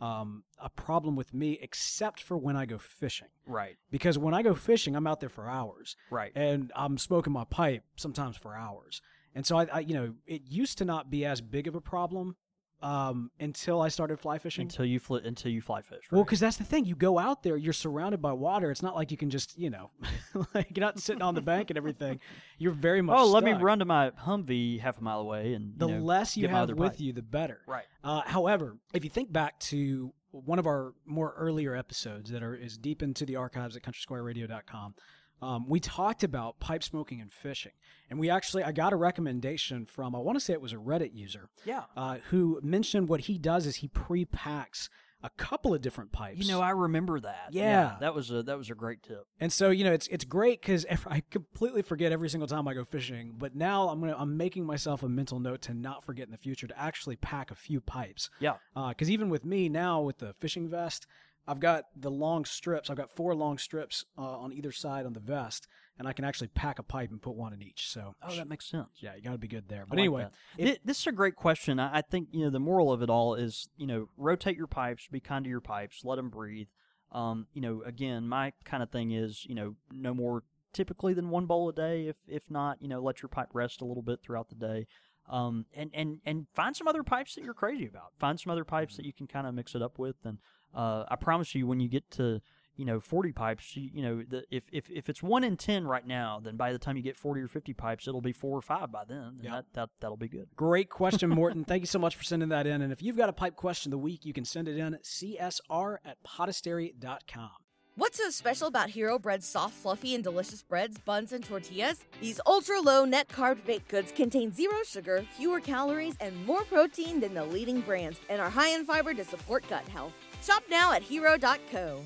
um, 0.00 0.44
a 0.58 0.68
problem 0.68 1.16
with 1.16 1.32
me, 1.32 1.58
except 1.62 2.20
for 2.22 2.36
when 2.36 2.56
I 2.56 2.66
go 2.66 2.78
fishing. 2.78 3.28
Right. 3.46 3.76
Because 3.90 4.18
when 4.18 4.34
I 4.34 4.42
go 4.42 4.54
fishing, 4.54 4.94
I'm 4.96 5.06
out 5.06 5.20
there 5.20 5.28
for 5.28 5.48
hours, 5.48 5.96
Right. 6.10 6.32
and 6.34 6.72
I'm 6.76 6.98
smoking 6.98 7.32
my 7.32 7.44
pipe 7.44 7.84
sometimes 7.96 8.36
for 8.36 8.54
hours, 8.54 9.00
and 9.34 9.46
so 9.46 9.56
I, 9.58 9.64
I 9.72 9.78
you 9.80 9.94
know, 9.94 10.14
it 10.26 10.42
used 10.48 10.78
to 10.78 10.84
not 10.84 11.10
be 11.10 11.24
as 11.24 11.40
big 11.40 11.66
of 11.66 11.74
a 11.74 11.80
problem 11.80 12.36
um, 12.82 13.30
until 13.40 13.80
I 13.80 13.88
started 13.88 14.18
fly 14.20 14.38
fishing. 14.38 14.62
Until 14.62 14.84
you 14.84 14.98
fly, 15.00 15.20
until 15.24 15.50
you 15.50 15.60
fly 15.60 15.80
fish. 15.82 16.04
Well, 16.10 16.24
because 16.24 16.40
that's 16.40 16.56
the 16.56 16.64
thing. 16.64 16.84
You 16.84 16.94
go 16.94 17.18
out 17.18 17.42
there, 17.42 17.56
you're 17.56 17.72
surrounded 17.72 18.20
by 18.22 18.32
water. 18.32 18.70
It's 18.70 18.82
not 18.82 18.94
like 18.94 19.10
you 19.10 19.16
can 19.16 19.30
just, 19.30 19.58
you 19.58 19.70
know, 19.70 19.90
like 20.54 20.76
you're 20.76 20.84
not 20.86 20.98
sitting 20.98 21.22
on 21.22 21.34
the 21.34 21.40
bank 21.40 21.70
and 21.70 21.76
everything. 21.76 22.20
You're 22.58 22.72
very 22.72 23.02
much. 23.02 23.16
Oh, 23.18 23.26
let 23.26 23.44
me 23.44 23.52
run 23.52 23.78
to 23.78 23.84
my 23.84 24.10
Humvee 24.10 24.80
half 24.80 24.98
a 24.98 25.02
mile 25.02 25.20
away, 25.20 25.54
and 25.54 25.72
you 25.72 25.78
The 25.78 25.88
know, 25.88 25.98
less 26.00 26.36
you 26.36 26.48
have 26.48 26.68
with 26.70 26.92
pipe. 26.92 27.00
you, 27.00 27.12
the 27.12 27.22
better. 27.22 27.60
Right. 27.66 27.84
Uh, 28.04 28.22
however, 28.26 28.76
if 28.92 29.04
you 29.04 29.10
think 29.10 29.32
back 29.32 29.58
to 29.60 30.12
one 30.30 30.58
of 30.58 30.66
our 30.66 30.92
more 31.06 31.32
earlier 31.38 31.74
episodes 31.74 32.30
that 32.30 32.42
are 32.42 32.54
is 32.54 32.76
deep 32.76 33.02
into 33.02 33.24
the 33.24 33.36
archives 33.36 33.74
at 33.76 33.82
countrysquireradio.com, 33.82 34.94
um, 35.42 35.66
we 35.68 35.80
talked 35.80 36.22
about 36.24 36.58
pipe 36.60 36.82
smoking 36.82 37.20
and 37.20 37.30
fishing, 37.30 37.72
and 38.10 38.18
we 38.18 38.30
actually 38.30 38.62
I 38.64 38.72
got 38.72 38.92
a 38.92 38.96
recommendation 38.96 39.84
from 39.86 40.14
I 40.14 40.18
want 40.18 40.36
to 40.36 40.44
say 40.44 40.52
it 40.52 40.60
was 40.60 40.72
a 40.72 40.76
Reddit 40.76 41.14
user 41.14 41.48
Yeah. 41.64 41.84
uh, 41.96 42.18
who 42.30 42.58
mentioned 42.62 43.08
what 43.08 43.20
he 43.22 43.38
does 43.38 43.66
is 43.66 43.76
he 43.76 43.88
pre-packs 43.88 44.88
a 45.22 45.30
couple 45.30 45.74
of 45.74 45.80
different 45.80 46.12
pipes. 46.12 46.38
You 46.38 46.46
know, 46.52 46.60
I 46.60 46.70
remember 46.70 47.18
that. 47.20 47.48
Yeah. 47.50 47.96
that 48.00 48.14
was 48.14 48.30
a 48.30 48.42
that 48.44 48.56
was 48.58 48.70
a 48.70 48.74
great 48.74 49.02
tip. 49.02 49.26
And 49.40 49.52
so 49.52 49.70
you 49.70 49.82
know 49.82 49.92
it's 49.92 50.06
it's 50.08 50.24
great 50.24 50.60
because 50.60 50.84
I 51.06 51.22
completely 51.30 51.82
forget 51.82 52.12
every 52.12 52.28
single 52.28 52.46
time 52.46 52.68
I 52.68 52.74
go 52.74 52.84
fishing. 52.84 53.34
But 53.36 53.54
now 53.56 53.88
I'm 53.88 53.98
gonna 54.00 54.14
I'm 54.16 54.36
making 54.36 54.66
myself 54.66 55.02
a 55.02 55.08
mental 55.08 55.40
note 55.40 55.62
to 55.62 55.74
not 55.74 56.04
forget 56.04 56.26
in 56.26 56.32
the 56.32 56.36
future 56.38 56.66
to 56.66 56.78
actually 56.80 57.16
pack 57.16 57.50
a 57.50 57.54
few 57.54 57.80
pipes. 57.80 58.30
Yeah. 58.40 58.54
Because 58.74 59.10
even 59.10 59.28
with 59.30 59.44
me 59.44 59.68
now 59.68 60.00
with 60.02 60.18
the 60.18 60.32
fishing 60.34 60.68
vest, 60.68 61.06
I've 61.48 61.60
got 61.60 61.84
the 61.94 62.10
long 62.10 62.44
strips. 62.44 62.90
I've 62.90 62.96
got 62.96 63.14
four 63.14 63.34
long 63.34 63.58
strips 63.58 64.04
uh, 64.18 64.22
on 64.22 64.52
either 64.52 64.72
side 64.72 65.06
on 65.06 65.12
the 65.12 65.20
vest, 65.20 65.68
and 65.98 66.08
I 66.08 66.12
can 66.12 66.24
actually 66.24 66.48
pack 66.48 66.78
a 66.78 66.82
pipe 66.82 67.10
and 67.10 67.22
put 67.22 67.36
one 67.36 67.52
in 67.52 67.62
each. 67.62 67.88
So, 67.88 68.16
Oh, 68.22 68.34
that 68.36 68.48
makes 68.48 68.66
sense. 68.66 68.88
yeah, 68.96 69.14
you 69.14 69.22
got 69.22 69.32
to 69.32 69.38
be 69.38 69.46
good 69.48 69.68
there. 69.68 69.84
But 69.88 69.92
like 69.96 69.98
anyway, 70.00 70.26
if- 70.58 70.82
this 70.84 70.98
is 71.00 71.06
a 71.06 71.12
great 71.12 71.36
question. 71.36 71.78
I, 71.78 71.98
I 71.98 72.02
think 72.02 72.28
you 72.32 72.44
know 72.44 72.50
the 72.50 72.58
moral 72.60 72.92
of 72.92 73.02
it 73.02 73.10
all 73.10 73.34
is 73.34 73.68
you 73.76 73.86
know 73.86 74.08
rotate 74.16 74.56
your 74.56 74.66
pipes, 74.66 75.06
be 75.10 75.20
kind 75.20 75.44
to 75.44 75.48
your 75.50 75.60
pipes, 75.60 76.02
let 76.04 76.16
them 76.16 76.30
breathe. 76.30 76.68
Um, 77.12 77.46
you 77.54 77.60
know, 77.60 77.82
again, 77.86 78.28
my 78.28 78.52
kind 78.64 78.82
of 78.82 78.90
thing 78.90 79.12
is 79.12 79.46
you 79.46 79.54
know 79.54 79.76
no 79.92 80.12
more 80.14 80.42
typically 80.72 81.14
than 81.14 81.30
one 81.30 81.46
bowl 81.46 81.68
a 81.68 81.72
day. 81.72 82.08
If 82.08 82.16
if 82.26 82.50
not, 82.50 82.82
you 82.82 82.88
know, 82.88 83.00
let 83.00 83.22
your 83.22 83.28
pipe 83.28 83.50
rest 83.52 83.80
a 83.80 83.84
little 83.84 84.02
bit 84.02 84.20
throughout 84.22 84.48
the 84.48 84.56
day. 84.56 84.86
Um, 85.28 85.66
and 85.74 85.90
and 85.94 86.18
and 86.26 86.46
find 86.54 86.76
some 86.76 86.86
other 86.88 87.02
pipes 87.04 87.34
that 87.36 87.44
you're 87.44 87.54
crazy 87.54 87.86
about. 87.86 88.12
Find 88.18 88.38
some 88.38 88.50
other 88.50 88.64
pipes 88.64 88.94
Mm-hmm. 88.94 89.02
that 89.02 89.06
you 89.06 89.12
can 89.12 89.26
kind 89.28 89.46
of 89.46 89.54
mix 89.54 89.74
it 89.76 89.82
up 89.82 89.98
with. 89.98 90.16
And 90.24 90.38
uh, 90.76 91.04
I 91.08 91.16
promise 91.16 91.54
you, 91.56 91.66
when 91.66 91.80
you 91.80 91.88
get 91.88 92.08
to 92.12 92.40
you 92.76 92.84
know 92.84 93.00
40 93.00 93.32
pipes 93.32 93.74
you, 93.74 93.88
you 93.94 94.02
know 94.02 94.22
the, 94.28 94.44
if, 94.50 94.64
if 94.70 94.90
if 94.90 95.08
it's 95.08 95.22
1 95.22 95.42
in 95.44 95.56
10 95.56 95.86
right 95.86 96.06
now 96.06 96.38
then 96.44 96.56
by 96.58 96.72
the 96.74 96.78
time 96.78 96.94
you 96.98 97.02
get 97.02 97.16
40 97.16 97.40
or 97.40 97.48
50 97.48 97.72
pipes 97.72 98.06
it'll 98.06 98.20
be 98.20 98.32
4 98.34 98.58
or 98.58 98.60
5 98.60 98.92
by 98.92 99.02
then 99.08 99.16
and 99.18 99.40
Yeah. 99.42 99.50
that, 99.52 99.64
that 99.72 99.88
that'll 99.98 100.18
be 100.18 100.28
good 100.28 100.48
Great 100.56 100.90
question, 100.90 101.30
Morton. 101.40 101.64
Thank 101.64 101.80
you 101.80 101.86
so 101.86 101.98
much 101.98 102.14
for 102.16 102.22
sending 102.22 102.50
that 102.50 102.66
in. 102.66 102.82
And 102.82 102.92
if 102.92 103.00
you've 103.02 103.16
got 103.16 103.30
a 103.30 103.32
pipe 103.32 103.56
question 103.56 103.88
of 103.88 103.92
the 103.92 104.02
week, 104.04 104.26
you 104.26 104.34
can 104.34 104.44
send 104.44 104.68
it 104.68 104.76
in 104.76 104.92
at 104.92 105.04
csr 105.04 105.96
at 106.04 106.18
podastery.com. 106.22 107.50
What's 107.98 108.18
so 108.18 108.28
special 108.28 108.68
about 108.68 108.90
Hero 108.90 109.18
Bread's 109.18 109.46
soft, 109.46 109.72
fluffy, 109.72 110.14
and 110.14 110.22
delicious 110.22 110.62
breads, 110.62 110.98
buns, 110.98 111.32
and 111.32 111.42
tortillas? 111.42 112.04
These 112.20 112.40
ultra 112.44 112.78
low 112.78 113.06
net 113.06 113.26
carb 113.28 113.64
baked 113.64 113.88
goods 113.88 114.12
contain 114.12 114.52
zero 114.52 114.76
sugar, 114.86 115.24
fewer 115.38 115.60
calories, 115.60 116.14
and 116.20 116.44
more 116.44 116.64
protein 116.64 117.20
than 117.20 117.32
the 117.32 117.42
leading 117.46 117.80
brands, 117.80 118.20
and 118.28 118.38
are 118.42 118.50
high 118.50 118.68
in 118.74 118.84
fiber 118.84 119.14
to 119.14 119.24
support 119.24 119.66
gut 119.70 119.88
health. 119.88 120.12
Shop 120.46 120.62
now 120.70 120.92
at 120.92 121.02
hero.co. 121.02 122.02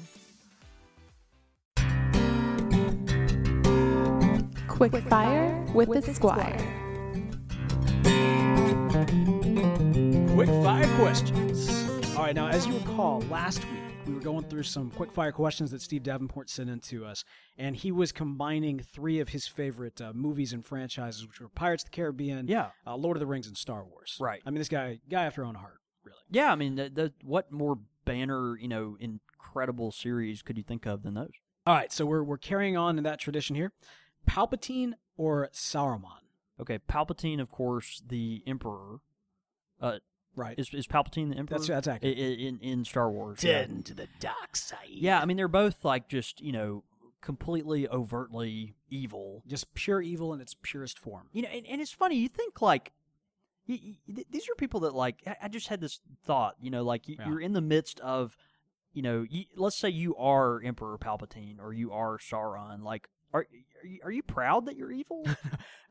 Quick 4.67 4.95
Fire 5.09 5.67
with 5.75 5.91
the 5.91 6.15
Squire. 6.15 6.57
Quick 10.35 10.49
fire 10.65 10.97
questions. 10.97 11.69
All 12.17 12.25
right, 12.25 12.35
now 12.35 12.49
as 12.49 12.67
you 12.67 12.73
recall, 12.79 13.21
last 13.31 13.59
week 13.71 13.81
we 14.07 14.15
were 14.15 14.21
going 14.21 14.45
through 14.45 14.63
some 14.63 14.91
quick 14.91 15.13
fire 15.13 15.33
questions 15.33 15.71
that 15.73 15.83
Steve 15.83 16.03
Davenport 16.03 16.49
sent 16.49 16.71
in 16.71 16.81
to 16.81 17.05
us, 17.05 17.25
and 17.59 17.77
he 17.77 17.93
was 17.93 18.11
combining 18.11 18.79
three 18.81 19.21
of 19.21 19.29
his 19.31 19.47
favorite 19.47 20.01
uh, 20.01 20.13
movies 20.15 20.55
and 20.55 20.65
franchises, 20.65 21.27
which 21.27 21.41
were 21.43 21.49
Pirates 21.51 21.85
of 21.85 21.91
the 21.91 21.95
Caribbean, 21.97 22.49
Yeah. 22.49 22.69
uh, 22.87 22.97
Lord 22.97 23.19
of 23.19 23.21
the 23.21 23.27
Rings, 23.27 23.47
and 23.49 23.57
Star 23.57 23.85
Wars. 23.85 24.17
Right. 24.19 24.41
I 24.47 24.51
mean, 24.51 24.59
this 24.59 24.69
guy, 24.71 25.01
guy 25.11 25.25
after 25.25 25.45
own 25.45 25.57
heart, 25.57 25.77
really. 26.05 26.17
yeah 26.31 26.51
i 26.51 26.55
mean 26.55 26.77
the, 26.77 26.89
the, 26.89 27.13
what 27.23 27.53
more 27.53 27.79
banner 28.05 28.57
you 28.59 28.69
know 28.69 28.97
incredible 29.01 29.91
series 29.93 30.43
could 30.43 30.57
you 30.57 30.65
think 30.65 30.87
of 30.87 31.03
than 31.03 31.15
those 31.15 31.33
All 31.67 31.75
right, 31.75 31.93
so 31.93 32.07
we're 32.07 32.23
we're 32.25 32.39
carrying 32.39 32.77
on 32.77 32.97
in 32.99 33.05
that 33.05 33.19
tradition 33.19 33.57
here. 33.57 33.73
Palpatine 34.29 34.93
or 35.17 35.49
Saruman? 35.53 36.23
okay 36.61 36.79
palpatine 36.79 37.41
of 37.41 37.51
course 37.51 38.03
the 38.07 38.43
emperor 38.47 38.99
uh 39.81 39.99
Right. 40.37 40.57
is, 40.59 40.73
is 40.73 40.87
palpatine 40.87 41.31
the 41.31 41.37
emperor 41.37 41.59
That's 41.59 41.69
that's 41.69 41.89
accurate. 41.89 42.17
I- 42.17 42.21
in, 42.21 42.59
in 42.61 42.85
star 42.85 43.11
wars 43.11 43.43
yeah. 43.43 43.67
to 43.67 43.95
the 43.95 44.07
dark 44.21 44.57
side. 44.57 44.79
yeah 44.89 45.21
i 45.21 45.25
mean 45.25 45.37
they're 45.37 45.49
both 45.49 45.85
like 45.85 46.09
just 46.09 46.41
you 46.41 46.53
know 46.53 46.85
completely 47.21 47.87
overtly 47.89 48.77
evil 48.89 49.43
just 49.47 49.75
pure 49.75 50.01
evil 50.01 50.33
in 50.33 50.41
its 50.41 50.55
purest 50.63 50.99
form. 50.99 51.29
You 51.33 51.43
know, 51.43 51.49
and, 51.53 51.67
and 51.67 51.81
it's 51.83 51.93
funny. 51.93 52.17
You 52.17 52.29
think 52.29 52.63
like 52.63 52.93
y 53.69 53.79
y 54.09 54.15
th- 54.15 54.27
these 54.31 54.49
are 54.49 54.55
people 54.57 54.81
that 54.81 54.95
like. 54.95 55.23
I, 55.43 55.49
just 55.49 55.69
had 55.69 55.81
this 55.81 56.01
thought. 56.25 56.57
You 56.61 56.71
know, 56.71 56.83
like 56.83 57.09
you, 57.09 57.17
Yeah. 57.19 57.29
you're 57.29 57.41
in 57.41 57.53
the 57.53 57.61
midst 57.61 58.01
of, 58.01 58.37
you 58.93 59.03
know, 59.03 59.25
you, 59.29 59.45
let's 59.57 59.77
say 59.79 59.89
you 59.91 60.17
are 60.17 60.63
Emperor 60.63 60.99
Palpatine 60.99 61.59
or 61.61 61.73
you 61.73 61.93
are 61.93 62.19
Sauron. 62.19 62.83
Like, 62.83 63.09
are 63.33 63.47
are 63.83 63.87
you, 63.87 64.01
are 64.05 64.11
you 64.13 64.23
proud 64.23 64.67
that 64.67 64.77
you're 64.77 64.93
evil? 64.93 65.27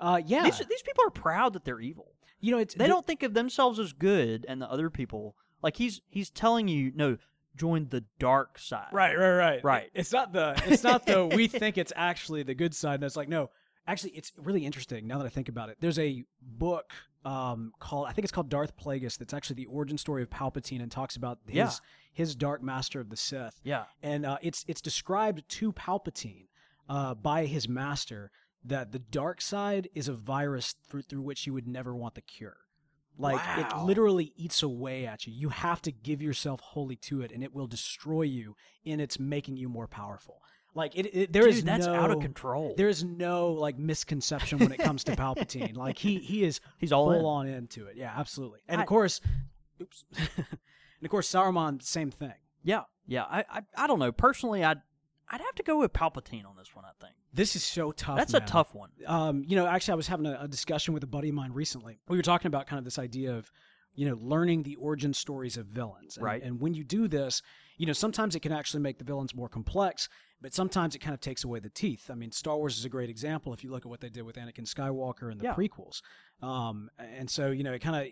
Uh, 0.01 0.21
yeah. 0.25 0.43
These 0.45 0.59
these 0.69 0.81
people 0.81 1.03
are 1.05 1.09
proud 1.09 1.51
that 1.53 1.65
they're 1.65 1.81
evil. 1.81 2.13
you 2.39 2.51
know, 2.51 2.57
it's 2.57 2.73
They 2.73 2.85
the- 2.85 2.87
don't 2.87 3.05
think 3.05 3.21
of 3.21 3.33
themselves 3.33 3.79
as 3.79 3.91
good, 3.91 4.45
and 4.47 4.61
the 4.61 4.69
other 4.71 4.89
people 4.89 5.35
like 5.61 5.75
he's 5.75 5.99
he's 6.09 6.29
telling 6.29 6.69
you 6.69 6.93
no, 6.95 7.17
join 7.57 7.89
the 7.89 8.05
dark 8.17 8.57
side. 8.57 8.87
Right, 8.93 9.17
right, 9.17 9.33
right, 9.35 9.61
Right. 9.63 9.89
It's 9.93 10.13
not 10.13 10.31
the 10.31 10.53
it's 10.67 10.83
not 10.85 11.05
the 11.05 11.25
we 11.25 11.47
think 11.49 11.77
it's 11.77 11.91
actually 11.97 12.43
the 12.43 12.55
good 12.55 12.73
side. 12.73 12.95
And 12.95 13.03
it's 13.03 13.17
like 13.17 13.27
no, 13.27 13.49
actually, 13.91 14.11
it's 14.11 14.31
really 14.37 14.65
interesting 14.65 15.07
now 15.07 15.17
that 15.17 15.25
I 15.25 15.29
think 15.29 15.49
about 15.49 15.69
it. 15.69 15.77
There's 15.79 15.99
a 15.99 16.23
book 16.41 16.91
um, 17.25 17.73
called 17.79 18.07
I 18.07 18.13
think 18.13 18.23
it's 18.23 18.31
called 18.31 18.49
Darth 18.49 18.77
Plagueis. 18.77 19.17
That's 19.17 19.33
actually 19.33 19.57
the 19.57 19.65
origin 19.65 19.97
story 19.97 20.23
of 20.23 20.29
Palpatine 20.29 20.81
and 20.81 20.91
talks 20.91 21.15
about 21.15 21.39
his 21.47 21.55
Yeah. 21.55 21.69
his 22.13 22.35
dark 22.35 22.61
master 22.63 22.99
of 23.01 23.09
the 23.09 23.17
Sith. 23.17 23.59
Yeah. 23.63 23.85
and 24.01 24.25
uh, 24.25 24.37
it's 24.41 24.63
it's 24.67 24.81
described 24.81 25.43
to 25.49 25.73
Palpatine 25.73 26.47
uh, 26.87 27.15
by 27.15 27.45
his 27.45 27.67
master 27.67 28.31
that 28.63 28.91
the 28.91 28.99
dark 28.99 29.41
side 29.41 29.89
is 29.93 30.07
a 30.07 30.13
virus 30.13 30.75
through 30.89 31.01
through 31.03 31.21
which 31.21 31.45
you 31.45 31.53
would 31.53 31.67
never 31.67 31.93
want 31.95 32.15
the 32.15 32.21
cure. 32.21 32.57
Like 33.17 33.41
it 33.57 33.77
literally 33.79 34.31
eats 34.37 34.63
away 34.63 35.05
at 35.05 35.27
you. 35.27 35.33
You 35.33 35.49
have 35.49 35.81
to 35.81 35.91
give 35.91 36.21
yourself 36.21 36.61
wholly 36.61 36.95
to 36.97 37.21
it, 37.21 37.33
and 37.33 37.43
it 37.43 37.53
will 37.53 37.67
destroy 37.67 38.21
you 38.21 38.55
in 38.85 39.01
its 39.01 39.19
making 39.19 39.57
you 39.57 39.67
more 39.67 39.87
powerful. 39.87 40.41
Like 40.75 40.95
it, 40.95 41.03
it 41.13 41.33
there 41.33 41.47
is 41.47 41.57
Dude, 41.57 41.65
that's 41.65 41.87
out 41.87 42.11
of 42.11 42.19
control. 42.21 42.73
There 42.77 42.89
is 42.89 43.03
no 43.03 43.51
like 43.51 43.77
misconception 43.77 44.59
when 44.59 44.71
it 44.71 44.77
comes 44.79 45.03
to 45.05 45.15
Palpatine. 45.15 45.75
Like 45.75 45.97
he 45.97 46.19
he 46.19 46.43
is 46.43 46.61
He's 46.77 46.91
all 46.91 47.05
full 47.11 47.19
in. 47.41 47.49
on 47.49 47.55
into 47.57 47.87
it. 47.87 47.95
Yeah, 47.97 48.13
absolutely. 48.15 48.59
And 48.67 48.79
I- 48.79 48.83
of 48.83 48.87
course, 48.87 49.19
oops. 49.81 50.05
and 50.17 50.47
of 51.03 51.09
course, 51.09 51.29
Saruman, 51.29 51.81
same 51.81 52.11
thing. 52.11 52.33
Yeah, 52.63 52.83
yeah. 53.07 53.23
I, 53.23 53.43
I 53.49 53.61
I 53.77 53.87
don't 53.87 53.99
know. 53.99 54.11
Personally, 54.11 54.63
I'd 54.63 54.81
I'd 55.31 55.41
have 55.41 55.55
to 55.55 55.63
go 55.63 55.79
with 55.79 55.91
Palpatine 55.93 56.45
on 56.45 56.55
this 56.57 56.75
one. 56.75 56.85
I 56.85 56.91
think 57.03 57.15
This 57.33 57.55
is 57.55 57.63
so 57.63 57.91
tough. 57.91 58.17
that's 58.17 58.33
man. 58.33 58.41
a 58.43 58.45
tough 58.45 58.73
one. 58.73 58.89
um, 59.07 59.43
you 59.47 59.55
know, 59.55 59.65
actually, 59.67 59.93
I 59.93 59.95
was 59.95 60.07
having 60.07 60.25
a, 60.25 60.39
a 60.41 60.47
discussion 60.47 60.93
with 60.93 61.03
a 61.03 61.07
buddy 61.07 61.29
of 61.29 61.35
mine 61.35 61.51
recently. 61.51 61.99
We 62.07 62.17
were 62.17 62.23
talking 62.23 62.47
about 62.47 62.65
kind 62.67 62.77
of 62.79 62.83
this 62.85 62.97
idea 62.97 63.35
of, 63.35 63.51
you 63.93 64.07
know, 64.09 64.17
learning 64.19 64.63
the 64.63 64.75
origin 64.77 65.13
stories 65.13 65.55
of 65.57 65.67
villains. 65.67 66.17
And, 66.17 66.25
Right. 66.25 66.41
And 66.41 66.59
when 66.59 66.73
you 66.73 66.83
do 66.83 67.07
this, 67.07 67.43
you 67.77 67.85
know, 67.85 67.93
sometimes 67.93 68.35
it 68.35 68.39
can 68.39 68.51
actually 68.51 68.81
make 68.81 68.97
the 68.97 69.03
villains 69.05 69.35
more 69.35 69.47
complex, 69.47 70.09
but 70.41 70.53
sometimes 70.53 70.95
it 70.95 70.99
kind 70.99 71.13
of 71.13 71.19
takes 71.21 71.43
away 71.43 71.59
the 71.59 71.69
teeth. 71.69 72.09
I 72.09 72.15
mean, 72.15 72.31
Star 72.31 72.57
Wars 72.57 72.77
is 72.77 72.85
a 72.85 72.89
great 72.89 73.09
example 73.09 73.53
if 73.53 73.63
you 73.63 73.71
look 73.71 73.85
at 73.85 73.89
what 73.89 73.99
they 74.01 74.09
did 74.09 74.23
with 74.23 74.35
Anakin 74.37 74.61
Skywalker 74.71 75.31
in 75.31 75.37
the 75.37 75.43
Yeah. 75.45 75.53
prequels. 75.55 76.01
Um, 76.41 76.89
and 76.97 77.29
so, 77.29 77.51
you 77.51 77.63
know, 77.63 77.73
it 77.73 77.79
kind 77.79 77.95
of 77.95 78.11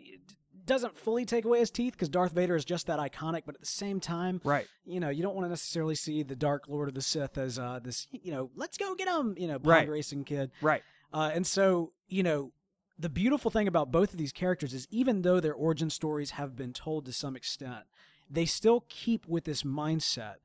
doesn't 0.65 0.97
fully 0.97 1.23
take 1.23 1.45
away 1.45 1.59
his 1.59 1.71
teeth 1.71 1.93
because 1.93 2.09
Darth 2.09 2.33
Vader 2.33 2.55
is 2.55 2.65
just 2.65 2.87
that 2.87 2.99
iconic, 2.99 3.43
but 3.45 3.55
at 3.55 3.61
the 3.61 3.65
same 3.67 3.99
time, 4.01 4.41
Right. 4.43 4.67
you 4.85 4.99
know, 4.99 5.09
you 5.09 5.23
don't 5.23 5.33
want 5.35 5.45
to 5.45 5.49
necessarily 5.49 5.95
see 5.95 6.23
the 6.23 6.35
Dark 6.35 6.67
Lord 6.67 6.89
of 6.89 6.93
the 6.95 7.01
Sith 7.01 7.37
as 7.37 7.57
uh, 7.57 7.79
this, 7.81 8.07
you 8.11 8.31
know, 8.31 8.51
let's 8.55 8.77
go 8.77 8.93
get 8.95 9.07
him, 9.07 9.35
you 9.37 9.47
know, 9.47 9.59
pod 9.59 9.67
Right. 9.67 9.89
racing 9.89 10.25
kid. 10.25 10.51
Right. 10.61 10.83
Uh, 11.13 11.31
and 11.33 11.47
so, 11.47 11.93
you 12.09 12.23
know, 12.23 12.51
the 12.99 13.07
beautiful 13.09 13.49
thing 13.51 13.67
about 13.67 13.91
both 13.91 14.11
of 14.11 14.17
these 14.17 14.33
characters 14.33 14.73
is 14.73 14.87
even 14.89 15.21
though 15.21 15.39
their 15.39 15.53
origin 15.53 15.89
stories 15.89 16.31
have 16.31 16.55
been 16.57 16.73
told 16.73 17.05
to 17.05 17.13
some 17.13 17.35
extent, 17.37 17.85
they 18.29 18.45
still 18.45 18.83
keep 18.89 19.25
with 19.25 19.45
this 19.45 19.63
mindset 19.63 20.37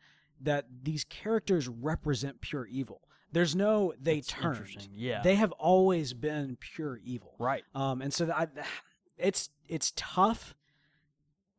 that 0.43 0.67
these 0.83 1.05
characters 1.05 1.69
represent 1.69 2.41
pure 2.41 2.67
evil. 2.67 3.01
There's 3.33 3.57
no 3.57 3.95
they 4.01 4.17
That's 4.17 4.29
turned. 4.29 4.89
Yeah. 4.95 5.23
They 5.23 5.37
have 5.37 5.53
always 5.53 6.13
been 6.13 6.57
pure 6.61 7.01
evil. 7.03 7.35
Right. 7.39 7.65
Um, 7.75 8.03
and 8.03 8.13
so 8.13 8.31
I, 8.31 8.47
it's 9.17 9.49
it's 9.69 9.93
tough. 9.97 10.55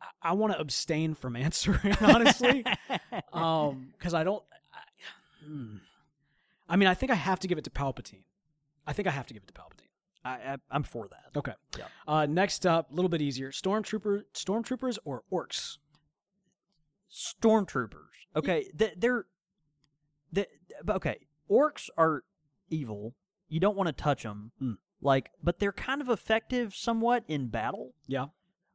I, 0.01 0.29
I 0.29 0.33
want 0.33 0.53
to 0.53 0.59
abstain 0.59 1.15
from 1.15 1.35
answering 1.35 1.95
honestly, 1.99 2.63
um, 3.33 3.93
because 3.97 4.13
I 4.13 4.23
don't. 4.23 4.43
I, 4.73 5.45
hmm. 5.45 5.77
I 6.69 6.75
mean, 6.75 6.87
I 6.87 6.93
think 6.93 7.11
I 7.11 7.15
have 7.15 7.39
to 7.41 7.47
give 7.47 7.57
it 7.57 7.63
to 7.65 7.69
Palpatine. 7.69 8.23
I 8.85 8.93
think 8.93 9.07
I 9.07 9.11
have 9.11 9.27
to 9.27 9.33
give 9.33 9.43
it 9.43 9.47
to 9.47 9.53
Palpatine. 9.53 9.89
I, 10.23 10.53
I 10.53 10.57
I'm 10.69 10.83
for 10.83 11.07
that. 11.07 11.37
Okay. 11.37 11.53
Yeah. 11.77 11.85
Uh, 12.07 12.25
next 12.27 12.65
up, 12.65 12.91
a 12.91 12.93
little 12.93 13.09
bit 13.09 13.21
easier: 13.21 13.51
stormtrooper, 13.51 14.23
stormtroopers, 14.33 14.99
or 15.05 15.23
orcs. 15.31 15.77
Stormtroopers. 17.11 18.12
Okay. 18.35 18.69
They, 18.73 18.93
they're. 18.97 19.25
They, 20.31 20.47
okay. 20.89 21.17
Orcs 21.49 21.89
are 21.97 22.23
evil. 22.69 23.13
You 23.49 23.59
don't 23.59 23.75
want 23.77 23.87
to 23.87 23.93
touch 23.93 24.23
them. 24.23 24.51
Hmm. 24.59 24.73
Like, 25.01 25.31
but 25.43 25.59
they're 25.59 25.71
kind 25.73 26.01
of 26.01 26.09
effective 26.09 26.73
somewhat 26.75 27.23
in 27.27 27.47
battle. 27.49 27.93
Yeah. 28.07 28.27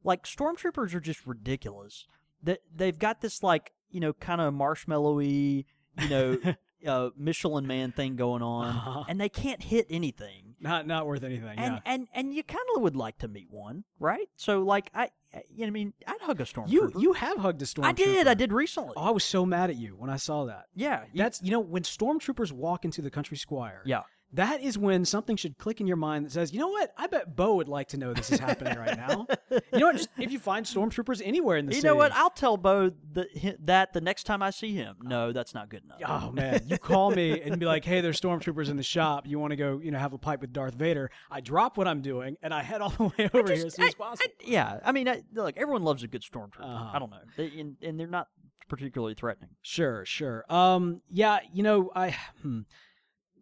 like 0.05 0.25
stormtroopers 0.25 0.95
are 0.95 1.01
just 1.01 1.27
ridiculous. 1.27 2.07
That 2.43 2.61
they've 2.75 2.99
got 2.99 3.21
this 3.21 3.43
like 3.43 3.73
you 3.91 3.99
know 4.01 4.13
kind 4.13 4.41
of 4.41 4.53
marshmallowy 4.55 5.65
you 6.01 6.09
know 6.09 6.39
uh, 6.87 7.11
Michelin 7.17 7.67
Man 7.67 7.91
thing 7.93 8.15
going 8.17 8.43
on, 8.43 8.67
Uh-huh. 8.69 9.05
and 9.09 9.21
they 9.21 9.29
can't 9.29 9.63
hit 9.63 9.87
anything. 9.91 10.55
Not 10.61 10.87
not 10.87 11.07
worth 11.07 11.25
anything. 11.25 11.59
And 11.59 11.75
yeah. 11.75 11.81
and 11.85 12.07
and 12.15 12.33
you 12.35 12.43
kind 12.45 12.65
of 12.77 12.83
would 12.83 12.95
like 12.95 13.19
to 13.19 13.29
meet 13.29 13.51
one, 13.51 13.85
right? 13.99 14.29
So 14.37 14.63
like 14.63 14.91
I- 14.95 15.11
you 15.55 15.61
know, 15.61 15.67
I 15.67 15.71
mean, 15.71 15.93
I'd 16.07 16.21
hug 16.23 16.41
a 16.41 16.45
stormtrooper. 16.45 16.71
You 16.71 16.93
you 16.99 17.13
have 17.13 17.39
hugged 17.39 17.61
a 17.63 17.65
stormtrooper. 17.67 17.85
I 17.85 17.93
did, 17.93 18.27
I 18.29 18.35
did 18.35 18.53
recently. 18.53 18.95
Oh, 18.97 19.05
I 19.05 19.11
was 19.11 19.25
so 19.25 19.45
mad 19.45 19.71
at 19.71 19.77
you 19.77 19.95
when 19.97 20.11
I 20.11 20.17
saw 20.17 20.47
that. 20.47 20.67
yeah, 20.75 21.05
you- 21.13 21.19
That's 21.23 21.43
you 21.43 21.51
know 21.51 21.61
when 21.61 21.83
stormtroopers 21.83 22.51
walk 22.53 22.85
into 22.85 23.03
the 23.03 23.11
country 23.11 23.37
squire. 23.37 23.83
yeah, 23.85 24.03
that 24.35 24.61
is 24.63 24.77
when 24.77 25.05
something 25.07 25.37
should 25.37 25.57
click 25.57 25.81
in 25.81 25.87
your 25.87 25.97
mind 25.97 26.27
that 26.27 26.33
says, 26.33 26.53
you 26.53 26.59
know 26.59 26.69
what? 26.69 26.93
I 26.99 27.07
bet 27.07 27.35
Bo 27.35 27.55
would 27.57 27.69
like 27.69 27.89
to 27.89 27.97
know 27.97 28.13
this 28.13 28.31
is 28.31 28.39
happening 28.39 28.77
right 28.79 28.97
now. 28.97 29.27
You 29.51 29.79
know 29.79 29.87
what? 29.87 29.97
Just 29.97 30.11
if 30.19 30.31
you 30.31 30.39
find 30.39 30.67
stormtroopers 30.67 31.23
anywhere 31.25 31.57
in 31.57 31.65
the 31.67 31.73
You 31.73 31.77
city. 31.81 31.87
know 31.89 31.97
what? 31.97 32.13
I'll 32.13 32.29
tell 32.29 32.57
Bo 32.59 32.91
the, 33.13 33.57
that 33.65 33.95
the 33.95 34.01
next 34.03 34.25
time 34.25 34.43
I 34.43 34.51
see 34.51 34.75
him. 34.75 34.97
No, 35.03 35.33
that's 35.33 35.55
not 35.55 35.71
good 35.71 35.83
enough. 35.85 36.01
Oh 36.07 36.31
man, 36.33 36.63
you 36.67 36.77
call 36.79 37.11
me 37.11 37.41
and 37.41 37.59
be 37.59 37.65
like, 37.67 37.85
"Hey, 37.85 38.01
there's 38.03 38.21
stormtroopers 38.21 38.69
in 38.69 38.77
the 38.77 38.83
shop. 38.83 39.27
You 39.27 39.39
want 39.39 39.53
to 39.53 39.57
go, 39.57 39.81
you 39.83 39.91
know, 39.91 39.99
have 39.99 40.13
a 40.13 40.19
pipe 40.19 40.41
with 40.43 40.53
Darth 40.53 40.75
Vader?" 40.75 41.11
I 41.31 41.41
drop 41.41 41.79
what 41.79 41.89
I'm 41.89 42.03
doing 42.03 42.37
and 42.43 42.53
I 42.53 42.63
head 42.63 42.81
all 42.83 42.91
the 42.91 43.05
way 43.19 43.31
over 43.33 43.53
here 43.53 43.67
as 43.67 43.75
soon 43.75 43.87
as 43.87 43.95
I- 43.99 44.05
I- 44.05 44.09
possible. 44.09 44.33
yeah, 44.45 44.81
I 44.85 44.93
mean, 44.93 45.09
I, 45.09 45.23
look, 45.33 45.57
everyone 45.57 45.85
loves 45.85 46.03
a 46.03 46.07
good 46.09 46.23
stormtrooper. 46.23 46.61
Uh-huh. 46.65 46.91
I 46.93 46.99
don't 46.99 47.11
know, 47.11 47.17
they, 47.37 47.47
and, 47.59 47.77
and 47.83 47.99
they're 47.99 48.07
not 48.07 48.29
particularly 48.69 49.15
threatening. 49.15 49.51
Sure, 49.63 50.05
sure. 50.05 50.45
Um, 50.51 51.01
yeah, 51.09 51.39
you 51.53 51.63
know, 51.63 51.91
I 51.97 52.15
hmm, 52.43 52.61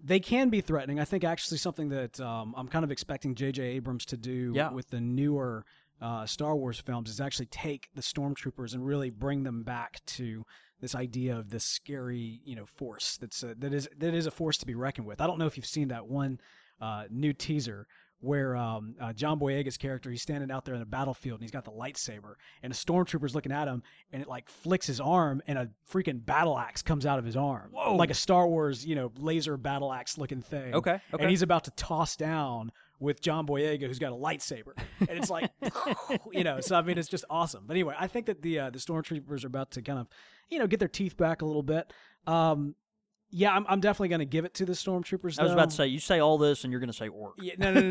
they 0.06 0.20
can 0.20 0.48
be 0.50 0.60
threatening. 0.60 1.00
I 1.00 1.04
think 1.04 1.24
actually 1.24 1.58
something 1.58 1.88
that 1.90 2.20
um, 2.20 2.54
I'm 2.56 2.68
kind 2.68 2.84
of 2.84 2.90
expecting 2.90 3.34
J.J. 3.34 3.62
Abrams 3.62 4.04
to 4.06 4.16
do 4.16 4.52
Yeah. 4.54 4.70
with 4.70 4.90
the 4.90 5.00
newer 5.00 5.64
uh, 6.00 6.26
Star 6.26 6.54
Wars 6.54 6.78
films 6.78 7.10
is 7.10 7.20
actually 7.20 7.46
take 7.46 7.88
the 7.94 8.02
stormtroopers 8.02 8.74
and 8.74 8.86
really 8.86 9.10
bring 9.10 9.42
them 9.44 9.62
back 9.62 10.00
to 10.06 10.44
this 10.80 10.94
idea 10.94 11.36
of 11.36 11.48
this 11.50 11.64
scary, 11.64 12.40
you 12.44 12.54
know, 12.54 12.66
force 12.66 13.16
that's 13.16 13.42
a, 13.42 13.54
that 13.56 13.72
is 13.72 13.88
that 13.98 14.12
is 14.14 14.26
a 14.26 14.30
force 14.30 14.58
to 14.58 14.66
be 14.66 14.74
reckoned 14.74 15.06
with. 15.06 15.20
I 15.22 15.26
don't 15.26 15.38
know 15.38 15.46
if 15.46 15.56
you've 15.56 15.64
seen 15.66 15.88
that 15.88 16.06
one 16.06 16.38
uh, 16.80 17.04
new 17.10 17.32
teaser 17.32 17.86
where 18.20 18.56
um, 18.56 18.94
uh, 19.00 19.12
John 19.12 19.38
Boyega's 19.38 19.76
character 19.76 20.10
he's 20.10 20.22
standing 20.22 20.50
out 20.50 20.64
there 20.64 20.74
in 20.74 20.80
the 20.80 20.86
battlefield 20.86 21.40
and 21.40 21.42
he's 21.42 21.50
got 21.50 21.64
the 21.64 21.70
lightsaber 21.70 22.34
and 22.62 22.72
a 22.72 22.76
stormtrooper's 22.76 23.34
looking 23.34 23.52
at 23.52 23.68
him 23.68 23.82
and 24.12 24.22
it 24.22 24.28
like 24.28 24.48
flicks 24.48 24.86
his 24.86 25.00
arm 25.00 25.42
and 25.46 25.58
a 25.58 25.70
freaking 25.90 26.24
battle 26.24 26.58
axe 26.58 26.82
comes 26.82 27.04
out 27.04 27.18
of 27.18 27.24
his 27.24 27.36
arm, 27.36 27.70
Whoa. 27.72 27.94
like 27.96 28.10
a 28.10 28.14
Star 28.14 28.46
Wars 28.46 28.84
you 28.84 28.94
know 28.94 29.12
laser 29.18 29.56
battle 29.56 29.92
axe 29.92 30.18
looking 30.18 30.42
thing. 30.42 30.74
Okay, 30.74 31.00
okay. 31.12 31.22
and 31.22 31.30
he's 31.30 31.42
about 31.42 31.64
to 31.64 31.70
toss 31.72 32.16
down 32.16 32.72
with 32.98 33.20
John 33.20 33.46
Boyega 33.46 33.86
who's 33.86 33.98
got 33.98 34.12
a 34.12 34.16
lightsaber 34.16 34.72
and 35.00 35.10
it's 35.10 35.28
like 35.28 35.50
you 36.32 36.44
know 36.44 36.60
so 36.60 36.76
I 36.76 36.82
mean 36.82 36.98
it's 36.98 37.08
just 37.08 37.24
awesome. 37.28 37.64
But 37.66 37.74
anyway, 37.74 37.94
I 37.98 38.06
think 38.06 38.26
that 38.26 38.42
the 38.42 38.58
uh, 38.60 38.70
the 38.70 38.78
stormtroopers 38.78 39.44
are 39.44 39.48
about 39.48 39.72
to 39.72 39.82
kind 39.82 39.98
of 39.98 40.08
you 40.48 40.58
know 40.58 40.66
get 40.66 40.78
their 40.78 40.88
teeth 40.88 41.16
back 41.16 41.42
a 41.42 41.46
little 41.46 41.62
bit. 41.62 41.92
Um, 42.26 42.74
yeah, 43.30 43.52
I'm, 43.54 43.66
I'm 43.68 43.80
definitely 43.80 44.08
going 44.08 44.20
to 44.20 44.24
give 44.24 44.44
it 44.44 44.54
to 44.54 44.64
the 44.64 44.72
stormtroopers. 44.72 45.38
I 45.38 45.42
was 45.44 45.52
about 45.52 45.70
to 45.70 45.76
say, 45.76 45.86
you 45.86 45.98
say 45.98 46.20
all 46.20 46.38
this, 46.38 46.64
and 46.64 46.70
you're 46.72 46.80
going 46.80 46.90
to 46.90 46.96
say 46.96 47.08
orc. 47.08 47.34
Yeah, 47.40 47.54
no, 47.58 47.72
no, 47.72 47.80
no, 47.80 47.88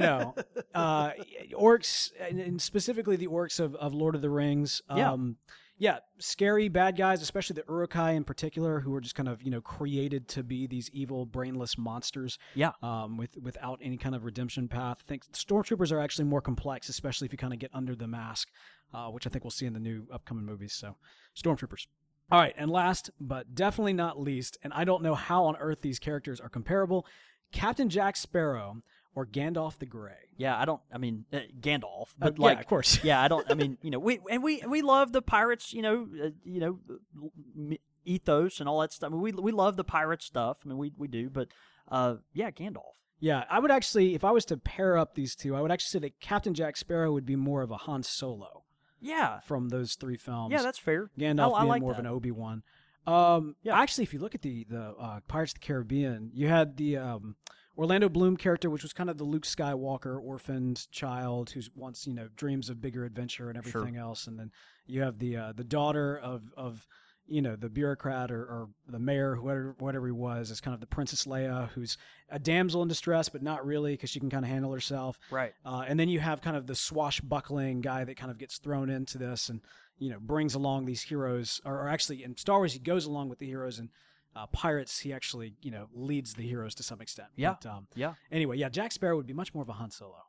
no. 0.55 0.61
uh, 0.73 1.11
orcs, 1.53 2.11
and- 2.19 2.39
and 2.39 2.61
specifically 2.61 3.15
the 3.15 3.27
orcs 3.27 3.59
of, 3.59 3.75
of 3.75 3.93
Lord 3.93 4.15
of 4.15 4.21
the 4.21 4.29
Rings. 4.29 4.81
Yeah. 4.95 5.11
Um, 5.11 5.37
yeah, 5.77 5.97
scary 6.19 6.69
bad 6.69 6.95
guys, 6.95 7.21
especially 7.21 7.55
the 7.55 7.65
Uruk-hai 7.67 8.11
in 8.11 8.23
particular, 8.23 8.79
who 8.79 8.93
are 8.95 9.01
just 9.01 9.13
kind 9.15 9.27
of 9.27 9.43
you 9.43 9.51
know 9.51 9.59
created 9.59 10.29
to 10.29 10.41
be 10.41 10.67
these 10.67 10.89
evil, 10.93 11.25
brainless 11.25 11.77
monsters. 11.77 12.39
Yeah. 12.53 12.71
Um, 12.81 13.17
with 13.17 13.35
without 13.41 13.79
any 13.81 13.97
kind 13.97 14.15
of 14.15 14.23
redemption 14.23 14.69
path. 14.69 14.99
I 15.03 15.05
think 15.05 15.25
stormtroopers 15.33 15.91
are 15.91 15.99
actually 15.99 16.25
more 16.25 16.39
complex, 16.39 16.87
especially 16.87 17.25
if 17.25 17.33
you 17.33 17.37
kind 17.37 17.51
of 17.51 17.59
get 17.59 17.71
under 17.73 17.93
the 17.93 18.07
mask, 18.07 18.47
uh, 18.93 19.07
which 19.09 19.27
I 19.27 19.29
think 19.29 19.43
we'll 19.43 19.51
see 19.51 19.65
in 19.65 19.73
the 19.73 19.79
new 19.81 20.07
upcoming 20.13 20.45
movies. 20.45 20.71
So, 20.73 20.95
stormtroopers. 21.35 21.87
All 22.31 22.39
right, 22.39 22.53
and 22.57 22.71
last 22.71 23.11
but 23.19 23.53
definitely 23.53 23.93
not 23.93 24.19
least, 24.19 24.57
and 24.63 24.73
I 24.73 24.83
don't 24.83 25.03
know 25.03 25.15
how 25.15 25.45
on 25.45 25.55
earth 25.57 25.81
these 25.81 25.99
characters 25.99 26.39
are 26.39 26.49
comparable, 26.49 27.05
Captain 27.51 27.89
Jack 27.89 28.17
Sparrow 28.17 28.81
or 29.13 29.25
Gandalf 29.25 29.77
the 29.77 29.85
Grey. 29.85 30.29
Yeah, 30.35 30.59
I 30.59 30.65
don't. 30.65 30.81
I 30.93 30.97
mean, 30.97 31.25
uh, 31.31 31.39
Gandalf, 31.59 32.09
Uh, 32.21 32.31
but 32.31 32.39
yeah, 32.39 32.45
like, 32.45 32.59
of 32.59 32.67
course. 32.67 32.99
yeah, 33.03 33.21
I 33.21 33.27
don't. 33.27 33.49
I 33.49 33.53
mean, 33.53 33.77
you 33.81 33.91
know, 33.91 33.99
we 33.99 34.19
and 34.29 34.43
we 34.43 34.61
we 34.67 34.81
love 34.81 35.13
the 35.13 35.21
pirates. 35.21 35.73
You 35.73 35.81
know, 35.81 36.07
uh, 36.23 36.29
you 36.43 36.59
know, 36.59 37.77
ethos 38.03 38.59
and 38.59 38.67
all 38.67 38.81
that 38.81 38.91
stuff. 38.91 39.07
I 39.07 39.11
mean, 39.11 39.21
we 39.21 39.31
we 39.31 39.51
love 39.51 39.77
the 39.77 39.83
pirate 39.83 40.21
stuff. 40.21 40.59
I 40.65 40.69
mean, 40.69 40.77
we 40.77 40.91
we 40.97 41.07
do, 41.07 41.29
but 41.29 41.47
uh, 41.89 42.15
yeah, 42.33 42.51
Gandalf. 42.51 42.95
Yeah, 43.19 43.45
I 43.49 43.59
would 43.59 43.71
actually, 43.71 44.13
if 44.13 44.25
I 44.25 44.31
was 44.31 44.43
to 44.45 44.57
pair 44.57 44.97
up 44.97 45.15
these 45.15 45.35
two, 45.35 45.55
I 45.55 45.61
would 45.61 45.71
actually 45.71 45.99
say 46.01 46.07
that 46.07 46.19
Captain 46.19 46.53
Jack 46.53 46.75
Sparrow 46.75 47.13
would 47.13 47.25
be 47.25 47.37
more 47.37 47.61
of 47.61 47.71
a 47.71 47.77
Han 47.77 48.03
Solo 48.03 48.64
Yeah, 49.01 49.39
from 49.41 49.69
those 49.69 49.95
three 49.95 50.17
films. 50.17 50.51
yeah, 50.51 50.61
that's 50.61 50.79
fair. 50.79 51.09
Gandalf 51.19 51.53
I, 51.53 51.57
I 51.57 51.59
being 51.61 51.69
like 51.69 51.81
more 51.81 51.93
that. 51.93 51.99
of 51.99 52.05
an 52.05 52.11
Obi 52.11 52.31
Wan. 52.31 52.63
Um, 53.07 53.55
Yeah. 53.61 53.79
actually, 53.79 54.03
if 54.03 54.13
you 54.13 54.19
look 54.19 54.33
at 54.35 54.41
the 54.41 54.63
the 54.65 54.95
uh, 54.99 55.19
Pirates 55.27 55.51
of 55.53 55.59
the 55.61 55.65
Caribbean, 55.65 56.31
you 56.33 56.47
had 56.47 56.77
the 56.77 56.97
um, 56.97 57.35
Orlando 57.77 58.09
Bloom 58.09 58.35
character, 58.37 58.69
which 58.69 58.81
was 58.83 58.93
kind 58.93 59.09
of 59.09 59.17
the 59.17 59.23
Luke 59.25 59.43
Skywalker 59.45 60.19
orphaned 60.19 60.89
child 60.91 61.51
who's 61.51 61.69
wants 61.75 62.07
you 62.07 62.13
know 62.15 62.29
dreams 62.35 62.69
of 62.69 62.81
bigger 62.81 63.05
adventure 63.05 63.49
and 63.49 63.63
Sure. 63.63 63.81
everything 63.81 63.97
else, 63.97 64.25
and 64.27 64.39
then 64.39 64.51
you 64.87 65.01
have 65.01 65.19
the 65.19 65.37
uh, 65.37 65.51
the 65.51 65.63
daughter 65.63 66.17
of 66.17 66.51
of 66.57 66.87
you 67.27 67.41
know 67.41 67.55
the 67.55 67.69
bureaucrat 67.69 68.31
or, 68.31 68.41
or 68.43 68.69
the 68.87 68.99
mayor, 68.99 69.35
whatever 69.41 69.75
whatever 69.79 70.05
he 70.05 70.11
was, 70.11 70.51
is 70.51 70.61
kind 70.61 70.73
of 70.73 70.79
the 70.79 70.85
Princess 70.87 71.25
Leia, 71.25 71.69
who's 71.69 71.97
a 72.29 72.37
damsel 72.39 72.81
in 72.81 72.87
distress, 72.87 73.29
but 73.29 73.41
not 73.41 73.65
really 73.65 73.93
because 73.93 74.09
she 74.09 74.19
can 74.19 74.29
kind 74.29 74.45
of 74.45 74.49
handle 74.51 74.71
herself. 74.71 75.19
Right. 75.31 75.53
Uh, 75.65 75.83
and 75.87 75.99
then 75.99 76.09
you 76.09 76.19
have 76.19 76.41
kind 76.41 76.55
of 76.55 76.67
the 76.67 76.75
swashbuckling 76.75 77.81
guy 77.81 78.03
that 78.03 78.17
kind 78.17 78.31
of 78.31 78.37
gets 78.37 78.57
thrown 78.57 78.89
into 78.89 79.17
this 79.17 79.49
and, 79.49 79.61
you 79.97 80.09
know, 80.09 80.17
brings 80.19 80.53
along 80.55 80.85
these 80.85 81.01
heroes. 81.01 81.61
Or, 81.65 81.81
or 81.81 81.89
actually, 81.89 82.23
in 82.23 82.35
Star 82.37 82.57
Wars, 82.57 82.73
he 82.73 82.79
goes 82.79 83.05
along 83.05 83.29
with 83.29 83.39
the 83.39 83.45
heroes. 83.47 83.79
And 83.79 83.89
uh, 84.35 84.47
Pirates, 84.47 84.99
he 84.99 85.13
actually, 85.13 85.55
you 85.61 85.71
know, 85.71 85.87
leads 85.93 86.33
the 86.33 86.43
heroes 86.43 86.75
to 86.75 86.83
some 86.83 87.01
extent. 87.01 87.29
Yeah. 87.35 87.55
But, 87.61 87.69
um, 87.69 87.87
Yeah. 87.95 88.13
anyway, 88.31 88.57
yeah, 88.57 88.69
Jack 88.69 88.91
Sparrow 88.91 89.15
would 89.17 89.27
be 89.27 89.33
much 89.33 89.53
more 89.53 89.61
of 89.63 89.69
a 89.69 89.73
Han 89.73 89.91
Solo, 89.91 90.23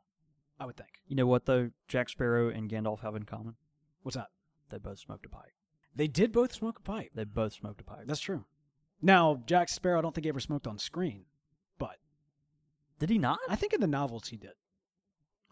I 0.61 0.67
would 0.67 0.77
think. 0.77 0.91
You 1.09 1.17
know 1.17 1.27
what 1.27 1.47
though? 1.47 1.71
Jack 1.89 2.09
Sparrow 2.09 2.49
and 2.49 2.71
Gandalf 2.71 3.01
have 3.01 3.17
in 3.17 3.25
common. 3.25 3.57
What's 4.03 4.17
that? 4.17 4.29
They 4.71 4.79
both 4.79 4.99
smoked 4.99 5.27
a 5.27 5.29
pipe. 5.29 5.53
They 5.97 6.07
did 6.09 6.31
both 6.31 6.53
smoke 6.53 6.79
a 6.79 6.83
pipe. 6.83 7.11
They 7.15 7.25
both 7.25 7.55
smoked 7.55 7.81
a 7.81 7.85
pipe. 7.85 8.05
That's 8.07 8.21
true. 8.21 8.45
Now, 9.03 9.43
Jack 9.47 9.69
Sparrow, 9.69 9.99
I 9.99 10.03
don't 10.03 10.15
think 10.15 10.25
he 10.25 10.29
ever 10.29 10.41
smoked 10.41 10.67
on 10.67 10.79
screen, 10.79 11.25
but 11.79 11.97
Did 12.99 13.11
he 13.11 13.19
not? 13.19 13.39
I 13.49 13.57
think 13.57 13.73
in 13.73 13.81
the 13.81 13.87
novels 13.87 14.29
he 14.29 14.37
did. 14.37 14.53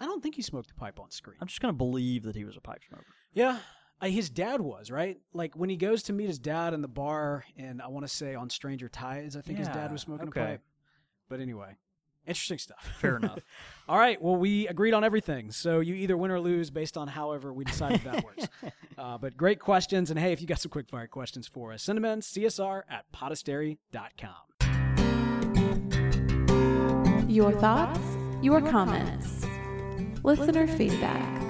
I 0.00 0.06
don't 0.06 0.22
think 0.22 0.34
he 0.34 0.42
smoked 0.42 0.70
a 0.70 0.74
pipe 0.74 0.98
on 1.00 1.10
screen. 1.10 1.36
I'm 1.40 1.46
just 1.48 1.60
gonna 1.60 1.72
believe 1.72 2.22
that 2.24 2.36
he 2.36 2.44
was 2.44 2.56
a 2.56 2.60
pipe 2.60 2.82
smoker. 2.88 3.04
Yeah. 3.32 3.58
Uh, 4.00 4.06
his 4.06 4.28
dad 4.28 4.60
was, 4.60 4.90
right? 4.90 5.18
Like 5.32 5.54
when 5.56 5.70
he 5.70 5.76
goes 5.76 6.02
to 6.04 6.12
meet 6.12 6.26
his 6.26 6.38
dad 6.38 6.74
in 6.74 6.82
the 6.82 6.88
bar, 6.88 7.44
and 7.56 7.80
I 7.80 7.88
want 7.88 8.04
to 8.06 8.12
say 8.12 8.34
on 8.34 8.50
Stranger 8.50 8.88
Tides, 8.88 9.36
I 9.36 9.40
think 9.40 9.58
his 9.58 9.68
Yeah, 9.68 9.74
dad 9.74 9.92
was 9.92 10.00
smoking 10.02 10.28
okay. 10.28 10.40
a 10.40 10.44
pipe. 10.46 10.62
But 11.28 11.40
anyway, 11.40 11.76
interesting 12.26 12.58
stuff. 12.58 12.92
Fair 13.00 13.16
enough. 13.16 13.38
All 13.88 13.98
right. 13.98 14.20
Well, 14.20 14.36
we 14.36 14.66
agreed 14.68 14.94
on 14.94 15.04
everything. 15.04 15.50
So 15.50 15.80
you 15.80 15.94
either 15.94 16.16
win 16.16 16.30
or 16.30 16.40
lose 16.40 16.70
based 16.70 16.96
on 16.96 17.08
however 17.08 17.52
we 17.52 17.64
decided 17.64 18.02
that 18.04 18.24
works. 18.24 18.48
Uh, 18.96 19.18
but 19.18 19.36
great 19.36 19.58
questions. 19.58 20.08
And 20.10 20.20
hey, 20.20 20.30
if 20.32 20.40
you 20.40 20.46
got 20.46 20.60
some 20.60 20.70
quick 20.70 20.88
fire 20.88 21.08
questions 21.08 21.48
for 21.48 21.72
us, 21.72 21.82
send 21.82 21.96
them 21.96 22.04
in 22.04 22.20
csr 22.20 22.82
at 22.88 23.04
podastery.com. 23.12 24.30
Your 27.28 27.50
thoughts, 27.52 27.98
your 28.40 28.60
comments, 28.60 29.44
listener 30.22 30.68
feedback. 30.68 31.44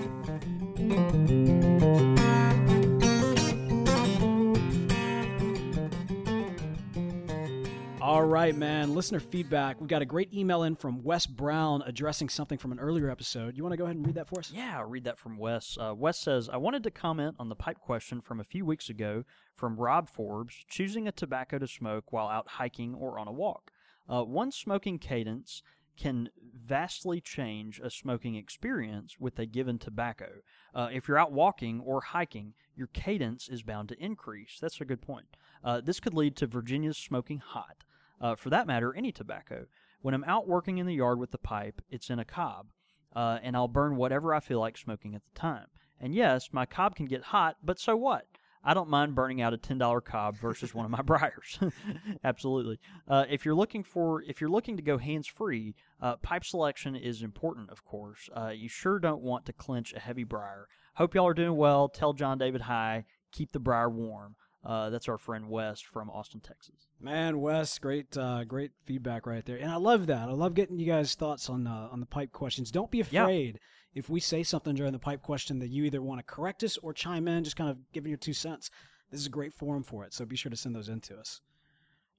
All 8.04 8.22
right, 8.22 8.54
man. 8.54 8.94
Listener 8.94 9.18
feedback. 9.18 9.80
We 9.80 9.86
got 9.86 10.02
a 10.02 10.04
great 10.04 10.34
email 10.34 10.64
in 10.64 10.76
from 10.76 11.02
Wes 11.02 11.24
Brown 11.24 11.82
addressing 11.86 12.28
something 12.28 12.58
from 12.58 12.70
an 12.70 12.78
earlier 12.78 13.08
episode. 13.08 13.56
You 13.56 13.62
want 13.62 13.72
to 13.72 13.78
go 13.78 13.84
ahead 13.84 13.96
and 13.96 14.04
read 14.04 14.16
that 14.16 14.28
for 14.28 14.40
us? 14.40 14.52
Yeah, 14.54 14.80
I'll 14.80 14.84
read 14.84 15.04
that 15.04 15.18
from 15.18 15.38
Wes. 15.38 15.78
Uh, 15.80 15.94
Wes 15.96 16.18
says, 16.18 16.50
I 16.50 16.58
wanted 16.58 16.82
to 16.82 16.90
comment 16.90 17.36
on 17.38 17.48
the 17.48 17.54
pipe 17.54 17.80
question 17.80 18.20
from 18.20 18.40
a 18.40 18.44
few 18.44 18.66
weeks 18.66 18.90
ago 18.90 19.24
from 19.56 19.78
Rob 19.78 20.10
Forbes 20.10 20.66
choosing 20.68 21.08
a 21.08 21.12
tobacco 21.12 21.58
to 21.58 21.66
smoke 21.66 22.12
while 22.12 22.28
out 22.28 22.46
hiking 22.46 22.94
or 22.94 23.18
on 23.18 23.26
a 23.26 23.32
walk. 23.32 23.70
Uh, 24.06 24.22
one 24.22 24.52
smoking 24.52 24.98
cadence 24.98 25.62
can 25.96 26.28
vastly 26.54 27.22
change 27.22 27.80
a 27.82 27.88
smoking 27.88 28.34
experience 28.34 29.16
with 29.18 29.38
a 29.38 29.46
given 29.46 29.78
tobacco. 29.78 30.28
Uh, 30.74 30.90
if 30.92 31.08
you're 31.08 31.16
out 31.16 31.32
walking 31.32 31.80
or 31.80 32.02
hiking, 32.02 32.52
your 32.76 32.88
cadence 32.88 33.48
is 33.48 33.62
bound 33.62 33.88
to 33.88 33.98
increase. 33.98 34.58
That's 34.60 34.78
a 34.82 34.84
good 34.84 35.00
point. 35.00 35.38
Uh, 35.64 35.80
this 35.80 36.00
could 36.00 36.12
lead 36.12 36.36
to 36.36 36.46
Virginia's 36.46 36.98
smoking 36.98 37.38
hot. 37.38 37.78
Uh, 38.20 38.34
for 38.34 38.50
that 38.50 38.66
matter, 38.66 38.94
any 38.94 39.12
tobacco. 39.12 39.66
When 40.00 40.14
I'm 40.14 40.24
out 40.24 40.46
working 40.46 40.78
in 40.78 40.86
the 40.86 40.94
yard 40.94 41.18
with 41.18 41.30
the 41.30 41.38
pipe, 41.38 41.80
it's 41.90 42.10
in 42.10 42.18
a 42.18 42.24
cob 42.24 42.66
uh, 43.14 43.38
and 43.42 43.56
I'll 43.56 43.68
burn 43.68 43.96
whatever 43.96 44.34
I 44.34 44.40
feel 44.40 44.60
like 44.60 44.76
smoking 44.76 45.14
at 45.14 45.22
the 45.24 45.38
time. 45.38 45.66
And 46.00 46.14
yes, 46.14 46.50
my 46.52 46.66
cob 46.66 46.96
can 46.96 47.06
get 47.06 47.22
hot, 47.24 47.56
but 47.62 47.78
so 47.78 47.96
what? 47.96 48.26
I 48.66 48.72
don't 48.72 48.88
mind 48.88 49.14
burning 49.14 49.42
out 49.42 49.52
a 49.52 49.58
ten 49.58 49.76
dollar 49.76 50.00
cob 50.00 50.36
versus 50.38 50.74
one 50.74 50.86
of 50.86 50.90
my 50.90 51.02
briars. 51.04 51.58
Absolutely. 52.24 52.80
Uh, 53.06 53.24
if 53.28 53.44
you're 53.44 53.54
looking 53.54 53.84
for, 53.84 54.22
if 54.22 54.40
you're 54.40 54.50
looking 54.50 54.76
to 54.76 54.82
go 54.82 54.96
hands 54.96 55.26
free, 55.26 55.74
uh, 56.00 56.16
pipe 56.16 56.44
selection 56.44 56.96
is 56.96 57.22
important, 57.22 57.70
of 57.70 57.84
course. 57.84 58.30
Uh, 58.34 58.48
you 58.48 58.68
sure 58.68 58.98
don't 58.98 59.22
want 59.22 59.44
to 59.46 59.52
clench 59.52 59.92
a 59.92 60.00
heavy 60.00 60.24
briar. 60.24 60.66
Hope 60.94 61.14
y'all 61.14 61.26
are 61.26 61.34
doing 61.34 61.56
well. 61.56 61.88
Tell 61.88 62.14
John 62.14 62.38
David 62.38 62.62
hi. 62.62 63.04
Keep 63.32 63.52
the 63.52 63.60
briar 63.60 63.90
warm. 63.90 64.36
Uh, 64.64 64.88
that's 64.90 65.08
our 65.08 65.18
friend 65.18 65.48
Wes 65.50 65.80
from 65.80 66.08
Austin, 66.08 66.40
Texas. 66.40 66.86
Man, 66.98 67.40
Wes, 67.40 67.78
great, 67.78 68.16
uh, 68.16 68.44
great 68.44 68.70
feedback 68.82 69.26
right 69.26 69.44
there, 69.44 69.58
and 69.58 69.70
I 69.70 69.76
love 69.76 70.06
that. 70.06 70.28
I 70.28 70.32
love 70.32 70.54
getting 70.54 70.78
you 70.78 70.86
guys' 70.86 71.14
thoughts 71.14 71.50
on 71.50 71.66
uh, 71.66 71.88
on 71.92 72.00
the 72.00 72.06
pipe 72.06 72.32
questions. 72.32 72.70
Don't 72.70 72.90
be 72.90 73.04
Yeah. 73.10 73.22
afraid 73.24 73.60
if 73.94 74.08
we 74.08 74.20
say 74.20 74.42
something 74.42 74.74
during 74.74 74.92
the 74.92 74.98
pipe 74.98 75.22
question 75.22 75.58
that 75.58 75.68
you 75.68 75.84
either 75.84 76.00
want 76.02 76.18
to 76.18 76.24
correct 76.24 76.64
us 76.64 76.78
or 76.78 76.94
chime 76.94 77.28
in, 77.28 77.44
just 77.44 77.56
kind 77.56 77.68
of 77.70 77.76
giving 77.92 78.08
your 78.08 78.18
two 78.18 78.32
cents. 78.32 78.70
This 79.10 79.20
is 79.20 79.26
a 79.26 79.30
great 79.30 79.52
forum 79.52 79.82
for 79.84 80.02
it, 80.04 80.14
so 80.14 80.24
be 80.24 80.34
sure 80.34 80.50
to 80.50 80.56
send 80.56 80.74
those 80.74 80.88
in 80.88 81.00
to 81.02 81.16
us. 81.18 81.40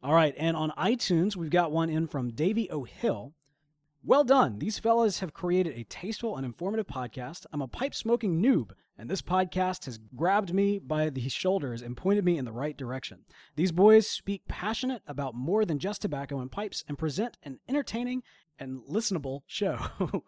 All 0.04 0.14
right, 0.14 0.36
and 0.38 0.56
on 0.56 0.70
iTunes, 0.78 1.36
we've 1.36 1.50
got 1.50 1.72
one 1.72 1.90
in 1.90 2.06
from 2.06 2.30
Davy 2.32 2.72
O'Hill. 2.72 3.34
Well 4.04 4.24
done. 4.24 4.60
These 4.60 4.78
fellas 4.78 5.20
have 5.20 5.34
created 5.34 5.74
a 5.76 5.84
tasteful 5.84 6.38
and 6.38 6.46
informative 6.46 6.86
podcast. 6.86 7.48
I'm 7.52 7.62
a 7.62 7.68
pipe 7.68 7.96
smoking 7.96 8.40
noob, 8.40 8.70
and 8.98 9.10
this 9.10 9.22
podcast 9.22 9.86
has 9.86 10.00
grabbed 10.16 10.54
me 10.54 10.80
by 10.80 11.10
the 11.10 11.28
shoulders 11.30 11.82
and 11.82 11.98
pointed 11.98 12.24
me 12.24 12.38
in 12.38 12.46
the 12.46 12.52
right 12.52 12.78
direction. 12.78 13.20
These 13.56 13.72
boys 13.72 14.08
speak 14.08 14.48
passionate 14.48 15.02
about 15.08 15.36
more 15.36 15.66
than 15.66 15.80
just 15.80 16.02
tobacco 16.02 16.40
and 16.40 16.52
pipes 16.52 16.84
and 16.88 16.98
present 16.98 17.38
an 17.44 17.60
entertaining 17.68 18.24
and 18.58 18.82
listenable 18.84 19.42
show. 19.48 19.78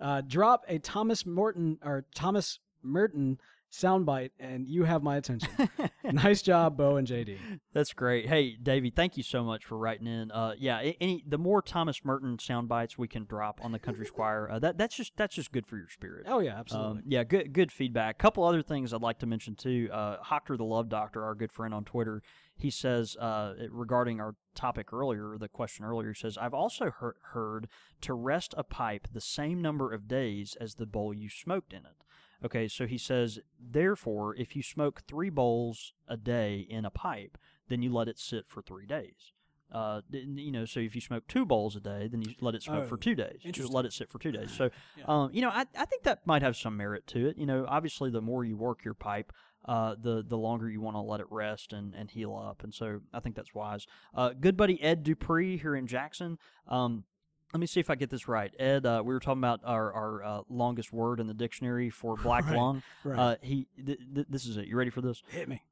uh, 0.00 0.22
drop 0.22 0.64
a 0.68 0.78
Thomas 0.78 1.26
Morton 1.26 1.78
or 1.82 2.04
Thomas 2.14 2.58
Merton 2.82 3.38
soundbite, 3.72 4.30
and 4.38 4.68
you 4.68 4.84
have 4.84 5.02
my 5.02 5.16
attention. 5.16 5.48
nice 6.04 6.42
job, 6.42 6.76
Bo 6.76 6.96
and 6.96 7.08
JD. 7.08 7.38
That's 7.72 7.92
great. 7.92 8.28
Hey, 8.28 8.56
Davey, 8.62 8.90
thank 8.90 9.16
you 9.16 9.22
so 9.22 9.42
much 9.42 9.64
for 9.64 9.78
writing 9.78 10.06
in. 10.06 10.30
Uh, 10.30 10.52
yeah, 10.58 10.92
any 11.00 11.24
the 11.26 11.38
more 11.38 11.62
Thomas 11.62 12.04
Merton 12.04 12.38
sound 12.38 12.68
bites 12.68 12.98
we 12.98 13.08
can 13.08 13.24
drop 13.24 13.60
on 13.62 13.72
the 13.72 13.78
Country 13.78 14.06
Squire, 14.06 14.48
uh, 14.50 14.58
that 14.58 14.78
that's 14.78 14.94
just 14.94 15.16
that's 15.16 15.34
just 15.34 15.52
good 15.52 15.66
for 15.66 15.76
your 15.76 15.88
spirit. 15.88 16.26
Oh 16.28 16.40
yeah, 16.40 16.58
absolutely. 16.58 16.98
Um, 16.98 17.02
yeah, 17.06 17.24
good 17.24 17.52
good 17.52 17.72
feedback. 17.72 18.18
couple 18.18 18.44
other 18.44 18.62
things 18.62 18.92
I'd 18.92 19.00
like 19.00 19.18
to 19.20 19.26
mention 19.26 19.56
too. 19.56 19.88
Uh, 19.92 20.18
Hoctor 20.22 20.56
the 20.56 20.64
Love 20.64 20.88
Doctor, 20.88 21.24
our 21.24 21.34
good 21.34 21.50
friend 21.50 21.72
on 21.72 21.84
Twitter, 21.84 22.22
he 22.56 22.70
says 22.70 23.16
uh, 23.16 23.54
regarding 23.70 24.20
our 24.20 24.36
topic 24.54 24.92
earlier, 24.92 25.36
the 25.38 25.48
question 25.48 25.84
earlier, 25.84 26.14
says 26.14 26.36
I've 26.38 26.54
also 26.54 26.90
heard, 26.90 27.16
heard 27.32 27.68
to 28.02 28.14
rest 28.14 28.54
a 28.56 28.62
pipe 28.62 29.08
the 29.12 29.20
same 29.20 29.60
number 29.62 29.92
of 29.92 30.06
days 30.06 30.56
as 30.60 30.74
the 30.74 30.86
bowl 30.86 31.14
you 31.14 31.28
smoked 31.28 31.72
in 31.72 31.80
it. 31.80 31.96
Okay, 32.44 32.68
so 32.68 32.86
he 32.86 32.98
says, 32.98 33.38
therefore, 33.60 34.34
if 34.36 34.54
you 34.56 34.62
smoke 34.62 35.02
three 35.06 35.30
bowls 35.30 35.92
a 36.08 36.16
day 36.16 36.66
in 36.68 36.84
a 36.84 36.90
pipe, 36.90 37.38
then 37.68 37.82
you 37.82 37.92
let 37.92 38.08
it 38.08 38.18
sit 38.18 38.48
for 38.48 38.62
three 38.62 38.86
days. 38.86 39.32
Uh, 39.70 40.02
you 40.10 40.52
know, 40.52 40.66
so 40.66 40.80
if 40.80 40.94
you 40.94 41.00
smoke 41.00 41.26
two 41.28 41.46
bowls 41.46 41.76
a 41.76 41.80
day, 41.80 42.06
then 42.06 42.20
you 42.20 42.34
let 42.42 42.54
it 42.54 42.62
smoke 42.62 42.84
Oh, 42.84 42.88
for 42.88 42.98
two 42.98 43.14
days. 43.14 43.38
You 43.40 43.52
just 43.52 43.72
let 43.72 43.86
it 43.86 43.92
sit 43.94 44.10
for 44.10 44.18
two 44.18 44.30
days. 44.30 44.50
So, 44.58 44.68
Yeah. 44.98 45.04
um, 45.08 45.30
you 45.32 45.40
know, 45.40 45.48
I, 45.48 45.64
I 45.78 45.86
think 45.86 46.02
that 46.02 46.26
might 46.26 46.42
have 46.42 46.56
some 46.56 46.76
merit 46.76 47.06
to 47.08 47.26
it. 47.28 47.38
You 47.38 47.46
know, 47.46 47.64
obviously, 47.66 48.10
the 48.10 48.20
more 48.20 48.44
you 48.44 48.54
work 48.56 48.84
your 48.84 48.92
pipe, 48.92 49.32
uh, 49.64 49.94
the 49.98 50.22
the 50.26 50.36
longer 50.36 50.68
you 50.68 50.82
want 50.82 50.96
to 50.96 51.00
let 51.00 51.20
it 51.20 51.26
rest 51.30 51.72
and, 51.72 51.94
and 51.94 52.10
heal 52.10 52.36
up. 52.36 52.62
And 52.62 52.74
so, 52.74 53.00
I 53.14 53.20
think 53.20 53.34
that's 53.34 53.54
wise. 53.54 53.86
Uh, 54.14 54.30
good 54.38 54.58
buddy 54.58 54.82
Ed 54.82 55.04
Dupree 55.04 55.56
here 55.56 55.74
in 55.74 55.86
Jackson. 55.86 56.36
Um, 56.68 57.04
let 57.52 57.60
me 57.60 57.66
see 57.66 57.80
if 57.80 57.90
I 57.90 57.94
get 57.96 58.08
this 58.10 58.26
right. 58.28 58.52
Ed, 58.58 58.86
uh, 58.86 59.02
we 59.04 59.12
were 59.12 59.20
talking 59.20 59.40
about 59.40 59.60
our, 59.64 59.92
our 59.92 60.24
uh, 60.24 60.40
longest 60.48 60.92
word 60.92 61.20
in 61.20 61.26
the 61.26 61.34
dictionary 61.34 61.90
for 61.90 62.16
black 62.22 62.46
Right, 62.46 62.56
lung. 62.56 62.82
right. 63.04 63.18
Uh, 63.18 63.36
he, 63.42 63.66
th- 63.84 63.98
th- 64.14 64.26
this 64.30 64.46
is 64.46 64.56
it. 64.56 64.66
You 64.66 64.76
ready 64.76 64.90
for 64.90 65.00
this? 65.02 65.22
Hit 65.28 65.48
me. 65.48 65.62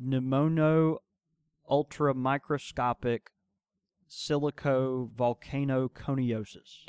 Pneumono 0.00 0.98
ultramicroscopic 1.68 3.20
silico 4.08 5.10
volcano 5.14 5.88
coniosis. 5.88 6.84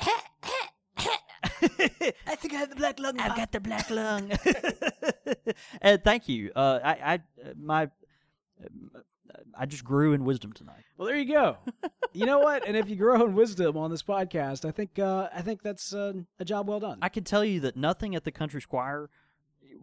I 2.26 2.36
think 2.36 2.54
I 2.54 2.58
have 2.58 2.70
the 2.70 2.76
black 2.76 2.98
lung. 2.98 3.18
I've 3.20 3.36
got 3.36 3.52
the 3.52 3.60
black 3.60 3.90
lung. 3.90 4.30
Ed, 5.82 6.04
thank 6.04 6.28
you. 6.28 6.50
Uh, 6.54 6.78
I, 6.82 6.90
I, 6.90 7.14
uh, 7.14 7.18
my, 7.60 7.84
uh, 7.84 9.00
I 9.58 9.66
just 9.66 9.84
grew 9.84 10.12
in 10.12 10.24
wisdom 10.24 10.52
tonight. 10.52 10.84
Well, 10.96 11.06
there 11.06 11.16
you 11.16 11.32
go. 11.32 11.56
you 12.12 12.26
know 12.26 12.38
what? 12.40 12.66
And 12.66 12.76
if 12.76 12.88
you 12.88 12.96
grow 12.96 13.24
in 13.24 13.34
wisdom 13.34 13.76
on 13.76 13.90
this 13.90 14.02
podcast, 14.02 14.68
I 14.68 14.70
think 14.70 14.98
uh, 14.98 15.28
I 15.34 15.42
think 15.42 15.62
that's 15.62 15.94
uh, 15.94 16.12
a 16.38 16.44
job 16.44 16.68
well 16.68 16.80
done. 16.80 16.98
I 17.02 17.08
can 17.08 17.24
tell 17.24 17.44
you 17.44 17.60
that 17.60 17.76
nothing 17.76 18.14
at 18.14 18.24
the 18.24 18.32
Country 18.32 18.60
Squire, 18.60 19.08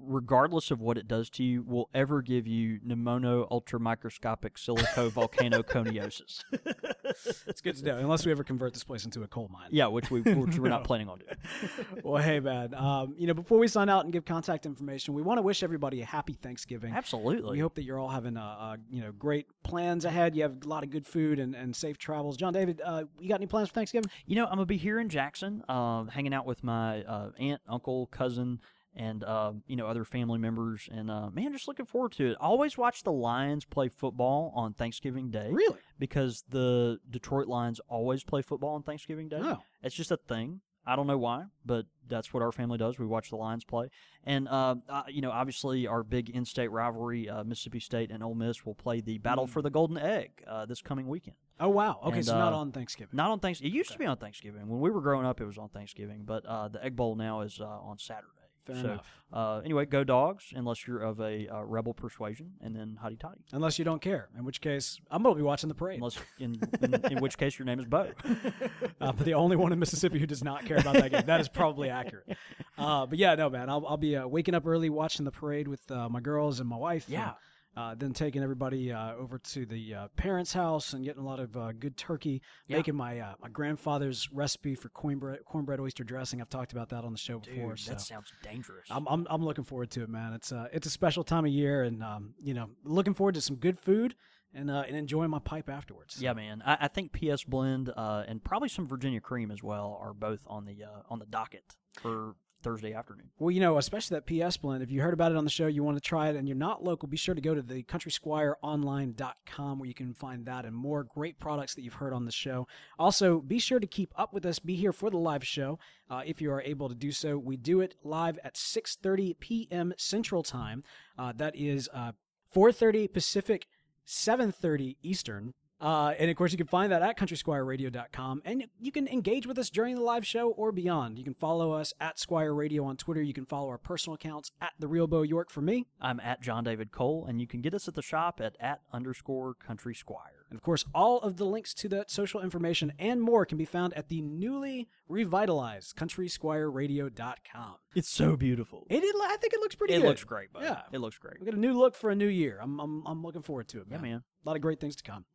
regardless 0.07 0.71
of 0.71 0.79
what 0.79 0.97
it 0.97 1.07
does 1.07 1.29
to 1.31 1.43
you, 1.43 1.63
will 1.63 1.89
ever 1.93 2.21
give 2.21 2.47
you 2.47 2.79
pneumono 2.85 3.49
ultramicroscopic 3.49 4.55
silico 4.55 5.09
volcanoconiosis. 5.09 6.43
it's 7.47 7.61
good 7.61 7.75
to 7.77 7.85
know, 7.85 7.97
unless 7.97 8.25
we 8.25 8.31
ever 8.31 8.43
convert 8.43 8.73
this 8.73 8.83
place 8.83 9.05
into 9.05 9.23
a 9.23 9.27
coal 9.27 9.49
mine. 9.51 9.69
Yeah, 9.71 9.87
which 9.87 10.09
we 10.09 10.21
which 10.21 10.57
we're 10.57 10.69
not 10.69 10.83
planning 10.85 11.09
on 11.09 11.19
doing. 11.19 12.01
well, 12.03 12.21
hey, 12.21 12.39
man. 12.39 12.73
Um, 12.73 13.15
you 13.17 13.27
know, 13.27 13.33
before 13.33 13.57
we 13.57 13.67
sign 13.67 13.89
out 13.89 14.03
and 14.03 14.13
give 14.13 14.25
contact 14.25 14.65
information, 14.65 15.13
we 15.13 15.21
want 15.21 15.37
to 15.37 15.41
wish 15.41 15.63
everybody 15.63 16.01
a 16.01 16.05
happy 16.05 16.33
Thanksgiving. 16.33 16.93
Absolutely. 16.93 17.51
We 17.51 17.59
hope 17.59 17.75
that 17.75 17.83
you're 17.83 17.99
all 17.99 18.09
having 18.09 18.37
uh, 18.37 18.55
uh, 18.59 18.77
you 18.89 19.01
know 19.01 19.11
great 19.11 19.47
plans 19.63 20.05
ahead. 20.05 20.35
You 20.35 20.43
have 20.43 20.57
a 20.63 20.67
lot 20.67 20.83
of 20.83 20.89
good 20.89 21.05
food 21.05 21.39
and, 21.39 21.55
and 21.55 21.75
safe 21.75 21.97
travels. 21.97 22.37
John 22.37 22.53
David, 22.53 22.81
uh, 22.83 23.03
you 23.19 23.29
got 23.29 23.35
any 23.35 23.47
plans 23.47 23.69
for 23.69 23.75
Thanksgiving? 23.75 24.09
You 24.25 24.35
know, 24.35 24.45
I'm 24.45 24.51
gonna 24.51 24.65
be 24.65 24.77
here 24.77 24.99
in 24.99 25.09
Jackson, 25.09 25.63
uh, 25.67 26.05
hanging 26.05 26.33
out 26.33 26.45
with 26.45 26.63
my 26.63 27.03
uh, 27.03 27.31
aunt, 27.39 27.61
uncle, 27.67 28.07
cousin, 28.07 28.59
and 28.97 29.23
uh, 29.23 29.53
you 29.67 29.75
know 29.75 29.87
other 29.87 30.03
family 30.03 30.39
members. 30.39 30.89
And 30.91 31.09
uh, 31.09 31.29
man, 31.29 31.53
just 31.53 31.67
looking 31.67 31.85
forward 31.85 32.11
to 32.13 32.31
it. 32.31 32.37
Always 32.39 32.77
watch 32.77 33.03
the 33.03 33.11
Lions 33.11 33.63
play 33.63 33.87
football 33.87 34.51
on 34.55 34.73
Thanksgiving 34.73 35.29
Day. 35.29 35.49
Really? 35.51 35.79
Because 35.99 36.43
the 36.49 36.99
Detroit 37.09 37.47
Lions 37.47 37.79
always 37.87 38.23
play 38.23 38.41
football 38.41 38.75
on 38.75 38.83
Thanksgiving 38.83 39.29
Day. 39.29 39.39
Oh. 39.41 39.61
It's 39.81 39.95
just 39.95 40.11
a 40.11 40.17
thing. 40.17 40.61
I 40.85 40.95
don't 40.95 41.07
know 41.07 41.17
why, 41.17 41.43
but 41.65 41.85
that's 42.07 42.33
what 42.33 42.41
our 42.41 42.53
family 42.53 42.77
does. 42.77 42.97
We 42.97 43.05
watch 43.05 43.29
the 43.29 43.35
Lions 43.35 43.65
play, 43.65 43.89
and 44.23 44.47
uh, 44.47 44.75
uh, 44.87 45.03
you 45.09 45.21
know, 45.21 45.31
obviously, 45.31 45.85
our 45.85 46.01
big 46.01 46.29
in-state 46.29 46.71
rivalry, 46.71 47.29
uh, 47.29 47.43
Mississippi 47.43 47.81
State 47.81 48.09
and 48.09 48.23
Ole 48.23 48.35
Miss, 48.35 48.65
will 48.65 48.73
play 48.73 49.01
the 49.01 49.17
battle 49.17 49.47
for 49.47 49.61
the 49.61 49.69
Golden 49.69 49.97
Egg 49.97 50.43
uh, 50.47 50.65
this 50.65 50.81
coming 50.81 51.09
weekend. 51.09 51.35
Oh 51.59 51.69
wow. 51.69 51.99
Okay, 52.05 52.17
And, 52.17 52.25
so 52.25 52.37
not 52.37 52.53
uh, 52.53 52.57
on 52.57 52.71
Thanksgiving. 52.71 53.15
Not 53.17 53.31
on 53.31 53.39
Thanksgiving. 53.39 53.73
It 53.73 53.77
used 53.77 53.91
to 53.91 53.97
be 53.97 54.05
on 54.05 54.17
Thanksgiving. 54.17 54.67
When 54.67 54.79
we 54.79 54.89
were 54.89 55.01
growing 55.01 55.25
up, 55.25 55.41
it 55.41 55.45
was 55.45 55.57
on 55.57 55.69
Thanksgiving, 55.69 56.21
but 56.23 56.45
uh, 56.45 56.69
the 56.69 56.83
Egg 56.83 56.95
Bowl 56.95 57.15
now 57.15 57.41
is 57.41 57.59
uh, 57.59 57.65
on 57.65 57.97
Saturday. 57.97 58.27
Fair 58.67 58.75
so, 58.75 58.81
enough. 58.81 59.21
Uh, 59.31 59.61
anyway, 59.63 59.85
go 59.85 60.03
dogs, 60.03 60.53
unless 60.55 60.87
you're 60.87 61.01
of 61.01 61.19
a 61.19 61.47
uh, 61.47 61.61
rebel 61.63 61.93
persuasion, 61.93 62.51
and 62.61 62.75
then 62.75 62.97
hotty 63.03 63.19
toddy. 63.19 63.41
Unless 63.51 63.79
you 63.79 63.85
don't 63.85 64.01
care, 64.01 64.29
in 64.37 64.45
which 64.45 64.61
case 64.61 64.99
I'm 65.09 65.23
gonna 65.23 65.35
be 65.35 65.41
watching 65.41 65.67
the 65.67 65.75
parade. 65.75 65.97
Unless, 65.97 66.17
in, 66.39 66.59
in, 66.81 66.93
in 67.11 67.19
which 67.19 67.37
case, 67.37 67.57
your 67.57 67.65
name 67.65 67.79
is 67.79 67.85
Bo. 67.85 68.11
uh, 69.01 69.11
but 69.11 69.25
the 69.25 69.33
only 69.33 69.55
one 69.55 69.71
in 69.73 69.79
Mississippi 69.79 70.19
who 70.19 70.27
does 70.27 70.43
not 70.43 70.65
care 70.65 70.77
about 70.77 70.95
that 70.95 71.11
game. 71.11 71.23
That 71.25 71.41
is 71.41 71.49
probably 71.49 71.89
accurate. 71.89 72.25
Uh, 72.77 73.07
but 73.07 73.17
yeah, 73.17 73.33
no, 73.33 73.49
man, 73.49 73.71
I'll, 73.71 73.83
I'll 73.87 73.97
be 73.97 74.15
uh, 74.15 74.27
waking 74.27 74.53
up 74.53 74.67
early, 74.67 74.87
watching 74.91 75.25
the 75.25 75.31
parade 75.31 75.67
with 75.67 75.89
uh, 75.89 76.07
my 76.09 76.19
girls 76.19 76.59
and 76.59 76.69
my 76.69 76.77
wife. 76.77 77.05
and, 77.07 77.13
Yeah. 77.13 77.31
Uh, 77.77 77.93
then 77.95 78.11
taking 78.11 78.41
everybody 78.41 78.91
uh, 78.91 79.13
over 79.13 79.37
to 79.37 79.65
the 79.65 79.93
uh, 79.93 80.07
parents' 80.15 80.51
house 80.51 80.93
and 80.93 81.05
getting 81.05 81.21
a 81.21 81.25
lot 81.25 81.39
of 81.39 81.55
uh, 81.55 81.71
good 81.73 81.95
turkey. 81.95 82.41
Yeah. 82.67 82.77
Making 82.77 82.95
my 82.95 83.19
uh, 83.19 83.33
my 83.39 83.49
grandfather's 83.49 84.27
recipe 84.33 84.73
for 84.73 84.89
cornbread, 84.89 85.45
cornbread 85.45 85.79
oyster 85.79 86.03
dressing. 86.03 86.41
I've 86.41 86.49
talked 86.49 86.71
about 86.71 86.89
that 86.89 87.03
on 87.03 87.11
the 87.11 87.19
show 87.19 87.37
before. 87.39 87.69
Dude, 87.69 87.79
so. 87.79 87.91
that 87.91 88.01
sounds 88.01 88.33
dangerous. 88.43 88.87
I'm, 88.89 89.07
I'm 89.07 89.27
I'm 89.29 89.45
looking 89.45 89.63
forward 89.63 89.91
to 89.91 90.01
it, 90.01 90.09
man. 90.09 90.33
It's 90.33 90.51
uh 90.51 90.67
it's 90.73 90.87
a 90.87 90.89
special 90.89 91.23
time 91.23 91.45
of 91.45 91.51
year, 91.51 91.83
and 91.83 92.03
um 92.03 92.33
you 92.41 92.55
know 92.55 92.71
looking 92.83 93.13
forward 93.13 93.35
to 93.35 93.41
some 93.41 93.57
good 93.57 93.79
food 93.79 94.15
and 94.53 94.71
uh, 94.71 94.83
and 94.87 94.95
enjoying 94.95 95.29
my 95.29 95.39
pipe 95.39 95.69
afterwards. 95.69 96.19
yeah, 96.19 96.33
man. 96.33 96.63
I, 96.65 96.77
I 96.81 96.87
think 96.87 97.11
PS 97.11 97.43
Blend 97.43 97.91
uh, 97.95 98.23
and 98.27 98.43
probably 98.43 98.69
some 98.69 98.87
Virginia 98.87 99.19
Cream 99.19 99.51
as 99.51 99.61
well 99.61 99.99
are 100.01 100.13
both 100.13 100.41
on 100.47 100.65
the 100.65 100.83
uh, 100.83 101.03
on 101.09 101.19
the 101.19 101.25
docket 101.25 101.75
for 102.01 102.35
Thursday 102.61 102.93
afternoon. 102.93 103.29
Well, 103.39 103.51
you 103.51 103.59
know, 103.59 103.77
especially 103.77 104.19
that 104.19 104.25
PS 104.25 104.57
blend. 104.57 104.83
If 104.83 104.91
you 104.91 105.01
heard 105.01 105.13
about 105.13 105.31
it 105.31 105.37
on 105.37 105.43
the 105.43 105.49
show, 105.49 105.67
you 105.67 105.83
want 105.83 105.97
to 105.97 106.01
try 106.01 106.29
it, 106.29 106.35
and 106.35 106.47
you're 106.47 106.57
not 106.57 106.83
local, 106.83 107.07
be 107.07 107.17
sure 107.17 107.35
to 107.35 107.41
go 107.41 107.53
to 107.53 107.61
the 107.61 107.83
countrysquireonline.com 107.83 109.79
where 109.79 109.87
you 109.87 109.93
can 109.93 110.13
find 110.13 110.45
that 110.45 110.65
and 110.65 110.75
more 110.75 111.03
great 111.03 111.39
products 111.39 111.75
that 111.75 111.83
you've 111.83 111.95
heard 111.95 112.13
on 112.13 112.25
the 112.25 112.31
show. 112.31 112.67
Also, 112.97 113.39
be 113.39 113.59
sure 113.59 113.79
to 113.79 113.87
keep 113.87 114.13
up 114.17 114.33
with 114.33 114.45
us. 114.45 114.59
Be 114.59 114.75
here 114.75 114.93
for 114.93 115.09
the 115.09 115.17
live 115.17 115.45
show 115.45 115.79
uh, 116.09 116.23
if 116.25 116.41
you 116.41 116.51
are 116.51 116.61
able 116.61 116.89
to 116.89 116.95
do 116.95 117.11
so. 117.11 117.37
We 117.37 117.57
do 117.57 117.81
it 117.81 117.95
live 118.03 118.39
at 118.43 118.55
6:30 118.55 119.39
p.m. 119.39 119.93
Central 119.97 120.43
Time. 120.43 120.83
Uh, 121.17 121.33
that 121.37 121.55
is 121.55 121.89
uh, 121.93 122.13
4:30 122.55 123.11
Pacific, 123.13 123.67
7:30 124.05 124.97
Eastern. 125.03 125.53
Uh, 125.79 126.13
and 126.17 126.29
of 126.29 126.35
course, 126.35 126.51
you 126.51 126.57
can 126.57 126.67
find 126.67 126.91
that 126.91 127.01
at 127.01 127.17
countrysquireradio.com. 127.17 128.41
And 128.45 128.65
you 128.79 128.91
can 128.91 129.07
engage 129.07 129.45
with 129.45 129.57
us 129.57 129.69
during 129.69 129.95
the 129.95 130.01
live 130.01 130.25
show 130.25 130.49
or 130.49 130.71
beyond. 130.71 131.17
You 131.17 131.23
can 131.23 131.35
follow 131.35 131.71
us 131.71 131.93
at 131.99 132.19
Squire 132.19 132.53
Radio 132.53 132.83
on 132.85 132.97
Twitter. 132.97 133.21
You 133.21 133.33
can 133.33 133.45
follow 133.45 133.69
our 133.69 133.77
personal 133.77 134.15
accounts 134.15 134.51
at 134.61 134.71
The 134.79 134.87
Real 134.87 135.07
Bo 135.07 135.21
York 135.21 135.51
for 135.51 135.61
me. 135.61 135.85
I'm 136.01 136.19
at 136.19 136.41
John 136.41 136.63
David 136.63 136.91
Cole, 136.91 137.25
and 137.27 137.39
you 137.39 137.47
can 137.47 137.61
get 137.61 137.73
us 137.73 137.87
at 137.87 137.93
the 137.93 138.01
shop 138.01 138.41
at 138.41 138.55
at 138.59 138.81
underscore 138.91 139.53
Country 139.53 139.93
Squire. 139.93 140.46
And 140.49 140.57
of 140.57 140.63
course, 140.63 140.85
all 140.95 141.19
of 141.19 141.37
the 141.37 141.45
links 141.45 141.73
to 141.75 141.89
that 141.89 142.09
social 142.09 142.41
information 142.41 142.93
and 142.99 143.21
more 143.21 143.45
can 143.45 143.57
be 143.57 143.65
found 143.65 143.93
at 143.95 144.07
the 144.07 144.21
newly 144.21 144.87
revitalized 145.09 145.95
countrysquireradio.com. 145.97 147.75
It's 147.95 148.09
so 148.09 148.35
beautiful. 148.37 148.85
It, 148.89 149.03
it, 149.03 149.15
I 149.21 149.37
think 149.37 149.53
it 149.53 149.59
looks 149.59 149.75
pretty 149.75 149.93
It 149.95 150.01
good. 150.01 150.07
looks 150.07 150.23
great, 150.23 150.53
bud. 150.53 150.63
Yeah. 150.63 150.81
It 150.91 150.99
looks 150.99 151.17
great. 151.17 151.39
We 151.39 151.45
got 151.45 151.55
a 151.55 151.59
new 151.59 151.73
look 151.77 151.95
for 151.95 152.09
a 152.09 152.15
new 152.15 152.27
year. 152.27 152.59
I'm, 152.61 152.79
I'm, 152.79 153.03
I'm 153.05 153.23
looking 153.23 153.41
forward 153.41 153.67
to 153.69 153.81
it, 153.81 153.89
man. 153.89 153.99
Yeah, 153.99 154.01
man. 154.03 154.11
man. 154.11 154.23
A 154.45 154.49
lot 154.49 154.55
of 154.55 154.61
great 154.61 154.79
things 154.79 154.95
to 154.97 155.03
come. 155.03 155.25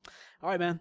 All 0.43 0.49
right, 0.51 0.61
man. 0.61 0.81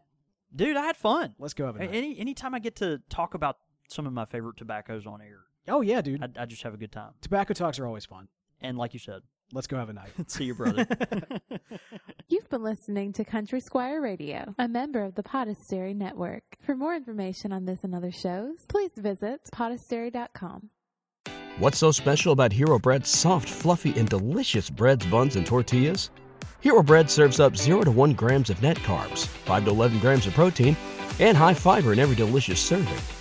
Dude, 0.55 0.77
I 0.77 0.85
had 0.85 0.97
fun. 0.97 1.35
Let's 1.39 1.53
go 1.53 1.65
have 1.65 1.77
a. 1.77 1.83
Any 1.83 2.19
anytime 2.19 2.53
I 2.53 2.59
get 2.59 2.75
to 2.77 3.01
talk 3.09 3.33
about 3.33 3.57
some 3.89 4.05
of 4.05 4.11
my 4.13 4.25
favorite 4.25 4.57
tobaccos 4.57 5.05
on 5.05 5.21
air, 5.21 5.39
Oh, 5.67 5.81
yeah, 5.81 6.01
dude. 6.01 6.23
I, 6.23 6.41
I 6.41 6.45
just 6.45 6.63
have 6.63 6.73
a 6.73 6.77
good 6.77 6.91
time. 6.91 7.11
Tobacco 7.21 7.53
talks 7.53 7.79
are 7.79 7.85
always 7.85 8.03
fun. 8.05 8.27
And 8.61 8.77
like 8.77 8.93
you 8.93 8.99
said, 8.99 9.21
Let's 9.53 9.67
go 9.67 9.77
have 9.77 9.89
a 9.89 9.93
night. 9.93 10.09
see 10.27 10.45
you, 10.45 10.55
brother. 10.55 10.87
You've 12.29 12.49
been 12.49 12.63
listening 12.63 13.13
to 13.13 13.25
Country 13.25 13.59
Squire 13.59 14.01
Radio, 14.01 14.55
a 14.57 14.67
member 14.67 15.03
of 15.03 15.15
the 15.15 15.23
Podastery 15.23 15.95
Network. 15.95 16.43
For 16.61 16.75
more 16.75 16.95
information 16.95 17.51
on 17.51 17.65
this 17.65 17.83
and 17.83 17.93
other 17.93 18.11
shows, 18.11 18.65
please 18.67 18.91
visit 18.95 19.41
podastery.com. 19.53 20.69
What's 21.59 21.77
so 21.77 21.91
special 21.91 22.31
about 22.31 22.53
Hero 22.53 22.79
Bread's 22.79 23.09
soft, 23.09 23.49
fluffy, 23.49 23.97
and 23.99 24.07
delicious 24.07 24.69
breads, 24.69 25.05
buns, 25.05 25.35
and 25.35 25.45
tortillas? 25.45 26.09
Hero 26.61 26.81
Bread 26.81 27.09
serves 27.09 27.39
up 27.39 27.57
0 27.57 27.83
to 27.83 27.91
1 27.91 28.13
grams 28.13 28.49
of 28.49 28.61
net 28.61 28.77
carbs, 28.77 29.27
5 29.27 29.65
to 29.65 29.71
11 29.71 29.99
grams 29.99 30.27
of 30.27 30.33
protein, 30.33 30.77
and 31.19 31.35
high 31.35 31.53
fiber 31.53 31.91
in 31.91 31.99
every 31.99 32.15
delicious 32.15 32.59
serving. 32.59 33.20